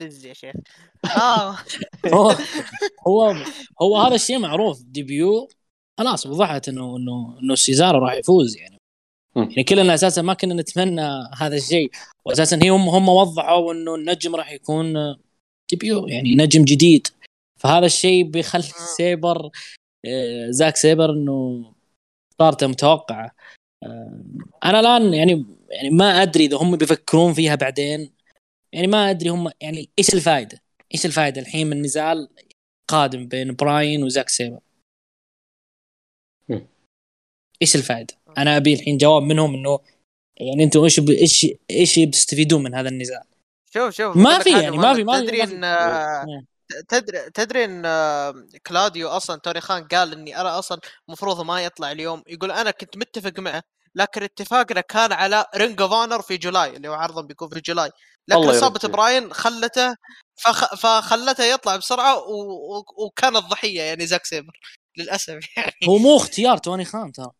[0.01, 0.55] دز يا شيخ.
[1.17, 1.57] آه.
[2.13, 2.31] هو
[3.07, 3.35] هو
[3.81, 4.81] هو هذا الشيء معروف.
[4.81, 5.47] debut
[5.97, 8.74] خلاص وضحت إنه إنه إنه سيزارو راح يفوز يعني.
[9.35, 11.91] يعني كلنا أساسا ما كنا نتمنى هذا الشيء.
[12.25, 15.15] واساسا هي هم هم وضحوا إنه النجم راح يكون
[15.69, 17.07] debut يعني نجم جديد.
[17.59, 18.63] فهذا الشيء بيخلي
[18.97, 19.49] سيبر
[20.05, 21.65] آه، زاك سيبر إنه
[22.39, 23.31] خسارته متوقعة.
[23.83, 24.23] آه،
[24.65, 28.11] أنا الآن يعني يعني ما أدري إذا هم بيفكرون فيها بعدين.
[28.73, 30.59] يعني ما أدري هم يعني إيش الفائده؟
[30.93, 32.29] إيش الفائده الحين من نزال
[32.87, 34.59] قادم بين براين وزاك سيبر؟
[37.61, 39.79] إيش الفائده؟ أنا ابي الحين جواب منهم انه
[40.37, 43.21] يعني أنتم إيش ب- إيش إيش بتستفيدون من هذا النزال؟
[43.73, 44.93] شوف شوف ما في يعني، ما.
[44.93, 45.43] في- ما في- تدري.
[45.43, 46.25] إن آه،.
[46.87, 51.91] تدري تدري إن آه، كلاوديو أصلا توني خان قال إني أنا أصلا المفروض ما يطلع
[51.91, 53.63] اليوم يقول أنا كنت متفق معه
[53.95, 57.89] لكن اتفاقنا كان على Ring of Honor في جولاي اللي هو عرضه بيكون في جولاي
[58.27, 58.87] لكن اصابه.
[58.87, 59.95] براين خلته
[60.35, 60.75] فخ...
[60.75, 62.31] فخلته يطلع بسرعة و...
[62.77, 62.83] و...
[63.05, 64.59] وكان الضحيه يعني زاك سيبر
[64.97, 67.31] للأسف يعني هو مو اختيار توني خان ترى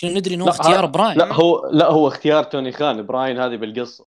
[0.00, 1.18] كنا ندري إنه اختيار براين.
[1.18, 3.06] لا هو لا هو اختيار توني خان.
[3.06, 4.04] براين هذه بالقصة.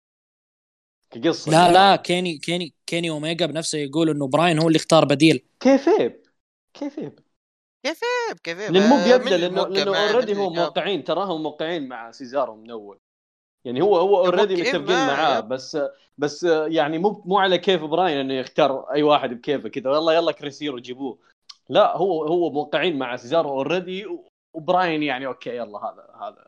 [1.10, 1.50] كقصة.
[1.50, 5.44] لا لا كيني كيني كيني أوميجا بنفسه يقول إنه براين هو اللي اختار بديل.
[5.60, 6.22] كيفيب.
[6.74, 7.18] كيفيب.
[7.84, 8.00] كيف
[8.44, 10.50] كيف لأن مو آه، بيبدأ من لأنه لأنه already هو.
[10.50, 11.04] موقعين.
[11.04, 12.98] تراهم موقعين مع سيزارو من اول
[13.64, 15.40] يعني هو هو already متفقين معاه،.
[15.40, 15.78] بس
[16.18, 19.90] بس يعني مو مو على كيف براين إنه يختار أي واحد بكيفه كذا.
[19.90, 21.18] يلا يلا سيزارو جيبوه.
[21.68, 24.06] لا هو هو موقعين مع سيزارو already
[24.56, 26.46] وبراين يعني okay يلا هذا هذا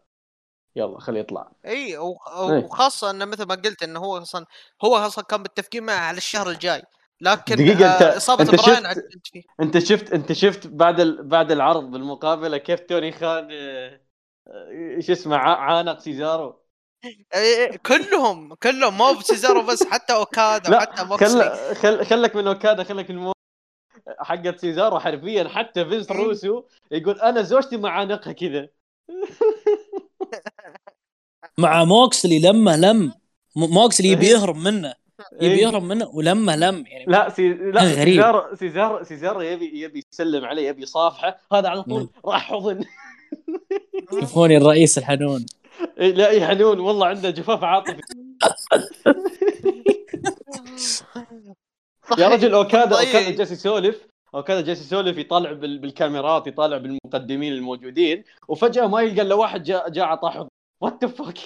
[0.77, 1.51] يلا خليه يطلع.
[1.67, 2.41] إي وخ-.
[2.41, 4.47] وخاصة إنه مثل ما قلت إنه هو أصلا
[4.85, 6.83] هو أصلا كان متفقين معه على الشهر الجاي.
[7.21, 9.43] لكن دقيقة، آه، إصابة أنت براين شفت- فيه.
[9.61, 11.29] أنت شفت أنت شفت بعد ال...
[11.29, 14.01] بعد العرض بالمقابلة كيف توني خان آه،
[14.49, 16.63] آه، شو اسمه عانق سيزارو
[17.87, 21.75] كلهم كلهم مو بسيزارو بس حتى أوكادا لا وحتى موكسلي خل...
[21.75, 22.07] خل...
[22.07, 23.33] خلك من أوكادا خلك من مو...
[24.19, 26.17] حقت سيزارو حرفيا حتى فينس مم.
[26.17, 28.69] روسو يقول أنا زوجتي معانقها كذا
[31.59, 33.13] مع موكسلي لما لم
[33.57, 34.33] موكسلي يبي إيه.
[34.33, 34.95] يهرب منه
[35.33, 35.63] يبي إيه.
[35.63, 37.49] يهرب منه ولما لم يعني لا سي...
[37.49, 38.05] لا غريب.
[38.05, 42.85] سيزار سيزار سيزار يبي يبي يسلم عليه يبي يصافحه هذا على طول راح حضن
[44.21, 45.47] شوفوني الرئيس الحنون
[46.01, 48.03] إيه، لا يا حنون والله عنده جفاف عاطفي
[52.19, 53.07] يا رجل أوكادا طيب.
[53.07, 55.79] اوكادا جالس يسولف أوكادا جالس يسولف يطالع بال...
[55.79, 60.49] بالكاميرات يطالع بالمقدمين الموجودين وفجأة ما يلقى إلا واحد جاء جاء عطاه
[60.81, 61.39] what the fuck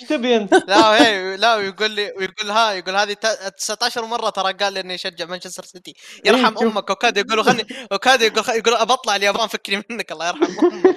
[0.00, 4.30] إيش تبي أنت؟ لا هي لا ويقول لي ويقول ها يقول هذه تا- 19 مرة
[4.30, 5.94] ترى قال لي اني اشجع مانشستر سيتي
[6.24, 6.62] يرحم إيه، شوف.
[6.62, 10.96] أمك وكاد يقول خلني وكاد يقول يقول ابى اطلع اليابان فكني منك الله يرحم أمك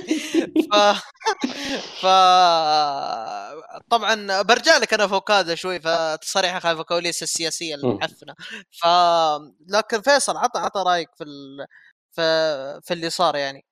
[0.71, 0.75] ف
[2.01, 2.05] ف
[3.89, 7.91] طبعا برجع لك أنا فوكادا شوي فتصريح خلف الكواليس السياسية مم.
[7.91, 8.35] الحفنه
[8.81, 8.85] ف
[9.67, 11.65] لكن فيصل عطى عطى رأيك في ال...
[12.11, 13.65] في في اللي صار يعني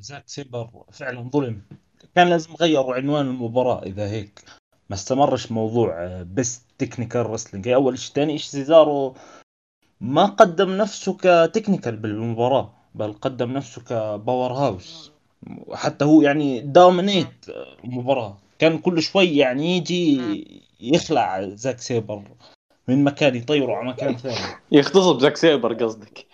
[0.00, 1.62] زاك سيبر فعلا ظلم
[2.14, 4.44] كان لازم يغيروا عنوان المباراة إذا هيك.
[4.90, 8.14] ما استمرش موضوع بس technical wrestling أول شيء.
[8.14, 9.14] ثاني شيء سيزارو
[10.00, 15.12] ما قدم نفسه ك technical بالمباراة بل قدم نفسه ك powerhouse
[15.72, 17.46] حتى هو يعني dominate
[17.84, 18.38] المباراة.
[18.58, 20.20] كان كل شوي يعني يجي
[20.80, 22.22] يخلع زاك سيبر
[22.88, 24.56] من مكان يطيره على مكان ثاني.
[24.72, 26.26] يغتصب زاك سيبر قصدك.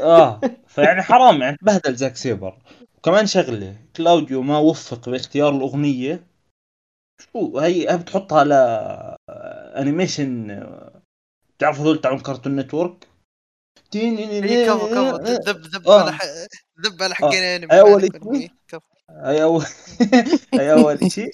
[0.00, 2.58] آه فيعني حرام يعني تبهدل زاك سيبر.
[3.06, 6.26] وكمان شغلة كلاوديو ما وفق باختيار الأغنية
[7.22, 8.52] شو هي هي بتحطها ل
[9.80, 10.60] animation
[11.56, 13.08] بتعرفوا هذول تاعون Cartoon Network
[13.94, 16.00] إيه، كفو كفو ذب ذب آه.
[16.02, 16.22] على ح-
[16.86, 18.50] ذب على حقين أول ما عليك شيء.
[18.68, 18.80] كفو.
[19.10, 19.64] هي أول
[20.60, 21.30] هي أول شيء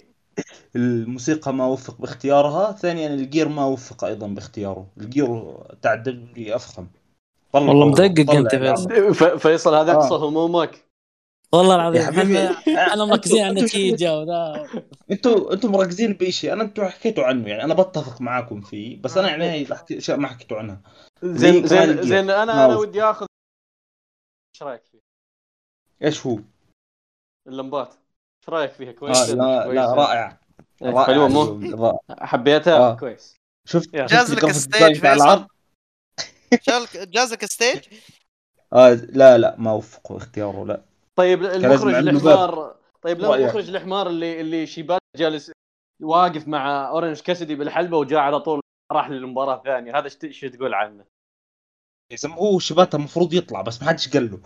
[0.76, 6.86] الموسيقى ما وفق باختيارها ثانيا ال gear ما وفق أيضا باختياره الجير تاع الدبليو أفخم
[7.52, 8.88] والله مدقق العرض.
[8.92, 9.38] فيصل.
[9.38, 9.94] فيصل هذا آه.
[9.94, 10.91] أقصى همومك
[11.54, 14.68] والله يا العظيم حبيبي إحنا إحنا مركزين على أنتوا- أنتوا النتيجه وذا
[15.10, 19.28] أنتوا أنتوا مركزين بشيء أنا أنتوا حكيتوا عنه يعني أنا بتفق معاكم فيه بس أنا
[19.28, 20.80] يعني هي اشياء ما حكيتوا عنها
[21.22, 22.76] زين زين؟ زين أنا أنا.
[22.76, 23.26] ودي آخذ
[24.54, 24.98] إيش رأيك فيه؟
[26.02, 26.38] إيش هو؟
[27.48, 30.40] اللمبات إيش رأيك فيها كويسه؟ آه لا كويسة؟ لا رائع
[30.82, 32.96] إيه، رائع حلوة مو؟ حبيتها؟ آه.
[32.96, 33.36] كويس
[33.68, 34.06] شفت يا.
[34.06, 35.46] جاز لك stage فيصل؟ العرض؟
[36.68, 37.80] جالك- جازك stage
[38.72, 40.82] آه لا لا ما وفقوا اختياره لا
[41.18, 43.34] طيب المخرج الحمار طيب لو.
[43.34, 45.52] المخرج الحمار اللي اللي شيباتا جالس
[46.02, 48.60] واقف مع اورنج كاسيدي بالحلبة وجاء على طول
[48.92, 51.04] راح للمباراة الثانية هذا إيش تقول عنه؟
[52.12, 54.40] يا زلمة هو شيباتا المفروض يطلع بس ما حدش قال له.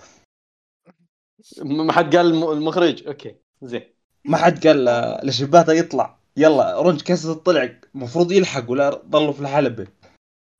[1.65, 3.83] ما حد قال الم- المخرج؟ okay زين.
[4.25, 4.85] ما حد قال
[5.25, 6.19] لشيباتا يطلع.
[6.37, 9.87] يلا اورنج كاسيدي طلع المفروض يلحق ولا ضلوا في الحلبة.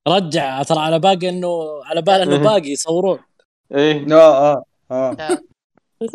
[0.09, 3.19] رجع ترى على باقي إنه على بال إنه باقي يصورون
[3.75, 4.07] إيه.
[4.15, 4.65] آه آه.
[4.91, 5.39] آه.
[6.03, 6.09] يا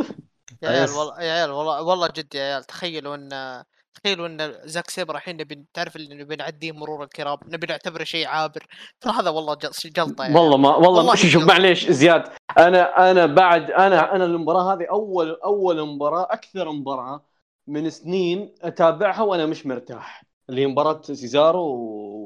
[0.63, 0.89] يا عيال.
[0.89, 3.63] والله يا عيال والله والله جد يا عيال تخيلوا إن
[3.95, 8.27] تخيلوا إن زاك سيبر الحين نبي تعرف اللي نبي نعديه مرور الكرام نبي نعتبره شيء
[8.27, 8.67] عابر.
[9.01, 11.43] ترى هذا والله جل- جلطة يعني والله ما والله, والله شوف.
[11.43, 12.23] معليش زياد
[12.57, 17.25] أنا أنا بعد أنا أنا المباراة هذه أول أول مباراة أكثر مباراة
[17.67, 20.23] من سنين أتابعها وأنا مش مرتاح.
[20.49, 22.25] اللي هي مباراة سيزارو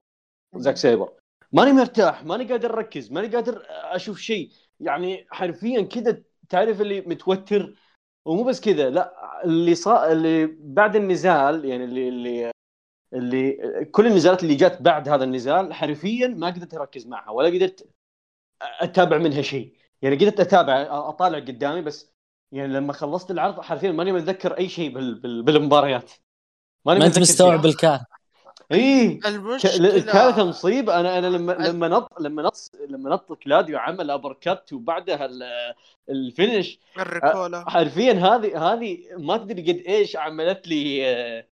[0.55, 1.09] وزاك سيبر
[1.51, 4.51] ماني مرتاح ماني قادر أركز ماني قادر أشوف شيء.
[4.79, 7.75] يعني حرفيا كذا تعرف اللي متوتر
[8.25, 12.51] ومو بس كذا لا اللي صار اللي بعد النزال يعني اللي اللي
[13.13, 17.89] اللي كل النزالات اللي جات بعد هذا النزال حرفيا ما قدرت أركز معها ولا قدرت
[18.61, 19.75] أتابع منها شيء.
[20.01, 22.13] يعني قدرت أتابع أطالع قدامي بس
[22.51, 25.15] يعني لما خلصت العرض حرفيا ماني متذكر أي شيء بال...
[25.15, 25.43] بال...
[25.43, 26.11] بالمباريات.
[26.85, 27.99] ماني ما أنت مستوعب شيء.
[28.71, 34.11] اي المشكلة كانت مصيبه أنا أنا لما لما نط لما نط لما نط كلاوديو عمل
[34.11, 35.73] uppercut وبعدها ال-
[36.09, 37.69] ال finish ال Ricola.
[37.69, 41.47] حرفيا هذه هذه ما تدري قد إيش عملت لي آه،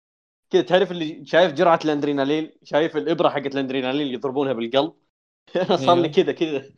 [0.49, 4.93] كذا تعرف اللي شايف جرعة الأدرينالين؟ شايف الإبرة حقت الأدرينالين اللي يضربونها بالقلب؟
[5.55, 6.13] أنا صار لي أيوه.
[6.13, 6.69] كذا كذا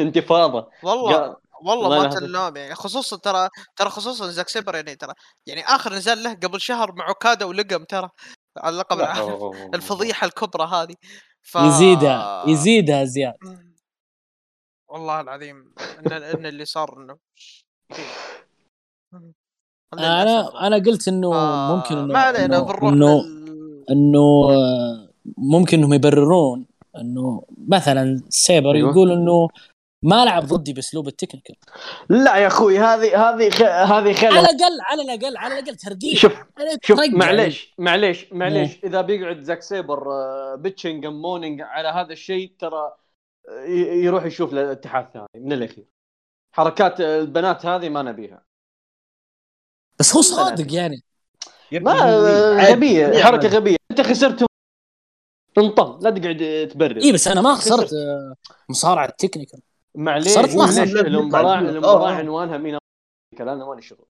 [0.00, 0.68] انتفاضة.
[0.82, 5.12] والله والله ما تلوم يعني خصوصا ترى ترى خصوصا زاك سيبر يعني ترى
[5.46, 8.10] يعني آخر نزال له قبل شهر مع اوكادا ولقم ترى.
[8.58, 10.94] على اللقب العالمي الفضيحة الكبرى هذه.
[11.42, 11.54] ف...
[11.54, 13.34] يزيدها يزيدها زياد
[14.88, 15.74] والله العظيم
[16.06, 17.18] إن إن اللي صار إنه
[19.92, 23.84] أنا أنا قلت إنه آه، ممكن إنه ما علينا بنروح إنه لل...
[23.90, 25.08] إنه آه،
[25.38, 26.66] ممكن إنهم يبررون
[26.96, 28.90] إنه مثلا سيبر أيوة.
[28.90, 29.48] يقول إنه
[30.02, 31.56] ما لعب ضدي باسلوب ال technical.
[32.08, 33.62] لا يا أخوي هذه هذه خ...
[33.62, 36.32] هذه على خلها الاقل على الاقل على الأقل ترقيع شوف
[36.82, 36.98] شوف.
[37.12, 38.84] معليش معليش معليش.
[38.84, 42.92] إذا بيقعد زاك سيبر آه، bitching moaning على هذا الشيء ترى
[43.48, 43.64] آه،
[44.04, 45.84] يروح يشوف له اتحاد ثاني من الأخير.
[46.52, 48.42] حركات البنات هذه ما نبيها.
[49.98, 51.02] بس هو صادق يعني.
[51.72, 51.92] ما.
[52.70, 53.22] غبية.
[53.22, 53.76] حركة غبية.
[53.90, 54.46] أنت خسرت
[55.58, 57.02] انطم لا تقعد تبرر.
[57.02, 57.92] اي بس أنا ما خسرت.
[57.92, 58.34] آه،
[58.68, 59.60] مصارعة تكنيكال
[59.94, 62.14] معليش ما بعد- المباراة آه.
[62.14, 62.74] عنوانها مين؟
[63.34, 64.06] أفضل؟ أنا ماني شغل.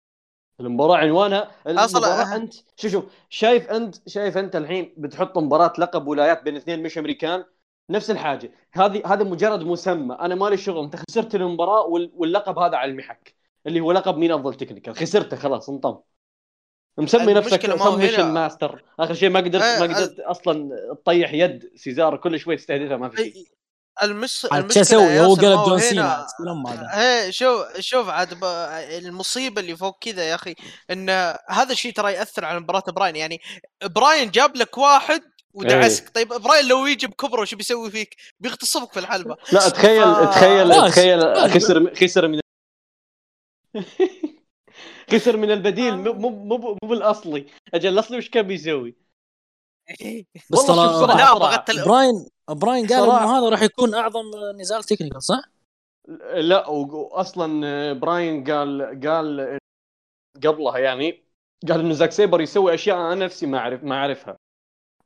[0.61, 6.43] المباراة عنوانها المباراة انت شوف شوف شايف انت شايف أنت الحين بتحط مباراة لقب ولايات
[6.43, 7.45] بين اثنين مش أمريكان؟
[7.91, 8.53] نفس الحاجة.
[8.73, 10.15] هذه هذا مجرد مسمى.
[10.15, 10.85] أنا مالي شغل.
[10.85, 13.35] أنت خسرت المباراة وال- واللقب هذا على المحك
[13.67, 15.99] اللي هو لقب مين أفضل technical؟ خسرته خلاص انطم.
[16.99, 18.85] مسمي نفسك submission master.
[19.01, 23.09] آخر شيء ما قدرت آه، ما قدرت أصلا تطيح يد سيزار كل شوي تستهدفها ما
[23.09, 23.47] في شيء.
[24.03, 24.45] المس...
[24.45, 26.27] المشكلة شو أسوي هو قلب جون سينا
[26.95, 28.45] إيه شوف شوف عاد ب...
[29.05, 30.55] المصيبة اللي فوق كذا يا أخي
[30.91, 31.11] إن
[31.51, 33.41] هذا الشيء ترى يأثر على مباراة براين يعني
[33.85, 35.23] براين جاب لك واحد
[35.55, 40.31] ودعسك طيب براين لو يجي بكبره وش بيسوي فيك؟ بيغتصبك في الحلبة لا تخيل ف-
[40.35, 40.91] تخيل خلاص.
[40.93, 41.51] تخيل.
[41.51, 42.41] خسر خسر من
[45.13, 49.08] خسر من البديل مو مو مو مو بالأصلي أجل الأصلي وش كان بيسوي؟
[50.51, 53.11] بس ترى لا براين براين قال.
[53.11, 54.23] إنه هذا راح يكون أعظم
[54.61, 55.41] نزال technical صح؟
[56.35, 59.59] لا واصلا براين قال قال
[60.47, 61.23] قبلها يعني
[61.69, 64.37] قال إنه زاك سيبر يسوي أشياء أنا نفسي ما اعرف ما أعرفها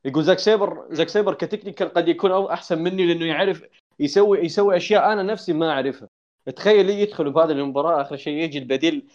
[0.05, 3.63] يقول زاك سيبر زاك سيبر ك technical قد يكون أو أحسن مني لأنه يعرف
[3.99, 6.07] يسوي يسوي أشياء أنا نفسي ما أعرفها
[6.55, 9.07] تخيل يدخلوا بهذه المباراة آخر شيء يجي البديل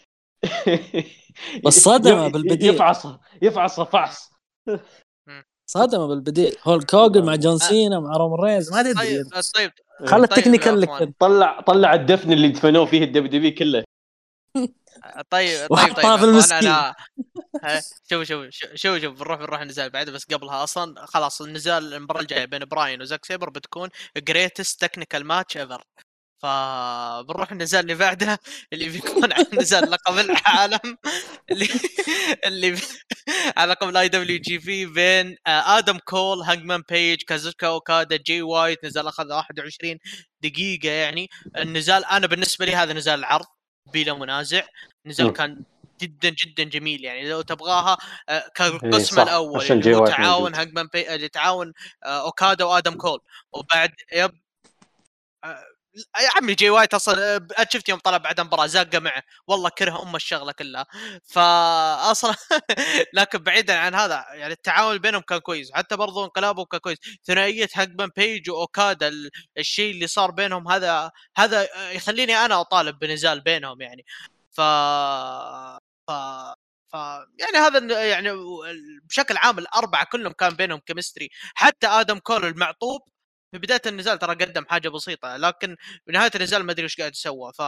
[1.65, 2.75] بس صدمة يف- بالبديل.
[2.75, 4.33] يفعصه يفعصه فعص
[5.71, 6.57] صدمة بالبديل.
[6.65, 8.95] هولك هوجن مع جون سينا مع رومان رينز ما تدري.
[8.95, 9.73] طيب طيب
[10.07, 11.13] خلى طيب ال technical لك.
[11.21, 13.85] طلع طلع الدفن اللي دفنوه فيه الدب دي كله.
[14.55, 14.67] طيب
[15.31, 16.69] طيب طيب في يا أخوان، المسكين.
[16.69, 16.95] أنا
[18.11, 22.45] شوف شوف شوف شوف بنروح بنروح النزال بعد بس قبلها أصلا خلاص النزال المباراة الجاية
[22.45, 25.83] بين براين وزاك سيبر بتكون greatest technical match ever
[26.43, 28.39] فبنروح النزال اللي بعده
[28.73, 30.97] اللي بيكون عن نزال لقب العالم
[31.51, 31.69] اللي
[32.47, 32.83] اللي بي-
[33.57, 39.07] على لقب ال IWGP بين آه، آدم كول هانجمان بيج كازوكا أوكادا جي وايت نزال
[39.07, 39.99] أخذ 21
[40.41, 41.29] دقيقة يعني.
[41.57, 43.47] النزال أنا بالنسبة لي هذا نزال العرض
[43.95, 44.63] بلا منازع.
[45.07, 45.33] نزال.
[45.33, 45.63] كان
[46.01, 47.29] جدا جدا جميل يعني.
[47.31, 47.97] لو تبغاها
[48.29, 50.55] آه، إيه، كالقسم صح، الأول اللي جي هو تعاون.
[50.55, 51.15] هانجمان بي...
[51.15, 51.73] اللي تعاون
[52.05, 53.21] آه، أوكادا وآدم كول.
[53.53, 54.31] وبعد yep
[55.45, 55.65] آه،
[55.97, 60.17] يا عمي جي وايت أصلا شفت يوم طلع بعد المباراه زاقة معه؟ والله كره أم
[60.17, 60.87] الشغلة كلها.
[61.27, 62.35] فاصلا
[63.15, 65.73] لكن بعيدا عن هذا يعني التعاون بينهم كان كويس.
[65.75, 66.99] حتى برضو انقلابهم كان كويس.
[67.25, 73.41] ثنائية هانجمان بيج واوكادا ال- الشيء اللي صار بينهم هذا هذا يخليني أنا أطالب بنزال
[73.41, 74.05] بينهم يعني.
[74.53, 74.61] ف
[76.07, 76.11] ف
[76.93, 76.95] ف
[77.39, 78.31] يعني هذا يعني
[79.05, 81.29] بشكل عام الأربعة كلهم كان بينهم chemistry.
[81.55, 83.01] حتى آدم كول المعطوب
[83.53, 85.77] في بداية النزال ترى قدم حاجة بسيطة لكن
[86.07, 87.53] بنهايه النزال ما أدري إيش قاعد يسوى.
[87.53, 87.63] ف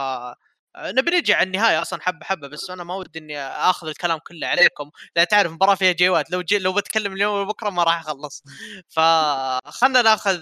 [0.77, 4.47] نبي نجي على النهاية أصلا حبة حبة بس أنا ما ودي إني آخذ الكلام كله
[4.47, 4.91] عليكم.
[5.15, 8.43] لا تعرف مباراة فيها جي وايت لو جي لو بتكلم اليوم وبكره ما راح أخلص.
[8.89, 10.37] فخلنا ناخذ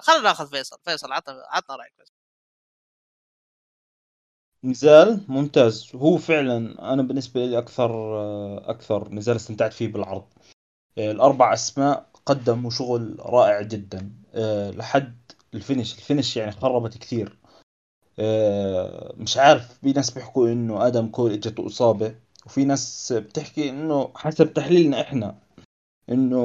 [0.00, 0.78] خلنا ناخذ فيصل.
[0.84, 2.12] فيصل عطنا عطنا رأيك فيصل.
[4.64, 5.90] نزال ممتاز.
[5.94, 6.56] هو فعلا
[6.92, 7.90] أنا بالنسبة لي أكثر
[8.70, 10.28] أكثر نزال استمتعت فيه بالعرض.
[10.98, 14.12] الأربع أسماء قدموا شغل رائع جدا.
[14.34, 15.16] أه، لحد
[15.54, 15.94] ال finish.
[15.94, 17.38] ال finish يعني خربت كثير.
[18.18, 22.14] أه، مش عارف في ناس بيحكوا إنه آدم كول اجته اصابه
[22.46, 25.38] وفي ناس بتحكي إنه حسب تحليلنا إحنا
[26.10, 26.38] إنه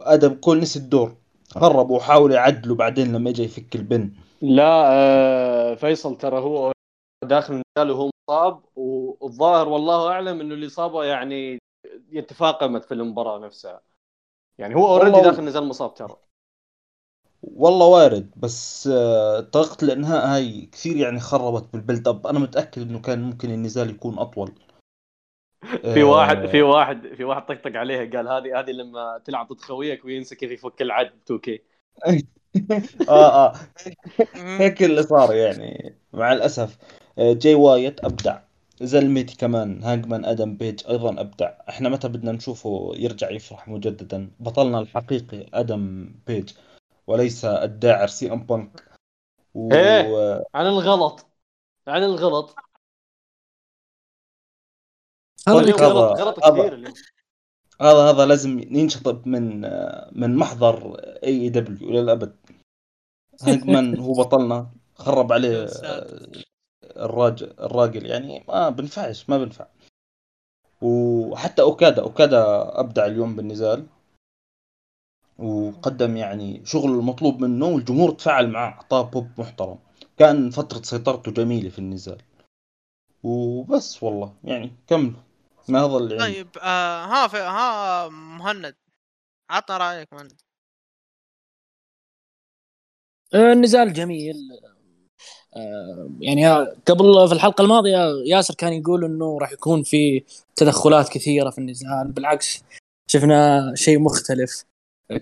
[0.00, 1.16] آدم كول نسي الدور.
[1.50, 4.12] خرب وحاول يعدله بعدين لما اجى يفك ال pin.
[4.42, 6.72] لا آه، فيصل ترى هو
[7.24, 11.58] داخل النزال وهو مصاب والظاهر والله أعلم إنه الاصابه يعني
[12.10, 13.80] يتفاقمت في المباراة نفسها.
[14.58, 16.16] يعني هو already والله- داخل النزال مصاب ترى.
[17.42, 22.26] والله وارد بس آه، طريقة الإنهاء هاي كثير يعني خربت بال build up.
[22.26, 24.52] أنا متأكد إنه كان ممكن النزال يكون أطول.
[25.64, 29.60] في آه، واحد في واحد في واحد طقطق عليها قال هذه هذه لما تلعب ضد
[29.60, 31.62] خويك وينسى كيف يفك العد 2 kay
[33.08, 33.52] آه آه.
[34.34, 36.78] هيك اللي صار يعني مع الأسف.
[37.18, 38.38] آه، جاي وايت أبدع.
[38.82, 41.54] زلمتي كمان هانجمان أدم بيج أيضا أبدع.
[41.68, 46.52] إحنا متى بدنا نشوفه يرجع يفرح مجددا؟ بطلنا الحقيقي أدم بيج.
[47.06, 48.90] وليس الداعر سي أم بانك.
[49.54, 49.72] و...
[49.72, 50.44] إيه.
[50.54, 51.26] عن الغلط.
[51.88, 52.56] عن الغلط.
[55.48, 55.80] غلط
[56.20, 56.94] غلط هذا- كثير اليوم.
[57.80, 59.60] هذا هذا لازم ينشطب من
[60.20, 62.36] من محضر اي دبليو للابد
[63.42, 65.66] هاجمان هو بطلنا خرب عليه.
[66.96, 69.66] الراجل الراجل يعني ما بنفعش ما بنفع.
[70.82, 72.40] وحتى أوكادا أوكادا
[72.80, 73.86] أبدع اليوم بالنزال.
[75.38, 79.78] وقدم يعني شغل المطلوب منه والجمهور تفاعل معاه أعطاه بوب محترم.
[80.18, 82.22] كان فترة سيطرته جميلة في النزال.
[83.22, 85.20] وبس والله يعني كملوا
[85.68, 88.74] ما هذا اللي طيب آه ها في ها مهند.
[89.50, 90.40] عطنا رأيك مهند.
[93.34, 94.34] آه، النزال جميل.
[96.20, 96.48] يعني
[96.86, 100.22] قبل في الحلقة الماضية ياسر كان يقول إنه راح يكون في
[100.56, 102.64] تدخلات كثيرة في النزال بالعكس
[103.10, 104.64] شفنا شيء مختلف.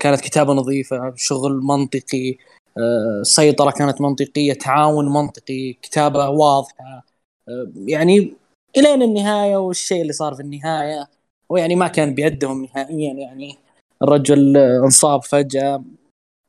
[0.00, 2.36] كانت كتابة نظيفة شغل منطقي
[2.78, 7.04] آه، سيطرة كانت منطقية تعاون منطقي كتابة واضحة.
[7.48, 8.34] آه، يعني
[8.76, 11.08] إلين النهاية والشيء اللي صار في النهاية.
[11.48, 13.58] ويعني ما كان بيدهم نهائيا يعني
[14.02, 15.84] الرجل انصاب فجأة.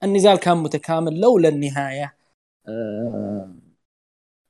[0.04, 2.14] النزال كان متكامل لولا النهاية.
[2.68, 3.50] آه،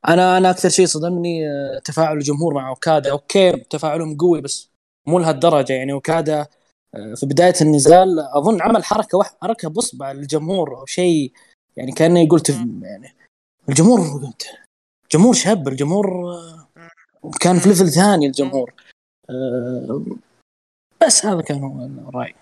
[0.07, 3.11] أنا أنا أكثر شيء صدمني آه، تفاعل الجمهور مع أوكادا.
[3.11, 4.69] أوكي تفاعلهم قوي بس
[5.07, 5.91] مو لهالدرجة يعني.
[5.93, 6.47] أوكادا
[6.95, 11.33] آه، في بداية النزال أظن عمل حركة واحدة حركة باصبع للجمهور أو شيء
[11.77, 12.55] يعني كأنه يقول تف...
[12.81, 13.15] يعني
[13.69, 14.33] الجمهور
[15.11, 16.07] جمهور شاب الجمهور
[17.41, 18.73] كان في level ثاني الجمهور.
[21.05, 22.35] بس هذا كان هو الرأي.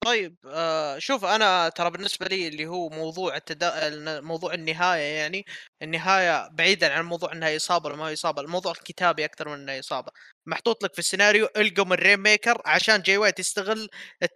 [0.00, 4.20] طيب آه شوف أنا ترى بالنسبة لي اللي هو موضوع التدا...
[4.20, 5.44] موضوع النهاية يعني
[5.82, 9.78] النهاية بعيدا عن موضوع إنها إصابة ولا ما هي إصابة الموضوع الكتابي أكثر من إنها
[9.80, 10.12] إصابة.
[10.46, 13.88] محطوط لك في السيناريو إلقوا من Rainmaker عشان جاي وايت يستغل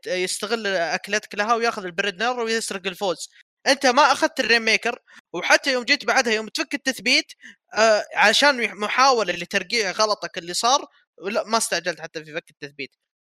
[0.07, 3.31] يستغل أكلتك لها وياخذ البريد نار ويسرق الفوز.
[3.67, 4.99] أنت ما أخذت الرين ميكر
[5.33, 7.33] وحتى يوم جيت بعدها يوم تفك التثبيت
[7.79, 10.87] آه عشان محاولة لترقيع غلطك اللي صار
[11.31, 12.91] لا ما استعجلت حتى في فك التثبيت.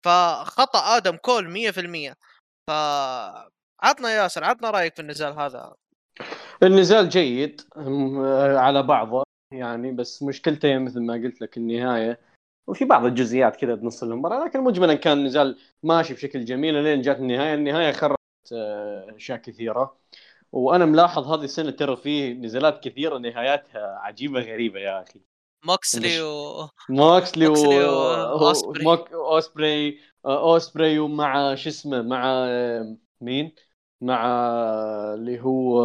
[0.05, 2.14] فخطأ آدم كول 100%
[2.70, 2.73] ف
[3.82, 5.74] عطنا ياسر عطنا رأيك في النزال هذا.
[6.62, 7.60] النزال جيد
[8.56, 12.20] على بعضه يعني بس مشكلته مثل ما قلت لك النهاية.
[12.66, 17.18] وفي بعض الجزئيات كذا بنص المباراه لكن مجملا كان النزال ماشي بشكل جميل لين جات
[17.18, 17.55] النهاية.
[17.55, 18.16] النهاية خربت
[18.52, 19.97] آه، أشياء كثيرة.
[20.52, 25.20] وأنا ملاحظ هذه السنة ترى فيه نزالات كثيرة نهاياتها عجيبة غريبة يا أخي.
[25.64, 27.52] موكسلي و موكسلي و...
[28.42, 29.12] واوسبري موك...
[29.12, 30.00] أوسبري.
[30.26, 32.46] أوسبري ومع شو اسمه مع
[33.20, 33.54] مين؟
[34.00, 34.26] مع
[35.14, 35.80] اللي هو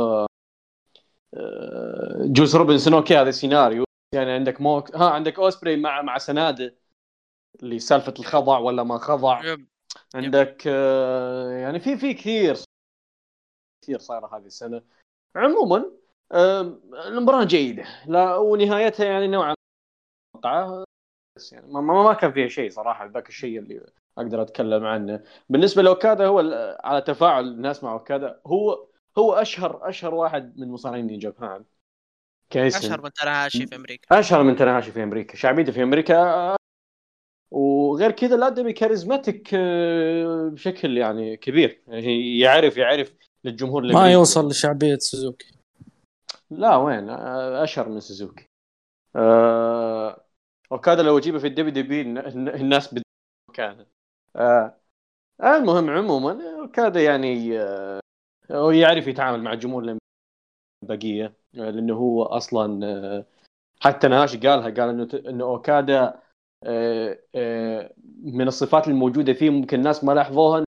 [1.34, 2.94] آه، جوس روبنسون.
[2.94, 3.84] okay هذا سيناريو.
[4.16, 6.76] يعني عندك موك ها عندك أوسبري مع مع سنادة
[7.64, 9.46] اللي سالفة الخضع ولا ما خضع.
[9.46, 9.68] يب.
[10.16, 12.58] عندك آه، يعني في في كثير
[13.82, 14.82] كثير صايرة هذه السنة.
[15.36, 15.92] عموما
[17.08, 17.86] المباراة جيدة.
[18.08, 19.56] لا ونهايتها يعني نوعا
[20.42, 20.84] متوقعه
[21.38, 23.86] بس يعني ما, ما كان فيها شيء صراحة ذاك الشيء اللي
[24.18, 25.24] أقدر أتكلم عنه.
[25.50, 26.40] بالنسبة لأوكادا هو
[26.84, 28.88] على تفاعل الناس مع أوكادا هو
[29.18, 31.64] هو اشهر أشهر واحد من مصارعين Japan
[32.50, 34.20] كاسم أشهر من تناهاشي في أمريكا.
[34.20, 35.36] أشهر من تناهاشي في أمريكا.
[35.36, 36.56] شعبيته في أمريكا.
[37.52, 41.82] وغير كذا الادمي charismatic آه، بشكل يعني كبير.
[41.88, 43.14] يعني يعرف يعرف
[43.44, 45.52] للجمهور ما يوصل لشعبية سوزوكي.
[46.50, 48.46] لا وين؟ آه، أشهر من سوزوكي.
[49.16, 50.31] آه
[50.72, 52.96] أوكادا لو أجيبه في ال WWE الناس
[53.50, 53.86] مكانه
[54.36, 54.78] آه.
[55.44, 59.98] المهم عموما كاد يعني آه يعرف يتعامل مع الجمهور
[60.84, 61.26] البقية
[61.56, 63.26] آه، لأنه هو أصلا آه
[63.82, 66.22] حتى نهاش قالها قال إنه إنه أوكادا
[66.66, 67.94] آه آه
[68.24, 70.66] من الصفات الموجودة فيه ممكن الناس ما لاحظوها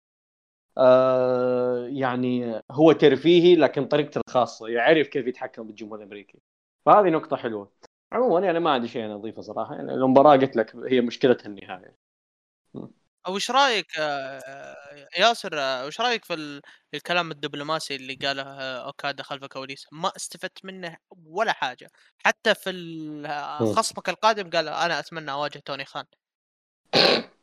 [0.78, 6.38] آه يعني هو ترفيهي لكن طريقته الخاصة يعرف كيف يتحكم بالجمهور الأمريكي.
[6.86, 7.72] فهذه نقطة حلوة.
[8.12, 9.74] عموما يعني ما عندي شيء أنا أضيفه صراحة.
[9.74, 11.96] يعني المباراة قلت لك هي مشكلتها النهاية.
[13.26, 14.76] أو إيش رأيك آه،
[15.18, 16.60] ياسر آه، وش رأيك في
[16.94, 20.96] الكلام الدبلوماسي اللي قاله آه، أوكادا خلف الكواليس ما استفدت منه
[21.26, 21.90] ولا حاجة.
[22.24, 22.72] حتى في
[23.76, 26.04] خصمك القادم قال أنا أتمنى أواجه توني خان.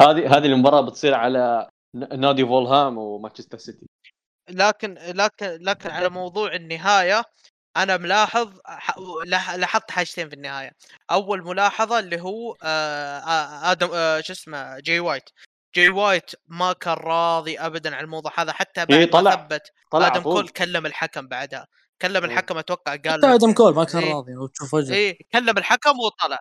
[0.00, 3.86] هذه هذه المباراة بتصير على نادي فولهام ومانشستر سيتي.
[4.48, 7.24] لكن لكن لكن على موضوع النهاية
[7.76, 8.52] أنا ملاحظ
[9.56, 10.70] لاحظت حاجتين في النهاية.
[11.10, 15.30] أول ملاحظة اللي هو آه، آدم آه، شو اسمه جاي وايت.
[15.74, 19.36] جاي وايت ما كان راضي ابدا عن الموضوع هذا حتى بعد إيه طلع.
[19.36, 21.66] ما ثبت طلع آدم كول كلم الحكم بعدها.
[22.02, 22.32] كلم إيه.
[22.32, 24.94] الحكم أتوقع قال حتى آدم كول ما كان إيه راضي لو تشوف وجهه.
[24.94, 26.38] اي كلم الحكم وطلع.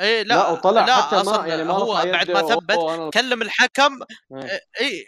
[0.00, 3.98] اي لا لا وطلع لا حتى ما يعني ما هو بعد ما ثبت كلم الحكم
[4.32, 5.04] اي إيه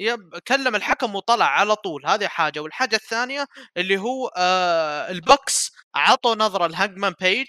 [0.00, 2.60] yep كلم الحكم وطلع على طول هذه حاجة.
[2.60, 3.46] والحاجة الثانية
[3.76, 7.46] اللي هو آه ال Bucks عطوا نظرة ل Hangman Page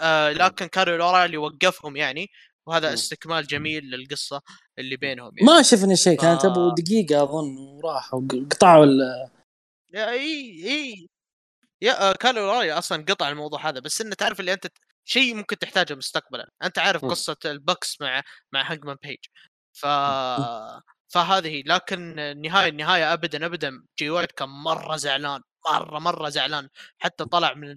[0.00, 2.30] آه لكن كاري اللي وقفهم يعني.
[2.66, 4.40] وهذا استكمال جميل للقصة
[4.78, 5.52] اللي بينهم يعني.
[5.52, 8.20] ما شفنا شيء كانت ابو دقيقة أظن وراحوا
[8.50, 9.00] قطعوا ال
[9.94, 11.08] إي إي.
[11.82, 13.80] يا آه كاري أصلا قطع الموضوع هذا.
[13.80, 14.66] بس إنه تعرف اللي أنت
[15.04, 16.50] شيء ممكن تحتاجه مستقبلا.
[16.64, 19.18] أنت عارف قصة ال Bucks مع مع Hangman Page.
[19.72, 19.86] ف
[21.12, 25.40] فهذه لكن النهايه النهايه ابدا ابدا جاي وايت كان مرة زعلان
[25.70, 26.68] مرة مرة زعلان.
[26.98, 27.74] حتى طلع من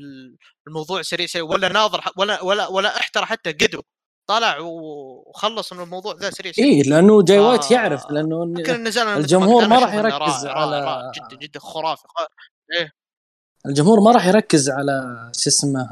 [0.68, 3.82] الموضوع سريع سريع ولا ناظر ولا ولا ولا احترى حتى قدو.
[4.28, 6.68] طلع وخلص من الموضوع ذا سريع سريع.
[6.68, 7.50] اي لأنه جاي آه.
[7.50, 8.44] وايت يعرف لأنه
[9.18, 12.04] الجمهور ما راح يركز رائع- رائع- على- رائع جدا جدا خرافي
[13.66, 15.90] الجمهور ما راح يركز على شو اسمه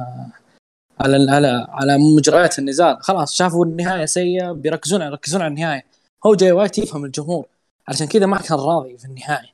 [0.99, 2.97] على على على مجريات النزال.
[3.03, 5.85] خلاص شافوا النهاية سيئة بيركزون يركزون على النهاية.
[6.25, 7.45] هو جاي وايت يفهم الجمهور
[7.87, 9.53] عشان كذا ما كان راضي في النهاية.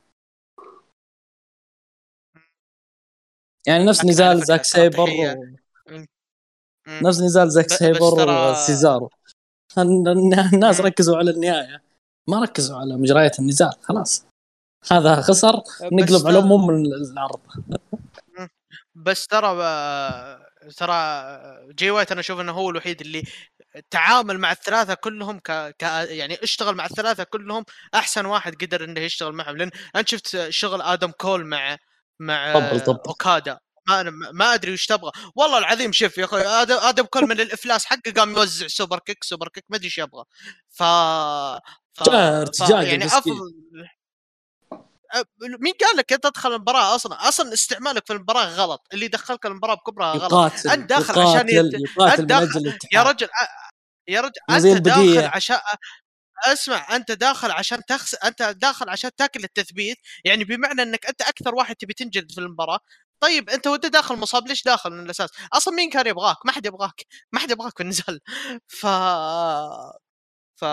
[3.67, 5.09] يعني نفس نزال زاك سيبر.
[5.09, 5.45] و...
[6.87, 9.09] نفس نزال زاك سيبر ترى- وسيزارو
[9.77, 10.81] الن- الن- الناس.
[10.81, 11.81] ركزوا على النهاية.
[12.27, 14.25] ما ركزوا على مجريات النزال خلاص.
[14.91, 17.39] هذا خسر نقلب على من العرض
[18.95, 19.47] بس ترى
[20.77, 20.93] ترى
[21.73, 23.23] جاي وايت أنا أشوف إنه هو الوحيد اللي
[23.89, 25.51] تعامل مع الثلاثة كلهم ك...
[25.51, 27.65] ك يعني اشتغل مع الثلاثة كلهم
[27.95, 31.77] أحسن واحد قدر إنه يشتغل معهم لأن أنت شفت شغل آدم كول مع
[32.19, 32.99] مع طبل طبل.
[33.07, 37.23] أوكادا ما أنا ما أدري وش تبغى والله العظيم شوف يا أخوي آدم آدم كول
[37.23, 40.23] من الإفلاس حقه قام يوزع superkick superkick ما أدري إيش يبغى
[40.69, 40.83] ف,
[41.93, 42.03] ف...
[42.03, 42.69] ف...
[42.69, 43.05] يعني.
[43.05, 43.53] أفضل
[45.59, 49.75] مين قال لك أنت تدخل المباراة أصلا أصلا استعمالك في المباراة غلط اللي دخلك المباراة
[49.75, 53.27] بكبرها غلط يقاتل أنت داخل عشان يقاتل يت- يقاتل من داخل- يا رجل
[54.07, 54.31] يا رجل
[54.75, 55.27] أنت داخل.
[55.35, 55.57] عشان
[56.47, 61.55] اسمع أنت داخل عشان تخس أنت داخل عشان تاكل التثبيت يعني بمعنى إنك أنت أكثر
[61.55, 62.79] واحد تبي تنجلد في المباراة
[63.19, 66.65] طيب أنت وانت داخل مصاب ليش داخل من الأساس؟ أصلا مين كان يبغاك؟ ما حد
[66.65, 68.19] يبغاك، ما حد يبغاك في النزال
[68.79, 68.85] ف
[70.59, 70.65] ف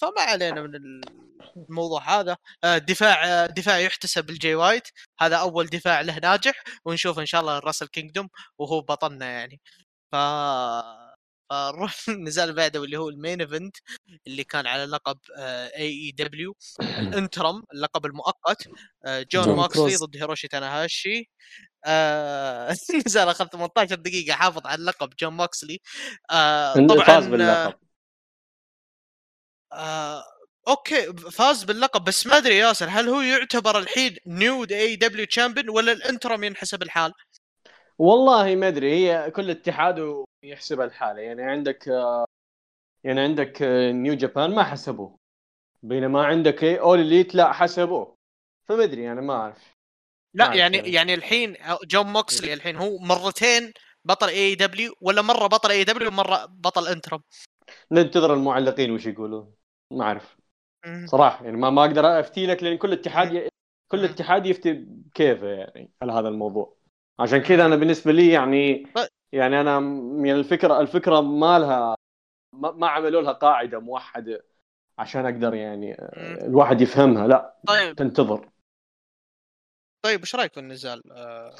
[0.00, 0.70] فما علينا من
[1.56, 2.36] الموضوع هذا.
[2.64, 4.88] آه، دفاع آه، دفاع يحتسب لجاي وايت.
[5.20, 8.28] هذا أول دفاع له ناجح ونشوف إن شاء الله Wrestle Kingdom
[8.58, 9.60] وهو بطلنا يعني.
[10.12, 10.16] ف
[11.50, 13.76] فنروح النزال اللي بعده واللي هو ال main event
[14.26, 18.68] اللي كان على لقب AEW interim اللقب المؤقت.
[19.06, 20.04] آه، جون كروز.
[20.04, 21.30] ضد هيروشي تاناهاشي.
[21.86, 25.80] النزال اخذ 18 دقيقة حافظ على اللقب جون موكسلي
[26.30, 27.89] آه، طبعا فاز باللقب.
[29.72, 30.22] آه،
[30.68, 35.92] okay فاز باللقب بس ما أدري ياسر هل هو يعتبر الحين new AEW champion ولا
[35.92, 37.12] ال interim ينحسب لحاله؟
[37.98, 41.86] والله ما أدري هي كل اتحاد يحسب لحاله يعني عندك
[43.04, 43.62] يعني عندك
[43.92, 45.18] New Japan ما حسبوه
[45.82, 48.16] بينما عندك All Elite لا حسبوه
[48.68, 49.74] فما أدري أنا ما أعرف
[50.34, 50.92] لا عارف يعني يعني.
[50.92, 53.72] يعني الحين جون موكسلي الحين هو مرتين
[54.04, 57.20] بطل AEW ولا مرة بطل AEW ومرة بطل interim؟
[57.92, 59.54] ننتظر المعلقين وش يقولون
[59.92, 60.40] ما أعرف.
[61.04, 63.48] صراحة يعني ما ما أقدر أفتي لك لأن كل اتحاد ي...
[63.90, 64.04] كل.
[64.04, 66.76] اتحاد يفتي بكيفه يعني على هذا الموضوع
[67.20, 69.08] عشان كذا أنا بالنسبة لي يعني طيب.
[69.32, 71.96] يعني أنا م- يعني الفكرة الفكرة ما لها
[72.54, 74.44] ما, ما عملوا لها قاعدة موحدة
[74.98, 76.46] عشان أقدر يعني آه،.
[76.46, 78.48] الواحد يفهمها لا طيب تنتظر
[80.04, 81.54] طيب إيش رأيك في النزال؟ آه،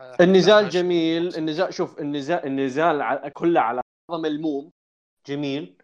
[0.00, 4.70] آه، النزال جميل؟ النزال شوف النزال النزال كله على ملموم
[5.26, 5.83] جميل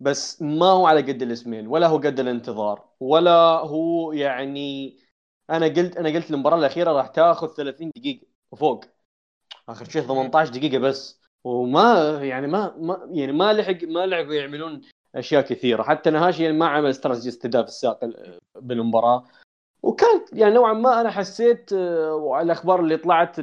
[0.00, 4.96] بس ما هو على قد الاسمين ولا هو قد الانتظار ولا هو يعني
[5.50, 8.84] أنا قلت أنا قلت المباراة الأخيرة راح تاخذ 30 دقيقة وفوق.
[9.68, 11.20] آخر شيء 18 دقيقة بس.
[11.44, 14.80] وما يعني ما, ما يعني ما لحق ما لعبوا يعملون
[15.14, 15.82] أشياء كثيرة.
[15.82, 19.24] حتى نهاشي يعني ما عمل استراتيجي استهداف الساق ال- بالمباراة.
[19.82, 23.36] وكانت يعني نوعا ما أنا حسيت آه، وعلى الأخبار اللي طلعت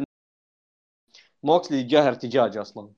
[1.44, 2.90] موكسلي جاه ارتجاج أصلا.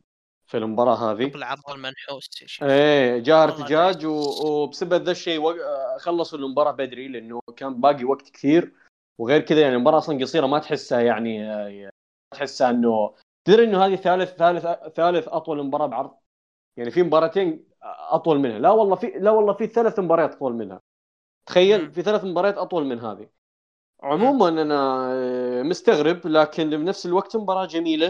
[0.47, 1.35] في المباراة هذه.
[1.35, 2.63] العرض المنحوس يا شيخ.
[2.63, 8.29] إيه جاء ارتجاج و- وبسبب ذا الشيء وق- خلصوا المباراة بدري لأنه كان باقي وقت
[8.29, 8.73] كثير.
[9.17, 13.13] وغير كذا يعني المباراة أصلا قصيرة ما تحسها يعني آه، ما تحسها إنه
[13.45, 14.65] تدري إنه هذه ثالث ثالث
[14.95, 16.11] ثالث أطول مباراة بعرض؟
[16.77, 17.65] يعني في مباراتين
[18.11, 18.59] أطول منها.
[18.59, 20.81] لا والله في لا والله في ثلاث مباريات أطول منها.
[21.45, 21.91] تخيل.
[21.91, 23.29] في ثلاث مباريات أطول من هذه.
[24.03, 28.09] عموما أنا آه، مستغرب لكن بنفس الوقت مباراة جميلة.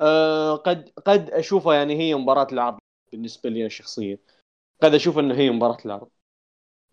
[0.00, 2.78] آه، قد قد أشوفها يعني هي مباراة العرض
[3.12, 4.18] بالنسبة لي شخصيا.
[4.82, 6.08] قد أشوف انه هي مباراة العرض.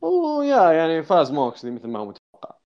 [0.02, 2.58] ويا يعني فاز موكسلي مثل ما هو متوقع.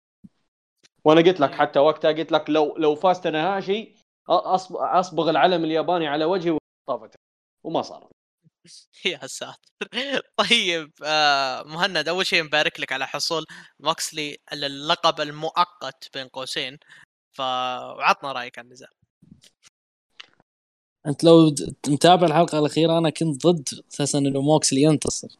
[1.05, 3.95] وأنا قلت لك حتى وقتها قلت لك لو لو فاز تناهاشي
[4.30, 6.57] أصبغ العلم الياباني على وجهي
[6.89, 7.15] وطافت.
[7.64, 8.09] وما صار.
[9.05, 9.72] يا ساتر.
[10.38, 13.45] طيب آه مهند أول شيء مبارك لك على حصول
[13.80, 16.77] موكسلي اللقب المؤقت بين قوسين.
[17.31, 18.89] فعطنا رأيك عن النزال
[21.08, 21.56] أنت لو
[21.88, 25.38] متابع الحلقة الأخيرة أنا كنت ضد أساسا إنه موكسلي ينتصر.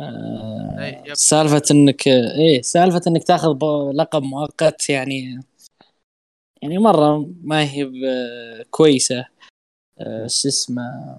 [0.00, 1.14] آه يب.
[1.14, 3.58] سالفة إنك إيه سالفة إنك تاخذ
[3.94, 5.40] لقب مؤقت يعني
[6.62, 7.90] يعني مرة ما هي
[8.70, 9.26] كويسة.
[9.98, 11.18] آه، شو اسمه؟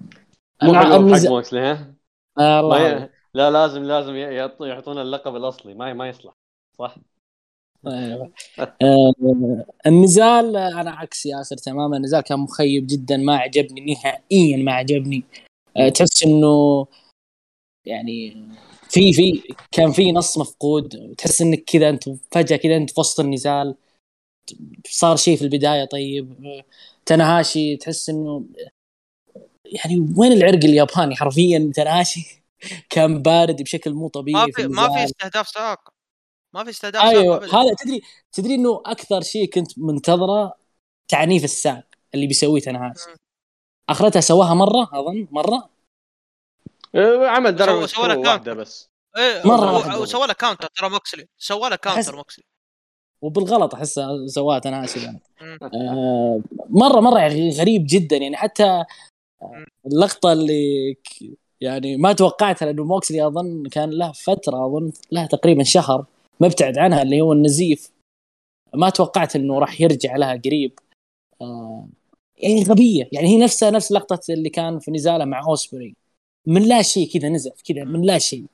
[0.62, 0.86] مو حق
[1.28, 1.94] موكسلي ها؟
[2.38, 3.10] آه،.
[3.34, 4.14] لا لازم لازم
[4.60, 6.32] يعطونا اللقب الأصلي ما ما يصلح.
[6.78, 6.96] صح.
[9.86, 11.96] النزال آه، أنا عكس ياسر تماما.
[11.96, 15.24] النزال كان مخيب جدا ما عجبني نهائيا ما عجبني.
[15.76, 16.86] آه، تحس إنه
[17.86, 18.46] يعني
[18.90, 19.42] في في
[19.72, 21.14] كان في نص مفقود.
[21.18, 23.74] تحس إنك كذا أنت فجأة كذا أنت في وسط النزال.
[24.86, 26.34] صار شيء في البداية طيب.
[27.06, 28.44] تنهاشي تحس إنه
[29.66, 32.42] يعني وين العرق الياباني؟ حرفيا تنهاشي
[32.90, 35.04] كان بارد بشكل مو طبيعي ما في ما في.
[35.04, 35.97] استهداف ساق
[36.54, 38.02] ما في استهداف أيوه هذا تدري
[38.32, 40.54] تدري إنه أكثر شيء كنت منتظره
[41.08, 41.84] تعنيف الساق
[42.14, 43.16] اللي بيسويه تنهاشي مم.
[43.88, 45.70] أخرتها سواها مرة أظن مرة
[46.94, 48.54] آه، عمل درجه سوى- له واحدة counter.
[48.54, 49.42] بس إيه.
[49.42, 52.44] هو سوى له counter ترى موكسلي سوى له أحس- counter موكسلي
[53.22, 55.18] وبالغلط احسها سواها تنهاشي بعد.
[55.40, 55.58] مم.
[55.62, 58.84] آه مره مرة يعني غريب جدا يعني حتى
[59.86, 60.96] اللقطة اللي
[61.60, 66.06] يعني ما توقعتها لأنه موكسلي أظن كان له فترة أظن له تقريبا شهر
[66.40, 67.90] مبتعد عنها اللي هو النزيف.
[68.74, 70.78] ما توقعت إنه راح يرجع لها قريب.
[71.40, 71.88] آه
[72.38, 73.08] يعني غبية.
[73.12, 75.94] يعني هي نفسها نفس لقطة اللي كان في نزاله مع أوسبري.
[76.46, 78.44] من لا شيء كذا نزف كذا من لا شيء.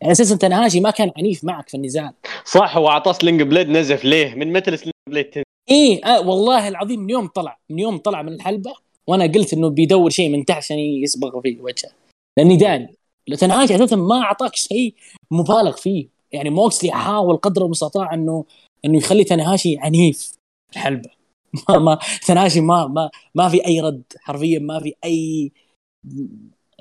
[0.00, 2.12] يعني أساسا تنهاشي ما كان عنيف معك في النزال.
[2.44, 6.68] صح هو أعطاه sling blade نزف ليه؟ من متى ال sling blade؟ إيه آه والله
[6.68, 7.58] العظيم من يوم طلع.
[7.70, 8.74] من يوم طلع من الحلبة
[9.06, 11.90] وأنا قلت إنه بيدور شيء من تحت عشان يصبغ في وجهه.
[12.38, 12.94] لأني داني.
[13.38, 14.94] تنهاشي أساسا ما أعطاك شيء
[15.30, 16.08] مبالغ فيه.
[16.32, 18.44] يعني موكسلي حاول قدر المستطاع انه
[18.84, 20.32] إنه يخلي تنهاشي عنيف
[20.70, 21.10] في الحلبة.
[21.68, 25.52] ما ما تنهاشي ما ما ما في أي رد حرفيا ما في اي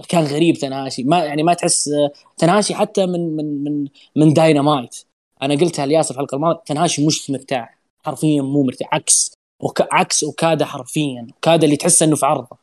[0.09, 1.03] كان غريب تنهاشي.
[1.03, 1.89] ما يعني ما تحس
[2.37, 5.05] تنهاشي حتى من من من من داينامايت.
[5.41, 7.77] أنا قلتها لياسر في الحلقة الماضية تنهاشي مش مرتاح.
[8.05, 8.93] حرفيا مو مرتاح.
[8.93, 9.33] عكس
[9.63, 9.81] وك...
[9.91, 11.27] عكس أوكادا حرفيا.
[11.35, 12.57] أوكادا اللي تحس إنه في عرضه.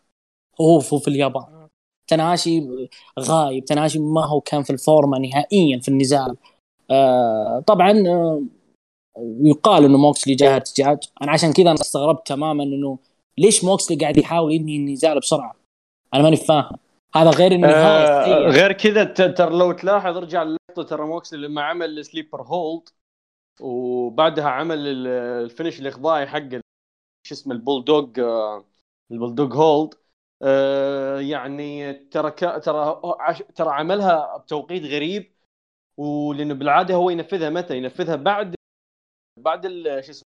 [0.60, 1.69] هو هو في اليابان.
[2.09, 2.69] تناشي
[3.20, 3.65] غايب.
[3.65, 6.36] تناشي ما هو كان في الفورمه نهائيا في النزال.
[6.90, 8.43] آه طبعا آه
[9.40, 12.98] يقال إنه موكسلي جاه ارتجاج أنا عشان كذا أنا استغربت تماما إنه
[13.39, 15.55] ليش موكسلي قاعد يحاول ينهي النزال بسرعة؟
[16.15, 16.77] أنا ماني فاهم.
[17.16, 18.48] هذا غير إنه آه.
[18.48, 22.89] غير كذا ترى لو تلاحظ ارجع اللقطه ترى موكسلي لما عمل sleeper hold
[23.60, 25.06] وبعدها عمل ال-
[25.45, 26.48] ال finish الإخضاعي حق
[27.27, 28.65] شو اسمه البولدوج آه،
[29.11, 29.95] ال bulldog hold.
[31.31, 33.01] يعني ترى ترى
[33.55, 35.32] ترى عملها بتوقيت غريب.
[35.99, 38.55] ولأنه بالعادة هو ينفذها متى؟ ينفذها بعد
[39.39, 40.25] بعد ال- شو اسمه؟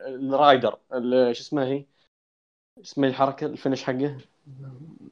[0.00, 1.84] ال Rider ال- شو اسمها هي؟
[2.84, 4.18] اسمها الحركة ال finish حقه؟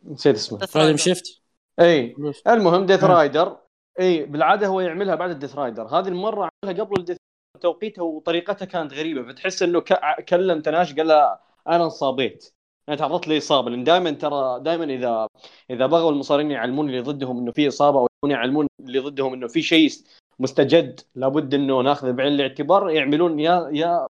[0.05, 0.59] نسيت اسمه.
[0.59, 1.40] Paradigm Shift
[1.80, 2.16] إي.
[2.47, 3.05] المهم Death.
[3.05, 3.56] Rider
[4.01, 7.16] إي بالعادة هو يعملها بعد ال Death Rider هذه المرة عملها قبل الديث
[7.60, 9.32] توقيتها وطريقتها كانت غريبة.
[9.32, 12.55] فتحس إنه ك- كلم تناش قال لها أنا انصابيت.
[12.89, 13.70] أنا تعرضت لإصابة.
[13.70, 15.28] لأن دائما ترى دائما اذا
[15.70, 19.62] إذا بغوا المصارعين يعلمون اللي ضدهم إنه في إصابة أو يعلمون اللي ضدهم إنه في
[19.62, 19.90] شيء
[20.39, 24.07] مستجد لابد إنه ناخذه بعين الاعتبار يعملون يا يا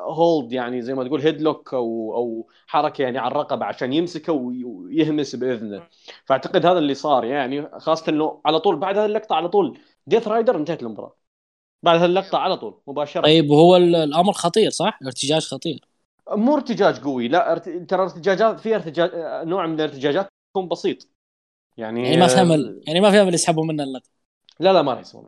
[0.00, 4.64] hold يعني زي ما تقول headlock أو أو حركة يعني على الرقبة عشان يمسكه وي-
[4.64, 5.82] ويهمس بإذنه
[6.24, 10.28] فأعتقد هذا اللي صار يعني خاصة إنه على طول بعد هذه اللقطة على طول Death
[10.28, 11.16] Rider انتهت المباراة
[11.82, 15.80] بعد هذه اللقطة على طول مباشرة طيب وهو ال- الأمر خطير صح؟ ارتجاج خطير
[16.30, 17.58] مو ارتجاج قوي لا.
[17.88, 19.10] ترى ارتجاجات في ارتجاج
[19.48, 21.08] نوع من الارتجاجات يكون بسيط
[21.76, 24.10] يعني يعني ما في امل يعني ما في امل يسحبوا منه اللقب.
[24.60, 25.26] لا لا ما راح يسوون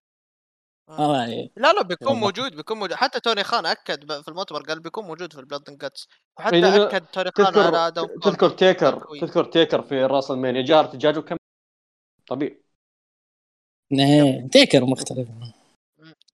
[0.88, 2.20] آه، يعني لا لا بيكون والله.
[2.20, 2.94] موجود بيكون موجود.
[2.96, 6.08] حتى توني خان أكد ب- في المؤتمر قال بيكون موجود في ال Blood and Guts
[6.38, 7.92] وحتى إيه، أكد توني خان تذكر على.
[8.22, 9.06] تذكر تيكر.
[9.20, 11.36] تذكر تيكر في WrestleMania جاء ارتجاجه كم؟
[12.26, 12.62] طبيعي.
[13.92, 15.28] إيه، تيكر مختلف.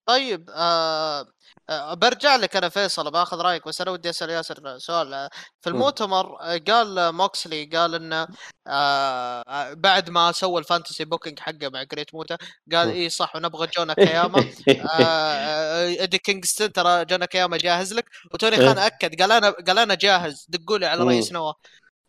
[0.06, 1.26] طيب آه
[1.70, 5.70] آه برجع لك أنا فيصل بآخذ رأيك بس أنا ودي أسأل ياسر سؤال آه، في.
[5.70, 8.26] المؤتمر آه، قال موكسلي قال إنه
[8.66, 12.36] آه بعد ما سوى ال fantasy booking حقه مع جريت موتا
[12.72, 12.89] قال.
[12.89, 18.05] اي صح ونبغى جون أكياما آه، آه، ايدي كينغستون ترى جون أكياما جاهز لك
[18.35, 21.05] وتوني خان أكد قال أنا قال أنا جاهز دقوا لي على.
[21.05, 21.52] رئيس NOAH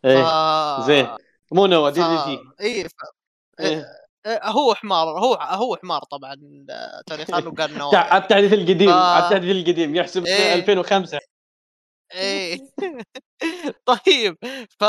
[0.02, 0.06] ف...
[0.06, 1.08] إيه زين
[1.52, 2.40] مو NOAH DDT.
[2.60, 2.86] إيه.
[3.60, 4.05] إيه،
[4.42, 6.34] هو حمار هو هو حمار طبعا
[6.70, 10.54] آه، توني خان وقال على التحديث القديم ف- على التحديث القديم يحسب إيه.
[10.54, 11.18] 2005
[12.14, 12.58] إيه
[13.86, 14.36] طيب
[14.80, 14.84] ف...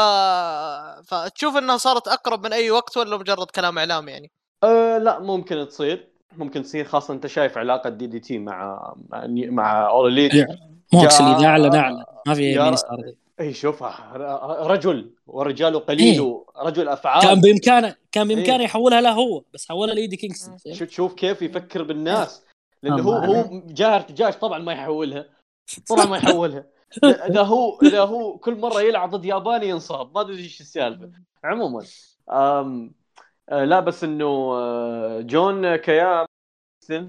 [1.07, 4.31] فتشوف إنها صارت أقرب من أي وقت ولا مجرد كلام اعلام يعني؟
[4.63, 6.07] أه لا ممكن تصير
[6.37, 10.47] ممكن تصير خاصة أنت شايف علاقة DDT مع مع, مع All Elite
[10.93, 16.21] موكسلي جاء- اذا أعلن أعلن ما في يمين يسار اي شوف ر- رجل ورجاله قليل
[16.21, 16.43] إيه.
[16.57, 18.65] رجل أفعال كان بإمكانه كان بإمكانه إيه.
[18.65, 22.45] يحولها له هو بس حولها لإيدي كينغستون شو- تشوف كيف يفكر بالناس
[22.83, 25.25] لأنه هو هو جاه ارتجاج طبعا ما يحولها
[25.89, 26.65] طبعا ما يحولها
[27.03, 31.11] اذا هو إذا هو كل مرة يلعب ضد ياباني ينصاب ما أدري إيش السالفة
[31.43, 31.85] عموما
[32.31, 32.95] أم
[33.49, 34.25] آه، لا بس إنه
[34.55, 36.25] آه، جون كيام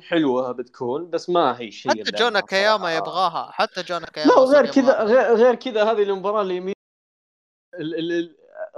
[0.01, 2.97] حلوة بتكون بس ما هي شيء حتى أنا كياما.
[2.97, 5.02] يبغاها حتى جونا كياما لا وغير كذا.
[5.02, 6.74] غير, غير كذا هذه المباراه اللي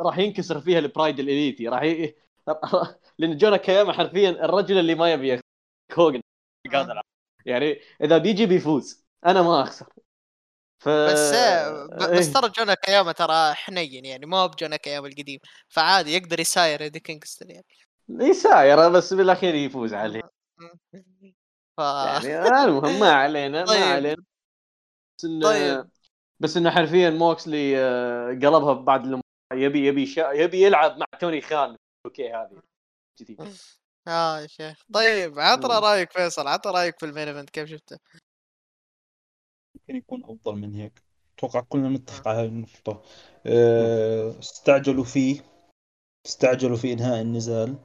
[0.01, 2.15] راح ينكسر فيها البرايد الإليتي راح ي...
[3.19, 5.45] لأن جونا كياما حرفيا الرجل اللي ما يبي يخسر
[5.99, 6.21] هوجن
[6.73, 6.95] قادر.
[7.01, 7.05] على-
[7.47, 9.87] يعني إذا بيجي بيفوز أنا ما أخسر.
[10.79, 12.35] ف بس ب- بس إيه.
[12.35, 15.41] ترى جونا كياما ترى حنين يعني ما هو بجونا كياما القديم.
[15.69, 17.67] فعادي يقدر يساير ايدي كينغستون يعني.
[18.11, 20.21] يساير بس بالأخير يفوز عليه.
[21.77, 21.81] ف...
[22.25, 23.81] يعني المهم ما علينا طيب.
[23.81, 24.25] ما علينا.
[25.19, 25.91] بس انه طيب.
[26.41, 29.21] بس إنه حرفيا موكسلي آه، قلبها بعد الم-
[29.53, 30.33] يبي يبي شا...
[30.33, 31.77] يبي يلعب مع توني خان.
[32.07, 32.63] okay هذه
[33.21, 33.41] جديد
[34.09, 34.85] آه يا شيخ.
[34.95, 35.79] طيب عطنا.
[35.79, 37.99] رأيك فيصل عطنا رأيك في ال main event كيف شفته؟
[39.75, 41.03] ممكن يكون أفضل من هيك.
[41.39, 43.03] أتوقع كلنا نتفق على هاي النقطة.
[43.47, 45.41] أه، استعجلوا فيه.
[46.27, 47.79] استعجلوا في إنهاء النزال.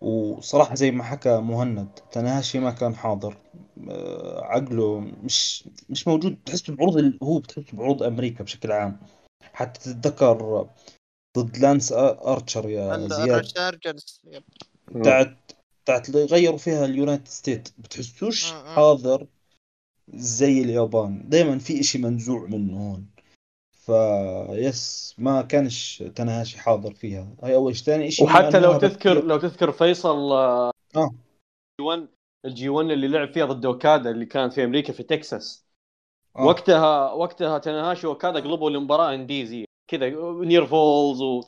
[0.00, 3.36] وصراحة زي ما حكى مهند تناهاشي ما كان حاضر.
[3.90, 6.42] أه، عقله مش مش موجود.
[6.46, 9.00] تحس بعروض ال- هو بتحس بعروض أمريكا بشكل عام.
[9.52, 10.68] حتى تتذكر
[11.38, 13.44] ضد لانس أرشر يا زياد.
[14.92, 15.36] بتاعت
[15.84, 17.68] بتاعت اللي غيروا فيها ال United State.
[17.78, 18.52] بتحسوش.
[18.52, 19.26] حاضر
[20.14, 21.28] زي اليابان.
[21.28, 23.06] دائما في إشي منزوع منه هون.
[23.86, 27.28] فيس ما كانش تناهاشي حاضر فيها.
[27.42, 31.14] هاي أول شيء ثاني إشي وحتى لو تذكر بكير- لو تذكر فيصل آه، آه.
[31.80, 32.08] 1
[32.44, 35.63] ال G 1 اللي لعب فيها ضد أوكادا اللي كانت في أمريكا في تكساس.
[36.36, 36.44] آه.
[36.44, 40.10] وقتها وقتها تناهاشي واوكادا قلبوا المباراة indies كذا
[40.44, 41.44] near falls وما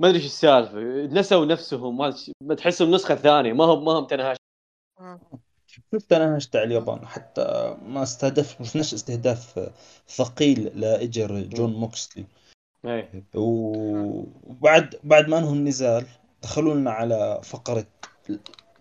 [0.00, 0.78] أدري إيش السالفة.
[1.06, 4.40] نسوا نفسهم ما ما تحسهم نسخة ثانية ما هم ما هم تناهاشي
[5.66, 9.70] شوف تناهش تاع اليابان حتى ما استهدف مش نفس استهداف
[10.08, 12.24] ثقيل لاجر جون موكسلي.
[12.84, 13.24] إيه.
[13.34, 16.06] وبعد بعد ما انهوا النزال
[16.42, 17.86] دخلوا لنا على فقرة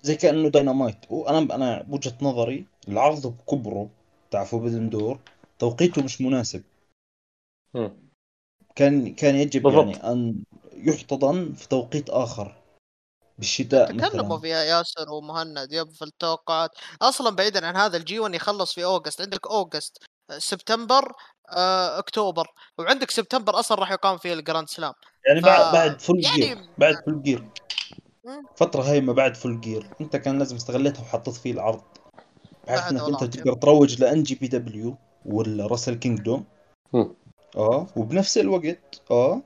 [0.01, 0.97] زي كأنه داينامايت.
[1.09, 3.89] وأنا أنا بوجهة نظري العرض بكبره
[4.31, 5.19] تاع Forbidden Door
[5.59, 6.63] توقيته مش مناسب.
[7.73, 8.09] مم.
[8.75, 9.85] كان كان يجب بالضبط.
[9.95, 12.55] يعني أن يحتضن في توقيت آخر
[13.37, 16.71] بالشتاء تكلموا فيها ياسر ومهند يب في التوقعات.
[17.01, 19.21] أصلا بعيدا عن هذا ال G 1 يخلص في August.
[19.21, 19.97] عندك August
[20.37, 21.11] سبتمبر
[21.49, 22.47] آه، أكتوبر.
[22.77, 24.93] وعندك سبتمبر أصلا راح يقام فيه ال Grand Slam.
[25.27, 27.49] يعني ف- بعد بعد Full يعني- Gear بعد Full Gear
[28.25, 28.43] مم.
[28.55, 31.81] فترة هاي ما بعد Full Gear أنت كان لازم استغلتها وحطيت فيه العرض.
[32.67, 34.97] بحيث إنك أنت تقدر تروج ل NJPW.
[35.25, 36.45] وال Wrestle Kingdom.
[37.55, 39.41] آه وبنفس الوقت آه.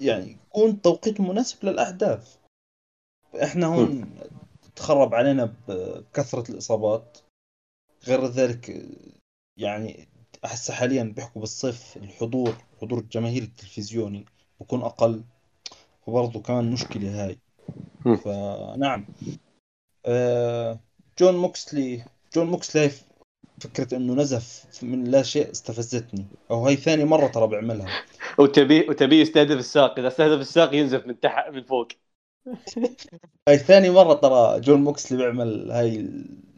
[0.00, 2.36] يعني يكون توقيت مناسب للاحداث
[3.42, 4.10] إحنا هون
[4.76, 5.54] تخرب علينا ب-
[6.12, 7.18] بكثرة الإصابات.
[8.06, 8.86] غير ذلك
[9.56, 10.08] يعني
[10.44, 14.24] أحس حاليا بيحكوا بالصيف الحضور حضور الجماهير التلفزيوني
[14.60, 15.22] بكون أقل.
[16.06, 17.38] وبرضه كمان مشكلة هاي.
[18.16, 19.06] فنعم.
[20.06, 20.80] آه،
[21.18, 22.90] جون موكسلي جون موكسلي
[23.60, 26.26] فكرة إنه نزف من لا شيء استفزتني.
[26.50, 27.88] أو هاي ثاني مرة ترى بعملها.
[28.38, 29.98] وتبي وتبي يستهدف الساق.
[29.98, 31.88] إذا استهدف الساق ينزف من تحت من فوق.
[33.48, 36.08] هاي ثاني مرة ترى جون موكسلي بيعمل هاي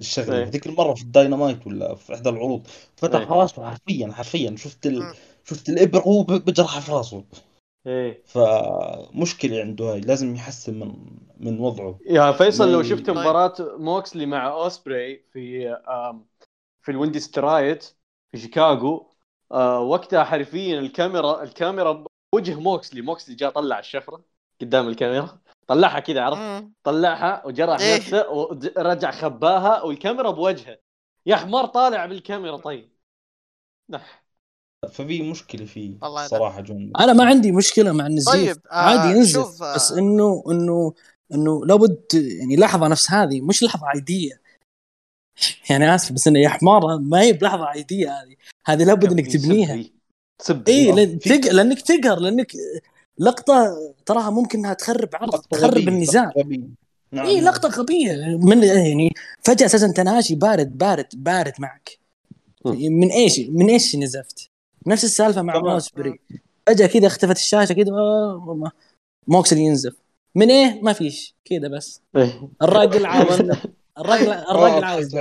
[0.01, 0.43] الشغلة.
[0.43, 2.67] هذيك المرة في الداينامايت ولا في إحدى العروض.
[2.97, 3.31] فتح.
[3.31, 4.57] راسه حرفيا حرفيا.
[4.57, 5.15] شفت ال...
[5.45, 7.25] شفت الإبر وهو ب- بجرحها في راسه.
[7.87, 8.23] إيه.
[8.27, 10.01] فمشكلة عنده هاي.
[10.01, 10.95] لازم يحسن من
[11.41, 11.99] من وضعه.
[12.07, 13.19] يا فيصل لو شفت طيب.
[13.19, 16.25] مباراة موكسلي مع أوسبري في آم،
[16.89, 17.85] في ال Windy City Riot
[18.31, 19.15] في شيكاغو
[19.53, 24.25] آه، وقتها حرفيا الكاميرا الكاميرا بوجه موكسلي موكسلي جاء طلع الشفرة
[24.61, 26.69] قدام الكاميرا طلعها كذا عرفت.
[26.83, 27.97] طلعها وجرح إيه.
[27.97, 30.79] نفسه ورجع خباها والكاميرا بوجهه
[31.27, 32.91] يا حمار طالع بالكاميرا طيب
[33.91, 34.25] نح
[34.93, 35.99] ففي مشكلة فيه.
[36.27, 40.45] صراحة جون أنا ما عندي مشكلة مع النزيف طيب، آه، عادي ينزف آه، بس إنه
[40.51, 40.95] إنه
[41.35, 44.48] إنه لابد يعني لحظة نفس هذه مش لحظة عادية
[45.71, 48.35] يعني آسف بس إنه يا حمار ما هي بلحظة عادية هذه.
[48.67, 49.85] هذه لابد إنك تبنيها.
[50.39, 51.53] تسب اي لأن في- تق...
[51.53, 52.53] لأنك تقهر لأنك
[53.19, 53.75] لقطة
[54.07, 56.33] تراها ممكن إنها تخرب عرض تخرب النزاع.
[57.13, 57.45] نعم اي نعم.
[57.45, 58.13] لقطة غبية.
[58.37, 59.13] من يعني
[59.45, 61.99] فجأة أساسا تناشي بارد بارد بارد معك.
[62.65, 64.51] من إيش من إيش نزفت؟
[64.87, 65.59] نفس السالفة مع.
[65.59, 66.21] موسبري
[66.67, 68.71] فجأة كذا اختفت الشاشة كذا آه،
[69.27, 69.95] موكسل ينزف.
[70.35, 71.35] من إيه؟ ما فيش.
[71.45, 72.01] كذا بس.
[72.17, 72.49] إيه.
[72.63, 73.43] الراجل عاوز
[73.99, 75.15] الراجل آه، عاوز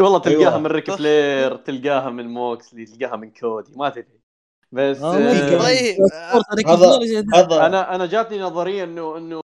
[0.00, 0.58] والله تلقاها أيوة.
[0.58, 4.20] من ريك فلير تلقاها من موكسلي تلقاها من كودي ما تدري
[4.72, 5.58] بس آه، آه،.
[5.58, 6.98] طيب هذا
[7.34, 9.40] هذا أنا أنا جاتني نظرية انه إنه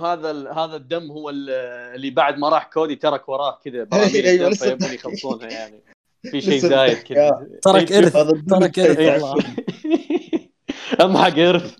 [0.00, 1.50] هذا ال- هذا الدم هو ال-
[1.94, 4.94] اللي بعد ما راح كودي ترك وراه كذا براميل أيوة، الدم لسه فيبون.
[4.94, 5.82] يخلصونها يعني
[6.30, 6.98] في شيء زايد.
[6.98, 7.30] كذا
[7.62, 8.12] ترك إرث
[8.48, 9.22] ترك إرث التايب.
[9.22, 9.44] والله
[11.00, 11.76] اهم حاجة إرث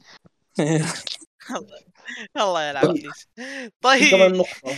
[2.37, 3.11] الله يلعب طيب.
[3.81, 4.11] طيب.
[4.15, 4.77] كمان نقطة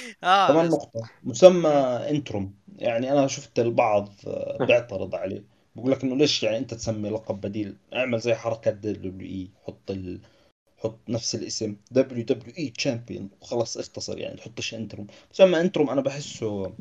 [0.49, 0.69] كمان.
[0.69, 1.11] نقطة.
[1.23, 1.71] مسمى
[2.11, 2.55] interim.
[2.79, 5.45] يعني أنا شفت البعض آه، بيعترض عليه.
[5.77, 9.51] بقول لك إنه ليش يعني أنت تسمي لقب بديل؟ اعمل زي حركات WWE.
[9.67, 10.21] حط ال...
[10.79, 15.07] حط نفس الاسم WWE champion وخلاص اختصر يعني تحطش interim.
[15.33, 16.73] بس اما interim أنا بحسه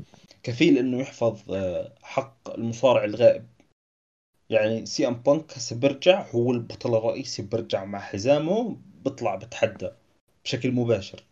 [0.44, 3.48] كفيل إنه يحفظ آه، حق المصارع الغائب.
[4.50, 9.90] يعني CM Punk هسه بيرجع هو البطل الرئيسي بيرجع مع حزامه بطلع بتحدى
[10.46, 11.24] بشكل مباشر.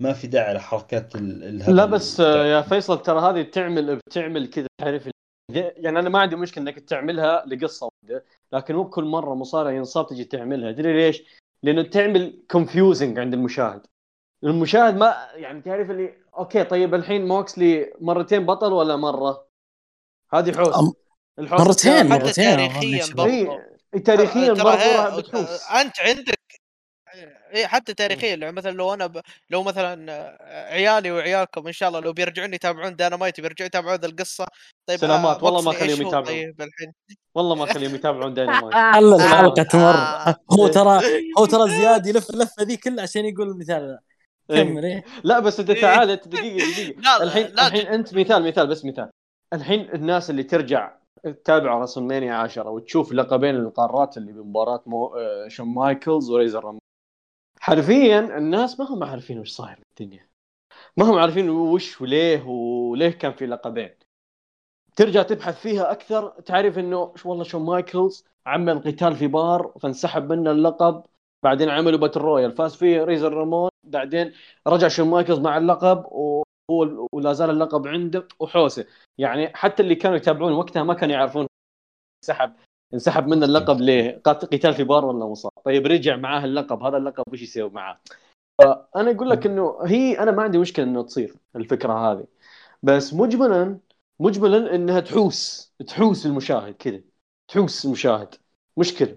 [0.00, 4.50] ما في داعي لحركات ال- الهبل لا بس آه، يا فيصل ترى هذه بتعمل بتعمل
[4.50, 5.08] كذا تعرف
[5.54, 10.06] يعني أنا ما عندي مشكلة إنك تعملها لقصة واحدة لكن مو بكل مرة مصارع ينصاب
[10.06, 10.72] تجي تعملها.
[10.72, 11.22] تدري ليش؟
[11.62, 13.86] لأنه تعمل confusing عند المشاهد.
[14.44, 19.46] المشاهد ما يعني تعرف اللي أوكي طيب الحين موكسلي مرتين بطل ولا مرة؟
[20.32, 20.94] هذه حوس أم-
[21.38, 23.06] الحوس مرتين مرتين تاريخياً
[24.04, 26.35] تاريخيا أنت عندك
[27.56, 29.20] اي حتى تاريخيا يعني مثلا لو أنا ب...
[29.50, 30.12] لو مثلا
[30.72, 34.46] عيالي وعيالكم إن شاء الله لو بيرجعون يتابعون داينامايت بيرجعون يتابعون ذا القصة
[34.88, 36.26] طيب سلامات، آه، والله ما وقتي إيش خليهم هو؟ يتابعون.
[36.26, 36.92] طيب الحين.
[37.34, 39.94] والله ما خليهم يتابعون داينامايت حل الحلقة تمر.
[39.94, 40.36] آه.
[40.52, 41.00] هو ترى
[41.38, 43.98] هو ترى زياد يلف اللفه ذي كلها عشان يقول المثال ذا
[44.50, 44.62] إيه.
[44.62, 45.80] كمل لا بس أنت إيه.
[45.80, 47.22] تعال أنت دقيقة دقيقة.
[47.22, 49.10] الحين الحين أنت مثال مثال بس مثال.
[49.52, 55.06] الحين الناس اللي ترجع تتابع WrestleMania 10 وتشوف لقبين القارات اللي بمباراة مو...
[55.06, 56.78] آه، شون مايكلز وريزر
[57.66, 60.28] حرفيا الناس ما هم عارفين وش صاير بالدنيا
[60.96, 63.90] ما هم عارفين وش وليه وليه كان في لقبين.
[64.96, 70.50] ترجع تبحث فيها أكثر تعرف إنه والله شون مايكلز عمل قتال في بار فانسحب منه
[70.50, 71.04] اللقب
[71.42, 72.52] بعدين عملوا battle royal.
[72.56, 74.32] فاز فيه ريزر رامون بعدين
[74.66, 78.86] رجع شون مايكلز مع اللقب وهو ولا زال اللقب عنده وحوسه.
[79.18, 81.46] يعني حتى اللي كانوا يتابعون وقتها ما كانوا يعرفون.
[82.22, 82.52] انسحب.
[82.94, 87.24] انسحب منه اللقب ليه؟ قتال في بار ولا مصاب؟ طيب رجع معاه اللقب هذا اللقب
[87.32, 88.00] وش يسوي معاه؟
[88.58, 92.26] فأنا أقول لك إنه هي أنا ما عندي مشكلة إنه تصير الفكرة هذه.
[92.82, 93.78] بس مجملا
[94.20, 97.00] مجملا إنها تحوس تحوس المشاهد كذا
[97.48, 98.34] تحوس المشاهد.
[98.76, 99.16] مشكلة.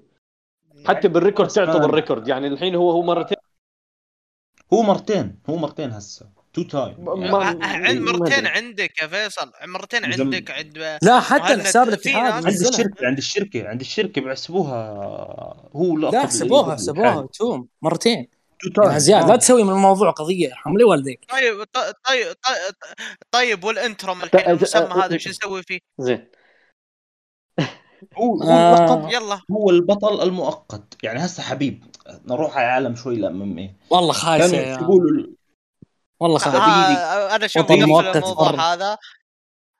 [0.85, 2.27] حتى بال record تعتبر record.
[2.27, 3.37] يعني الحين هو هو مرتين.
[4.73, 6.38] هو مرتين هو مرتين هسه.
[6.53, 8.47] two time آه، آه، عند مرتين.
[8.47, 12.67] عندك يا فيصل مرتين عندك عند لا حتى الحساب في الاتحاد ناس- عند.
[12.73, 14.89] الشركة عند الشركة عند الشركة بيحسبوها
[15.75, 17.27] هو لا حسبوها قبل حسبوها.
[17.33, 18.27] توم مرتين
[18.95, 19.27] زياد آه.
[19.27, 22.75] لا تسوي من الموضوع قضية ارحم لي والديك طيب ط- طيب طيب
[23.31, 26.27] طيب والانترم الحين المسمى هذا شو نسوي فيه؟ زين
[28.17, 29.09] هو آه.
[29.13, 31.83] يلا هو البطل المؤقت يعني هسه حبيب
[32.25, 35.38] نروح على عالم شوي لا ام إيه والله خايسة كانوا يا يحسبوا له
[36.19, 38.73] والله خايسه آه أنا شوف وطن قفل مؤقت الموضوع.
[38.73, 38.97] هذا.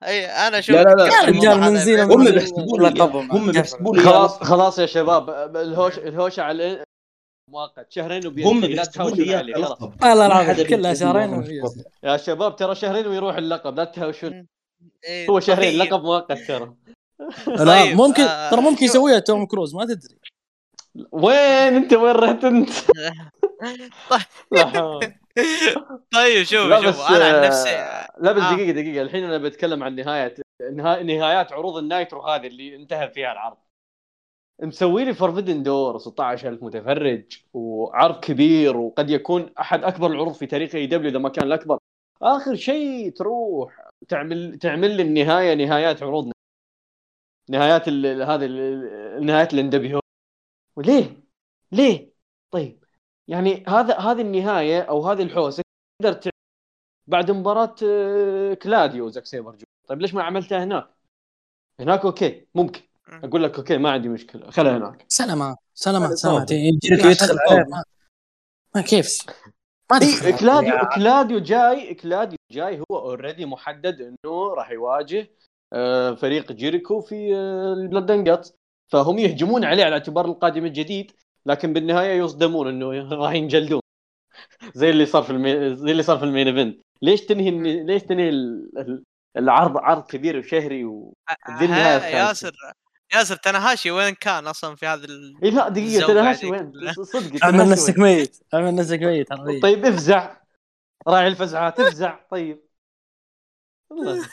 [0.03, 1.99] إي أنا شوف لا لا لا يا رجال من زين.
[1.99, 2.31] هم لي
[2.79, 3.31] لقبهم.
[3.31, 3.63] هم لي
[4.03, 6.83] خلاص خلاص يا شباب الهوش الهوشه على
[7.51, 9.81] مؤقت شهرين وبينتهي هم لا تهاوشون لي عليه خلاص.
[10.01, 11.61] ما العظيم كلها شهرين
[12.03, 14.47] يا شباب ترى شهرين ويروح اللقب لا تهاوشون
[15.29, 15.81] هو شهرين طيب.
[15.91, 16.73] لقب مؤقت ترى.
[17.47, 18.85] لا طيب، ممكن آه، ترى ممكن.
[18.85, 20.15] يسويها توم كروز ما تدري.
[21.11, 21.35] وين
[21.75, 22.69] أنت؟ وين رحت أنت؟
[26.13, 27.69] طيب شوف شوف أنا عن آه، نفسي
[28.19, 28.55] لا بس آه.
[28.55, 30.35] دقيقة دقيقة الحين أنا بتكلم عن نهاية
[30.71, 33.57] نها- نهايات عروض ال Nitro هذه اللي انتهى فيها العرض
[34.61, 40.75] مسوي لي Forbidden Door 16000 متفرج وعرض كبير وقد يكون أحد أكبر العروض في تاريخ
[40.75, 41.77] AEW إذا ما كان الأكبر
[42.21, 46.33] آخر شيء تروح تعمل تعمل لي النهاية نهايات عروضنا
[47.49, 49.99] نهايات ال- هذه ال- نهايات الان
[50.75, 51.23] وليه؟
[51.71, 52.13] ليه؟
[52.51, 52.78] طيب
[53.29, 55.63] يعني هذا هذه النهاية أو هذه الحوسة
[56.03, 56.29] تقدر
[57.07, 60.89] بعد مباراة آه، كلاديو وزاك سيبر جونيور طيب ليش ما عملتها هناك؟
[61.79, 62.81] هناك أوكي ممكن.
[63.07, 64.51] أقول لك أوكي ما عندي مشكلة.
[64.51, 65.05] خلها هناك.
[65.07, 66.51] سلامات سلامات سلامات.
[66.51, 67.35] يجيك يدخل
[67.69, 67.83] ما-
[68.75, 69.25] ما كيف؟
[69.91, 75.29] ما إيه كلاديو كلاديو جاي كلاديو جاي هو already محدد إنه راح يواجه
[75.73, 78.55] آه، فريق جيريكو في آه، ال Blood and Guts
[78.91, 81.11] فهم يهجمون عليه على اعتبار القادم الجديد.
[81.49, 83.81] لكن بالنهاية يصدمون إنه راح ينجلدون.
[84.73, 85.75] زي اللي صار في المي...
[85.75, 86.81] زي اللي صار في ال main event.
[87.01, 87.51] ليش تنهي
[87.83, 89.03] ليش تنهي ال- ال-
[89.37, 91.13] العرض عرض كبير وشهري و...
[91.59, 92.17] ذي النهاية ها- الخامسة.
[92.47, 92.51] ياسر
[93.13, 95.39] ياسر تنهاشي وين كان أصلا في هذا ال...
[95.43, 96.51] إيه لا دقيقة الزوقة تنهاش هذيك.
[96.51, 98.37] وين؟ صدق اعمل نفسك؟ ميت.
[98.53, 100.37] اعمل نفسك ميت حرفيا طيب افزع.
[101.07, 102.61] راعي الفزعات افزع طيب.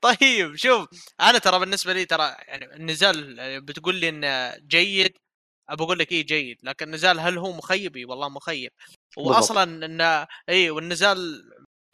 [0.00, 0.88] طيب شوف
[1.20, 5.12] أنا ترى بالنسبة لي ترى يعني النزال آه، بتقول لي إنه جيد
[5.70, 8.70] أبى أقول لك إيه جيد لكن النزال هل هو مخيب؟ والله مخيب.
[9.16, 11.42] واصلا انه إي والنزال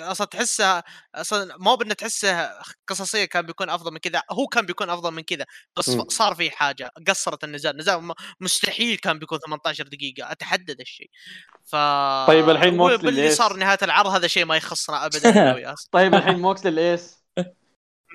[0.00, 0.82] أصلا تحسه
[1.14, 2.50] أصلا مو بأنه تحسه
[2.86, 5.44] قصصيا كان بيكون أفضل من كذا هو كان بيكون أفضل من كذا
[5.76, 6.08] بس مم.
[6.08, 7.72] صار في حاجة قصرت النزال.
[7.72, 11.10] النزال م- مستحيل كان بيكون 18 دقيقة اتحدى ذا الشيء.
[11.64, 11.76] ف
[12.26, 16.66] طيب الحين باللي ليش؟ صار نهاية العرض هذا شيء ما يخصنا ابدا طيب الحين موكس
[16.66, 17.16] لل ace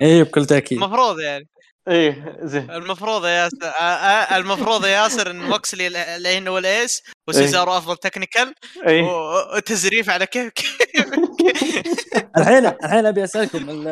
[0.02, 0.82] إيه بكل تأكيد.
[0.82, 1.48] المفروض يعني.
[1.88, 2.70] إيه زين.
[2.70, 7.72] المفروض يا ياسر آه، آه، المفروض يا ياسر إن موكسلي لأنه هو ال ace وسيزارو
[7.76, 8.54] أفضل technical
[8.86, 9.02] إيه.
[9.56, 10.52] وتزريف على كيف
[12.36, 13.88] الحين الحين أبي أسألكم ال-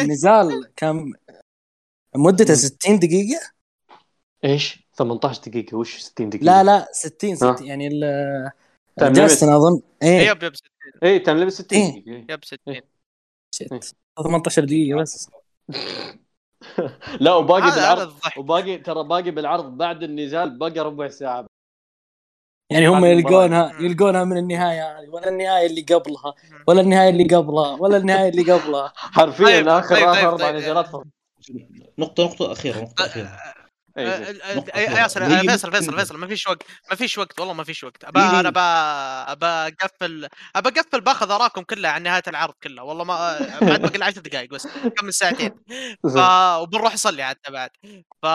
[0.00, 1.12] النزال كان
[2.16, 3.40] مدته 60 دقيقة؟
[4.44, 7.36] إيش؟ 18 دقيقة وش 60 دقيقة؟ لا لا 60 ها.
[7.36, 7.88] 60 يعني
[8.98, 10.28] جاستن اظن إيه.
[10.30, 10.70] yep yep 60
[11.02, 11.90] إيه تايم ليمت 60 إيه.
[11.90, 12.26] دقيقة إيه.
[12.30, 12.80] يب 60
[13.54, 13.94] شت.
[14.22, 15.28] 18 دقيقة بس.
[17.20, 21.46] لا وباقي بالعرض وباقي ترى باقي بالعرض بعد النزال بقى ربع ساعة
[22.70, 23.04] يعني هم.
[23.04, 26.34] يلقونها يلقونها من النهاية هذه ولا النهاية اللي قبلها
[26.66, 30.56] ولا النهاية اللي قبلها ولا النهاية اللي قبلها حرفيا طيب، آخر طيب، آخر أربع طيب.
[30.56, 31.06] نزالات فقط.
[31.98, 33.28] نقطة نقطة أخيرة نقطة
[33.94, 38.04] فيصل ممكن- فيصل فيصل ما فيش وقت ما فيش وقت والله ما فيش وقت.
[38.04, 38.60] ابى؟ أنا ابى
[39.32, 43.98] ابى أقفل ابى أقفل بأخذ اراكم كلها عن نهاية العرض كلها والله ما بعد باقي
[43.98, 45.50] لي 10 دقائق بس كمل ساعتين.
[46.14, 46.18] ف...
[46.62, 47.70] وبنروح نصلي حتى بعد.
[48.22, 48.26] ف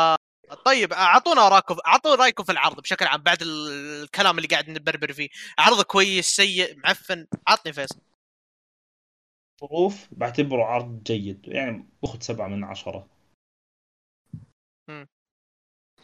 [0.66, 5.14] طيب أعطونا رايكم أعطونا رأيكم في العرض بشكل عام بعد ال- الكلام اللي قاعد نبربر
[5.14, 5.30] فيه.
[5.60, 7.28] عرض كويس سيء معفن.
[7.48, 8.00] عطني فيصل.
[9.62, 11.48] ظروف بعتبره عرض جيد.
[11.48, 13.08] يعني باخذ سبعة من عشرة.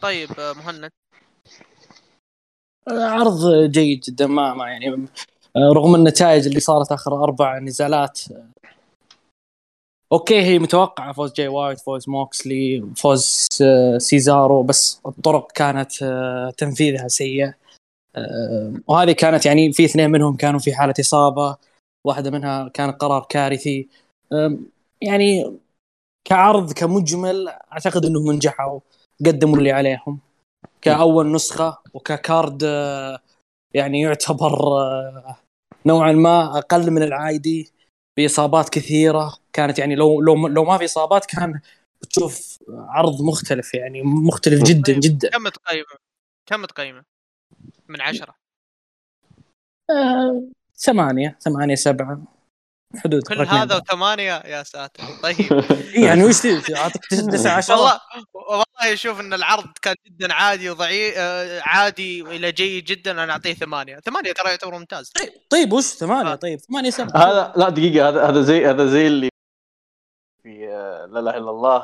[0.00, 0.90] طيب آه، مهند.
[2.88, 5.06] عرض جيد جدا ما ما يعني
[5.56, 8.20] رغم النتائج اللي صارت آخر أربع نزالات
[10.12, 16.50] okay هي متوقعة فوز جاي وايت فوز موكسلي فوز آه، سيزارو بس الطرق كانت آه،
[16.58, 17.52] تنفيذها سيء
[18.16, 21.56] آه، وهذه كانت يعني في اثنين منهم كانوا في حالة إصابة
[22.04, 23.88] واحدة منها كان قرار كارثي.
[25.02, 25.58] يعني
[26.24, 28.80] كعرض كمجمل أعتقد إنهم نجحوا.
[29.26, 30.18] قدموا اللي عليهم.
[30.80, 33.18] كأول نسخة وككارد آه،
[33.74, 35.36] يعني يعتبر آه،
[35.86, 37.72] نوعا ما أقل من العادي
[38.16, 39.36] بإصابات كثيرة.
[39.52, 41.60] كانت يعني لو لو لو ما في إصابات كان
[42.02, 45.30] بتشوف عرض مختلف يعني مختلف جدا طيب، جدا.
[45.30, 45.96] كم تقيمه؟
[46.46, 47.02] كم تقيمه؟
[47.88, 48.34] من عشرة.
[49.90, 50.42] آه،
[50.76, 52.35] ثمانية ثمانية سبعة.
[52.94, 53.76] حدود كل هذا ذا.
[53.76, 55.02] وثمانية يا ساتر.
[55.22, 55.64] طيب.
[55.94, 57.74] يعني وش تبي؟ اعطيك تسعة عشرة.
[57.74, 58.00] والله
[58.34, 63.54] والله أشوف إن العرض كان جدا عادي وضعيف آه، عادي إلى جيد جدا أنا أعطيه
[63.54, 64.00] ثمانية.
[64.00, 65.12] ثمانية ترى يعتبر ممتاز.
[65.50, 66.34] طيب وش ثمانية؟ آه.
[66.34, 69.28] طيب ثمانية سبعة هذا لا دقيقة هذا هذا زي هذا زي اللي
[70.42, 71.80] في آه، لا إله إلا الله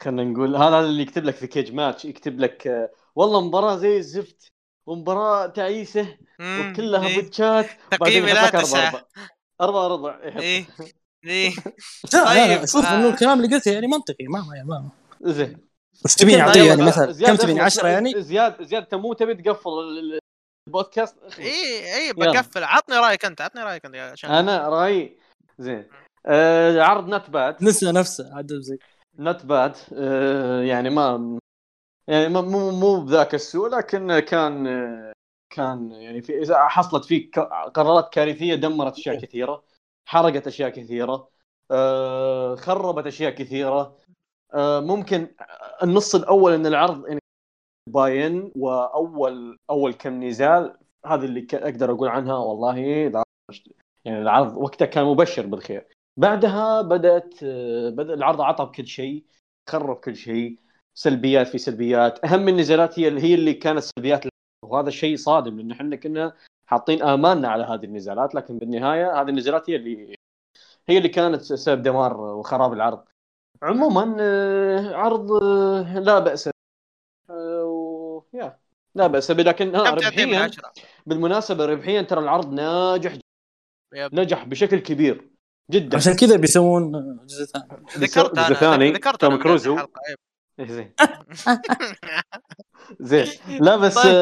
[0.00, 4.53] خلينا نقول هذا اللي يكتب لك في Cagematch يكتب لك والله مباراة زي الزفت.
[4.86, 7.22] ومباراة تعيسة مم، وكلها إيه.
[7.22, 8.86] botch ات تقييمي لا لك تسعة.
[8.88, 9.06] أربعة
[9.60, 10.40] أربعة أربعة يحط.
[10.40, 10.64] إيه
[11.24, 11.52] إيه
[12.14, 12.94] لا طيب، شوف آه.
[12.96, 14.90] إنه الكلام اللي قلته يعني منطقي ما ما, ما.
[15.32, 15.58] زين
[16.04, 17.78] وش تبيني كم- أعطيه أيوة، يعني لا، مثلا كم تبيني اخلص.
[17.78, 20.18] 10 يعني؟ زياد زياد انت مو تبي تقفل ال- ال-
[20.68, 21.16] البودكاست.
[21.38, 22.32] إيه إيه يلا.
[22.32, 25.18] بقفل عطني رأيك أنت عطني رأيك أنت يا شان أنا رأيي
[25.58, 25.88] زين
[26.26, 28.78] آه عرض not bad نسى نفسه عدل زي
[29.18, 31.38] not bad آه يعني ما
[32.08, 34.64] يعني مو مو بذاك السوء لكن كان
[35.50, 37.30] كان يعني في إذا حصلت فيه
[37.74, 39.64] قرارات كارثية دمرت أشياء كثيرة
[40.06, 41.28] حرقت أشياء كثيرة
[41.70, 43.98] آه خربت أشياء كثيرة
[44.54, 45.34] آه ممكن
[45.82, 47.20] النص الأول من العرض يعني
[47.90, 52.78] باين وأول أول كم نزال هذه اللي أقدر أقول عنها والله
[54.04, 55.86] يعني العرض وقتها كان مبشر بالخير.
[56.16, 59.24] بعدها بدأت آه، بدأ العرض عطى بكل شيء
[59.70, 60.58] خرب كل شيء
[60.94, 62.24] سلبيات في سلبيات.
[62.24, 64.24] أهم النزالات هي هي اللي كانت سلبيات
[64.64, 66.32] وهذا شيء صادم لأن إحنا كنا
[66.66, 70.16] حاطين آمالنا على هذه النزالات لكن بالنهاية هذه النزالات هي اللي
[70.88, 73.04] هي اللي كانت سبب دمار وخراب العرض.
[73.62, 76.50] عموما آه، عرض آه، لا بأس.
[77.30, 78.58] آه، و- يا
[78.94, 79.30] لا بأس.
[79.32, 80.50] به لكن آه، من ربحيا؟
[81.06, 83.12] بالمناسبة ربحيا ترى العرض ناجح
[83.94, 84.14] يب.
[84.14, 85.30] نجح بشكل كبير
[85.70, 85.96] جدا.
[85.96, 86.92] عشان كذا بيسوون
[87.26, 87.68] جزء ثاني.
[87.98, 89.68] ذكرت جزء ثاني، ذكرت توم كروز
[90.58, 90.94] إيه زين
[93.00, 93.26] زين
[93.60, 94.12] لا بس طيب.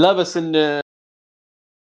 [0.00, 0.80] لا بس إن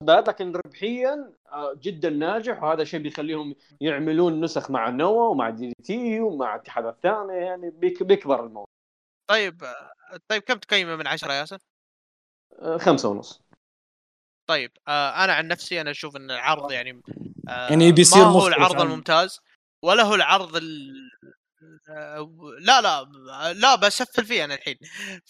[0.03, 6.21] لكن ربحيا آه، جدا ناجح وهذا شيء بيخليهم يعملون نسخ مع نوا ومع دي تي
[6.21, 8.65] ومع اتحادات ثانية يعني بيك بيكبر الموضوع
[9.31, 9.91] طيب آه،
[10.29, 11.59] طيب كم تقيمة من عشرة يا ياسر؟
[12.59, 13.43] آه، خمسة ونص
[14.49, 17.03] طيب آه أنا عن نفسي أنا أشوف إن العرض يعني
[17.49, 19.41] آه يعني بيصير ما هو العرض عن- الممتاز
[19.85, 20.93] ولا هو العرض ال...
[21.91, 22.29] آه،
[22.61, 23.05] لا لا
[23.53, 24.77] لا بسفل فيه أنا الحين.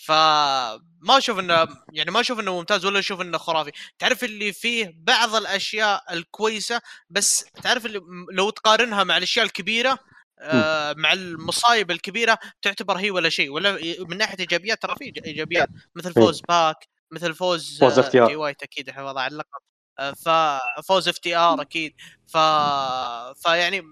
[0.06, 3.70] فما أشوف إنه يعني ما أشوف إنه ممتاز ولا أشوف إنه خرافي.
[3.98, 6.80] تعرف اللي فيه بعض الأشياء الكويسة
[7.10, 8.00] بس تعرف اللي
[8.32, 9.98] لو تقارنها مع الأشياء الكبيرة
[10.40, 13.50] آه مع المصايب الكبيرة تعتبر هي ولا شيء.
[13.50, 13.78] ولا
[14.08, 15.68] من ناحية إيجابيات ترى في إيجابيات.
[15.96, 16.76] مثل فوز باك
[17.10, 18.28] مثل فوز فوز آه، FTR.
[18.28, 19.60] جي وايت أكيد حفظ على اللقب.
[19.98, 20.12] آه،
[20.78, 21.94] ففوز FTR أكيد.
[22.26, 22.36] ف
[23.42, 23.82] فيعني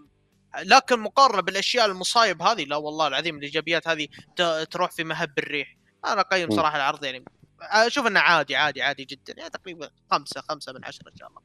[0.59, 5.77] لكن مقارنة بالأشياء المصايب هذه لا والله العظيم الإيجابيات هذه ت- تروح في مهب الريح
[6.05, 6.51] أنا اقيم.
[6.51, 7.25] صراحة العرض يعني
[7.63, 11.41] أشوف إنه عادي عادي عادي جدا يعني تقريبا خمسة خمسة من عشرة إن شاء الله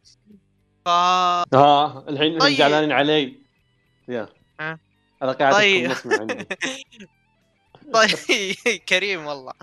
[0.85, 0.89] ف
[1.55, 2.57] ها الحين طيب.
[2.57, 3.39] زعلانين علي
[4.07, 4.29] يا
[4.59, 4.79] ها؟
[5.21, 5.93] أنا قاعد طيب.
[5.93, 6.47] طيب.
[7.93, 8.17] طيب
[8.89, 9.53] كريم والله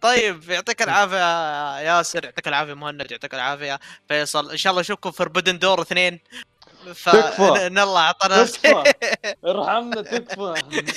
[0.00, 1.16] طيب يعطيك العافية
[1.78, 5.80] يا ياسر يعطيك العافية مهند يعطيك العافية فيصل إن شاء الله أشوفكم في ربدن دور
[5.82, 6.20] اثنين
[6.94, 7.66] ف تكفى.
[7.66, 8.92] إن الله اعطانا تكفى.
[9.50, 10.54] ارحمنا تكفى.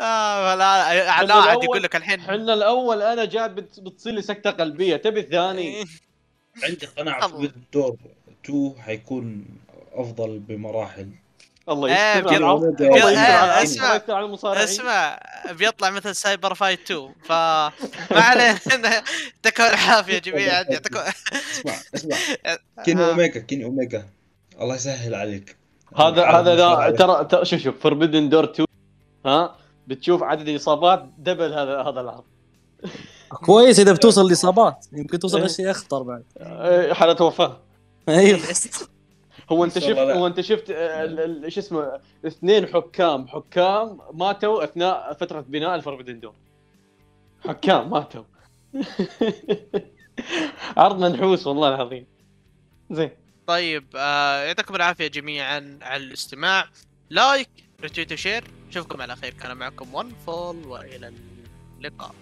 [0.00, 0.94] آه لا
[1.24, 4.96] لا عاد يقول لك الحين حنا الأول أنا جاي بت- بتصير لي سكتة قلبية.
[4.96, 5.84] تبي الثاني؟
[6.62, 7.38] عندي قناعة الله.
[7.38, 7.96] في الدور
[8.44, 9.44] 2 حيكون
[9.92, 11.10] أفضل بمراحل.
[11.70, 14.50] الله إيه، يستر على الله إيه، يستر على أسمع.
[14.50, 15.20] على أسمع
[15.50, 17.72] بيطلع مثل CyberFight 2 ف ما
[18.12, 18.58] علينا.
[19.44, 20.62] يعطيكم العافية جميعا.
[20.62, 22.16] يعطيكم اسمع اسمع.
[22.84, 23.10] كيني آه.
[23.10, 24.06] أوميجا كيني أوميجا.
[24.60, 25.56] الله يسهل عليك.
[25.96, 26.90] هذا هذا.
[26.90, 28.66] ترى شوف شوف Forbidden Door 2
[29.26, 29.56] ها؟
[29.86, 32.24] بتشوف عدد الإصابات double هذا هذا العرض.
[33.44, 35.44] كويس إذا بتوصل لاصابات يمكن توصل إيه.
[35.46, 36.24] لشيء أخطر بعد.
[36.40, 37.60] إيه، حالة وفاة.
[38.08, 38.40] أيوه
[39.52, 39.98] هو أنت شفت.
[39.98, 45.79] هو أنت شفت ال- ال- شو اسمه اثنين حكام حكام ماتوا أثناء فترة بناء ال
[45.79, 46.34] Forbidden Door
[47.40, 48.24] حكام ماتوا.
[50.76, 52.06] عرض منحوس والله العظيم.
[52.90, 53.10] زين.
[53.46, 56.64] طيب آه يعطيكم العافية جميعا على الاستماع.
[57.10, 57.48] like
[57.82, 59.34] retweet و share نشوفكم على خير.
[59.34, 61.12] كان معكم One Fall وإلى
[61.78, 62.14] اللقاء.